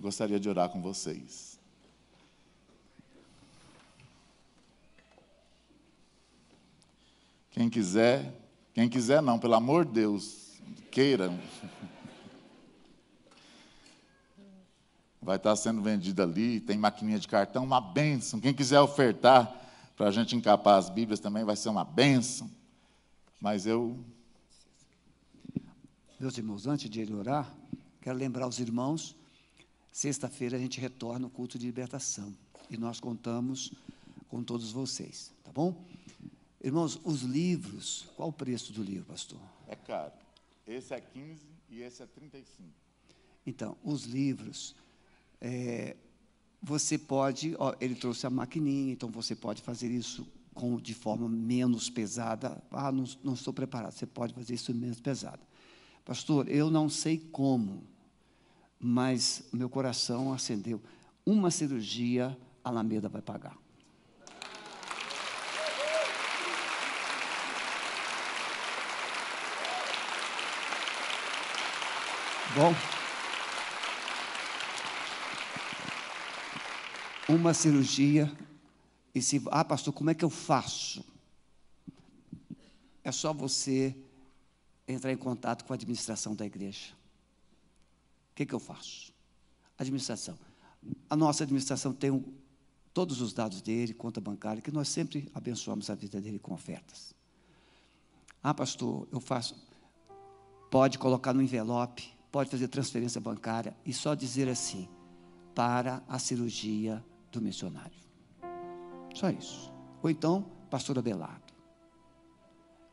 Gostaria 0.00 0.40
de 0.40 0.48
orar 0.48 0.70
com 0.70 0.80
vocês. 0.80 1.60
Quem 7.50 7.68
quiser, 7.68 8.34
quem 8.72 8.88
quiser 8.88 9.20
não, 9.20 9.38
pelo 9.38 9.54
amor 9.54 9.84
de 9.84 9.92
Deus, 9.92 10.62
queiram. 10.90 11.38
Vai 15.26 15.38
estar 15.38 15.56
sendo 15.56 15.82
vendido 15.82 16.22
ali, 16.22 16.60
tem 16.60 16.78
maquininha 16.78 17.18
de 17.18 17.26
cartão, 17.26 17.64
uma 17.64 17.80
benção. 17.80 18.38
Quem 18.38 18.54
quiser 18.54 18.80
ofertar 18.80 19.60
para 19.96 20.06
a 20.06 20.10
gente 20.12 20.36
encapar 20.36 20.78
as 20.78 20.88
Bíblias 20.88 21.18
também 21.18 21.42
vai 21.42 21.56
ser 21.56 21.68
uma 21.68 21.84
benção. 21.84 22.48
Mas 23.40 23.66
eu. 23.66 23.98
Meus 26.20 26.38
irmãos, 26.38 26.68
antes 26.68 26.88
de 26.88 27.00
ele 27.00 27.12
orar, 27.12 27.52
quero 28.00 28.16
lembrar 28.16 28.46
os 28.46 28.60
irmãos, 28.60 29.16
sexta-feira 29.90 30.56
a 30.56 30.60
gente 30.60 30.80
retorna 30.80 31.26
o 31.26 31.30
culto 31.30 31.58
de 31.58 31.66
libertação. 31.66 32.32
E 32.70 32.76
nós 32.76 33.00
contamos 33.00 33.72
com 34.28 34.44
todos 34.44 34.70
vocês, 34.70 35.32
tá 35.42 35.50
bom? 35.50 35.74
Irmãos, 36.62 37.00
os 37.02 37.22
livros, 37.22 38.06
qual 38.14 38.28
o 38.28 38.32
preço 38.32 38.72
do 38.72 38.80
livro, 38.80 39.06
pastor? 39.06 39.40
É 39.66 39.74
caro. 39.74 40.12
Esse 40.64 40.94
é 40.94 41.00
15 41.00 41.42
e 41.68 41.82
esse 41.82 42.00
é 42.00 42.06
35. 42.06 42.68
Então, 43.44 43.76
os 43.82 44.04
livros, 44.04 44.76
é, 45.40 45.96
você 46.62 46.98
pode, 46.98 47.54
ó, 47.58 47.74
ele 47.80 47.94
trouxe 47.94 48.26
a 48.26 48.30
maquininha, 48.30 48.92
então 48.92 49.08
você 49.10 49.34
pode 49.34 49.62
fazer 49.62 49.90
isso 49.90 50.26
com, 50.54 50.80
de 50.80 50.94
forma 50.94 51.28
menos 51.28 51.90
pesada. 51.90 52.62
Ah, 52.70 52.90
não, 52.90 53.04
não 53.22 53.34
estou 53.34 53.52
preparado. 53.52 53.92
Você 53.92 54.06
pode 54.06 54.34
fazer 54.34 54.54
isso 54.54 54.74
menos 54.74 54.98
pesado. 54.98 55.40
Pastor, 56.04 56.48
eu 56.48 56.70
não 56.70 56.88
sei 56.88 57.18
como, 57.18 57.84
mas 58.80 59.44
meu 59.52 59.68
coração 59.68 60.32
acendeu. 60.32 60.80
Uma 61.24 61.50
cirurgia, 61.50 62.36
a 62.64 62.68
Alameda 62.68 63.08
vai 63.08 63.20
pagar. 63.20 63.56
Bom. 72.54 72.95
Uma 77.28 77.52
cirurgia. 77.54 78.32
E 79.14 79.20
se, 79.20 79.42
ah, 79.50 79.64
pastor, 79.64 79.92
como 79.92 80.10
é 80.10 80.14
que 80.14 80.24
eu 80.24 80.30
faço? 80.30 81.04
É 83.02 83.10
só 83.10 83.32
você 83.32 83.96
entrar 84.86 85.12
em 85.12 85.16
contato 85.16 85.64
com 85.64 85.72
a 85.72 85.76
administração 85.76 86.34
da 86.34 86.44
igreja. 86.44 86.92
O 88.32 88.34
que, 88.34 88.46
que 88.46 88.54
eu 88.54 88.60
faço? 88.60 89.12
Administração. 89.78 90.38
A 91.08 91.16
nossa 91.16 91.44
administração 91.44 91.92
tem 91.92 92.10
um, 92.10 92.22
todos 92.92 93.20
os 93.20 93.32
dados 93.32 93.60
dele, 93.60 93.94
conta 93.94 94.20
bancária, 94.20 94.62
que 94.62 94.70
nós 94.70 94.88
sempre 94.88 95.30
abençoamos 95.34 95.90
a 95.90 95.94
vida 95.94 96.20
dele 96.20 96.38
com 96.38 96.52
ofertas. 96.54 97.14
Ah, 98.42 98.54
pastor, 98.54 99.08
eu 99.10 99.20
faço. 99.20 99.56
Pode 100.70 100.98
colocar 100.98 101.32
no 101.32 101.42
envelope 101.42 102.16
pode 102.36 102.50
fazer 102.50 102.68
transferência 102.68 103.18
bancária 103.18 103.74
e 103.82 103.94
só 103.94 104.14
dizer 104.14 104.46
assim: 104.46 104.86
para 105.54 106.02
a 106.06 106.18
cirurgia 106.18 107.02
do 107.30 107.40
missionário. 107.40 107.96
Só 109.14 109.30
isso. 109.30 109.72
Ou 110.02 110.10
então, 110.10 110.44
pastor 110.70 110.98
Abelardo. 110.98 111.54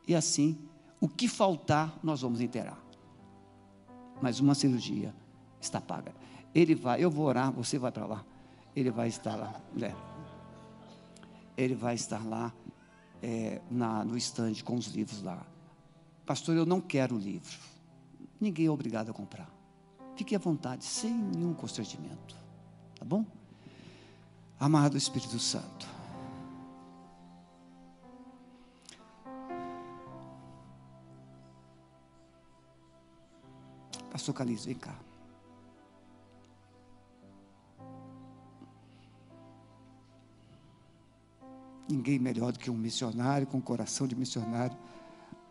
E 0.07 0.15
assim, 0.15 0.57
o 0.99 1.07
que 1.07 1.27
faltar, 1.27 1.97
nós 2.03 2.21
vamos 2.21 2.41
inteirar. 2.41 2.81
Mas 4.21 4.39
uma 4.39 4.55
cirurgia 4.55 5.13
está 5.59 5.81
paga. 5.81 6.13
Ele 6.53 6.75
vai, 6.75 7.03
eu 7.03 7.09
vou 7.09 7.25
orar, 7.25 7.51
você 7.51 7.77
vai 7.77 7.91
para 7.91 8.05
lá. 8.05 8.25
Ele 8.75 8.89
vai 8.89 9.07
estar 9.07 9.35
lá. 9.35 9.61
Né? 9.73 9.95
Ele 11.57 11.75
vai 11.75 11.95
estar 11.95 12.25
lá 12.25 12.53
é, 13.21 13.61
na, 13.69 14.03
no 14.03 14.17
estande 14.17 14.63
com 14.63 14.75
os 14.75 14.87
livros 14.87 15.21
lá. 15.21 15.45
Pastor, 16.25 16.55
eu 16.55 16.65
não 16.65 16.79
quero 16.79 17.15
o 17.15 17.19
livro. 17.19 17.57
Ninguém 18.39 18.67
é 18.67 18.71
obrigado 18.71 19.09
a 19.09 19.13
comprar. 19.13 19.49
Fique 20.15 20.35
à 20.35 20.39
vontade, 20.39 20.83
sem 20.83 21.13
nenhum 21.13 21.53
constrangimento. 21.53 22.35
Tá 22.95 23.05
bom? 23.05 23.25
Amado 24.59 24.97
Espírito 24.97 25.39
Santo. 25.39 25.93
Pastor 34.11 34.35
Calixto, 34.35 34.67
vem 34.67 34.75
cá. 34.75 34.95
Ninguém 41.89 42.19
melhor 42.19 42.51
do 42.51 42.59
que 42.59 42.71
um 42.71 42.77
missionário 42.77 43.45
com 43.45 43.59
coração 43.59 44.07
de 44.07 44.15
missionário 44.15 44.77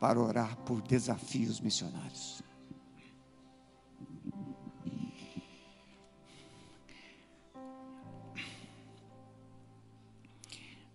para 0.01 0.19
orar 0.19 0.57
por 0.59 0.81
desafios 0.81 1.61
missionários. 1.61 2.43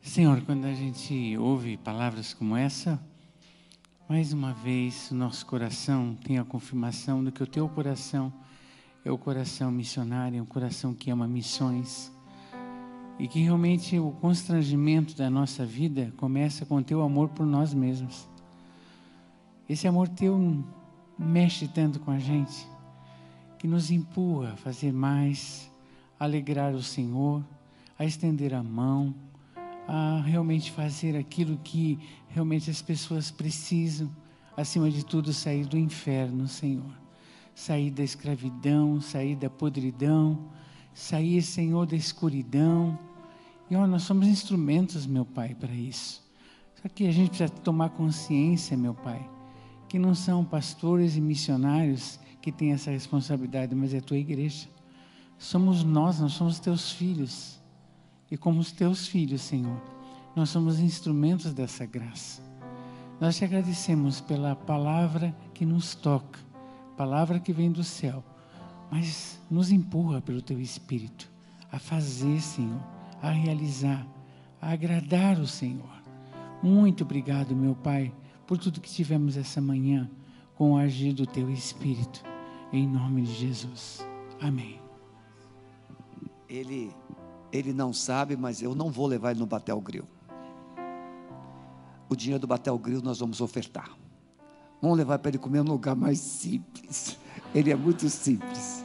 Senhor, 0.07 0.41
quando 0.43 0.65
a 0.65 0.73
gente 0.73 1.37
ouve 1.37 1.75
palavras 1.75 2.33
como 2.33 2.55
essa, 2.55 2.97
mais 4.07 4.31
uma 4.31 4.53
vez 4.53 5.11
o 5.11 5.15
nosso 5.15 5.45
coração 5.45 6.17
tem 6.23 6.39
a 6.39 6.45
confirmação 6.45 7.23
de 7.23 7.29
que 7.29 7.43
o 7.43 7.45
teu 7.45 7.67
coração 7.67 8.31
é 9.03 9.11
o 9.11 9.17
coração 9.17 9.69
missionário, 9.69 10.39
é 10.39 10.41
um 10.41 10.45
coração 10.45 10.93
que 10.93 11.11
ama 11.11 11.27
missões. 11.27 12.09
E 13.19 13.27
que 13.27 13.39
realmente 13.41 13.99
o 13.99 14.11
constrangimento 14.11 15.15
da 15.15 15.29
nossa 15.29 15.65
vida 15.65 16.11
começa 16.15 16.65
com 16.65 16.77
o 16.77 16.83
teu 16.83 17.01
amor 17.01 17.27
por 17.29 17.45
nós 17.45 17.73
mesmos. 17.73 18.27
Esse 19.67 19.89
amor 19.89 20.07
teu 20.07 20.63
mexe 21.19 21.67
tanto 21.67 21.99
com 21.99 22.11
a 22.11 22.17
gente, 22.17 22.65
que 23.59 23.67
nos 23.67 23.91
empurra 23.91 24.53
a 24.53 24.57
fazer 24.57 24.93
mais, 24.93 25.69
a 26.17 26.23
alegrar 26.23 26.73
o 26.73 26.81
Senhor, 26.81 27.43
a 27.99 28.05
estender 28.05 28.53
a 28.53 28.63
mão, 28.63 29.13
a 29.87 30.21
realmente 30.21 30.71
fazer 30.71 31.15
aquilo 31.15 31.57
que 31.63 31.97
realmente 32.27 32.69
as 32.69 32.81
pessoas 32.81 33.31
precisam, 33.31 34.09
acima 34.55 34.91
de 34.91 35.05
tudo, 35.05 35.31
sair 35.31 35.65
do 35.65 35.77
inferno, 35.77 36.47
Senhor. 36.47 36.91
Sair 37.55 37.89
da 37.89 38.03
escravidão, 38.03 38.99
sair 38.99 39.35
da 39.35 39.49
podridão, 39.49 40.51
sair, 40.93 41.41
Senhor, 41.41 41.85
da 41.85 41.95
escuridão. 41.95 42.97
E 43.69 43.75
ó, 43.75 43.87
nós 43.87 44.03
somos 44.03 44.27
instrumentos, 44.27 45.05
meu 45.05 45.25
Pai, 45.25 45.55
para 45.55 45.73
isso. 45.73 46.23
Só 46.81 46.89
que 46.89 47.07
a 47.07 47.11
gente 47.11 47.29
precisa 47.29 47.49
tomar 47.49 47.89
consciência, 47.89 48.77
meu 48.77 48.93
Pai, 48.93 49.27
que 49.87 49.97
não 49.97 50.13
são 50.13 50.43
pastores 50.43 51.15
e 51.15 51.21
missionários 51.21 52.19
que 52.41 52.51
têm 52.51 52.71
essa 52.71 52.91
responsabilidade, 52.91 53.73
mas 53.73 53.93
é 53.93 53.97
a 53.97 54.01
tua 54.01 54.17
igreja. 54.17 54.67
Somos 55.37 55.83
nós, 55.83 56.19
nós 56.19 56.33
somos 56.33 56.59
teus 56.59 56.91
filhos. 56.91 57.56
E 58.29 58.37
como 58.37 58.59
os 58.59 58.71
teus 58.71 59.07
filhos, 59.07 59.41
Senhor, 59.41 59.81
nós 60.35 60.49
somos 60.49 60.79
instrumentos 60.79 61.53
dessa 61.53 61.85
graça. 61.85 62.41
Nós 63.19 63.37
te 63.37 63.45
agradecemos 63.45 64.21
pela 64.21 64.55
palavra 64.55 65.35
que 65.53 65.65
nos 65.65 65.95
toca, 65.95 66.39
palavra 66.95 67.39
que 67.39 67.51
vem 67.51 67.71
do 67.71 67.83
céu, 67.83 68.23
mas 68.91 69.41
nos 69.49 69.71
empurra 69.71 70.21
pelo 70.21 70.41
teu 70.41 70.59
Espírito 70.59 71.29
a 71.71 71.79
fazer, 71.79 72.39
Senhor, 72.41 72.81
a 73.21 73.31
realizar, 73.31 74.05
a 74.61 74.71
agradar 74.71 75.39
o 75.39 75.47
Senhor. 75.47 75.97
Muito 76.61 77.03
obrigado, 77.03 77.55
meu 77.55 77.75
Pai, 77.75 78.13
por 78.45 78.57
tudo 78.57 78.81
que 78.81 78.89
tivemos 78.89 79.37
essa 79.37 79.59
manhã 79.59 80.09
com 80.55 80.73
o 80.73 80.77
agir 80.77 81.13
do 81.13 81.25
teu 81.25 81.49
Espírito. 81.49 82.23
Em 82.71 82.87
nome 82.87 83.23
de 83.23 83.33
Jesus. 83.33 84.05
Amém. 84.41 84.79
Ele, 86.49 86.91
ele 87.51 87.73
não 87.73 87.93
sabe, 87.93 88.35
mas 88.35 88.61
eu 88.61 88.75
não 88.75 88.91
vou 88.91 89.07
levar 89.07 89.31
ele 89.31 89.39
no 89.39 89.45
Batel 89.45 89.79
Grill. 89.81 90.07
O 92.09 92.15
dinheiro 92.15 92.39
do 92.39 92.47
Batel 92.47 92.77
Grill 92.77 93.01
nós 93.01 93.19
vamos 93.19 93.41
ofertar. 93.41 93.89
Vamos 94.81 94.97
levar 94.97 95.19
para 95.19 95.29
ele 95.29 95.37
comer 95.37 95.63
num 95.63 95.71
lugar 95.71 95.95
mais 95.95 96.19
simples. 96.19 97.17
Ele 97.53 97.71
é 97.71 97.75
muito 97.75 98.09
simples. 98.09 98.83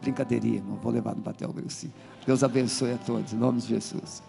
Brincadeirinha, 0.00 0.56
irmão. 0.56 0.76
Vou 0.76 0.92
levar 0.92 1.14
no 1.14 1.22
Batel 1.22 1.52
Grill, 1.52 1.70
sim. 1.70 1.92
Deus 2.26 2.42
abençoe 2.42 2.92
a 2.92 2.98
todos. 2.98 3.32
Em 3.32 3.36
nome 3.36 3.60
de 3.60 3.68
Jesus. 3.68 4.22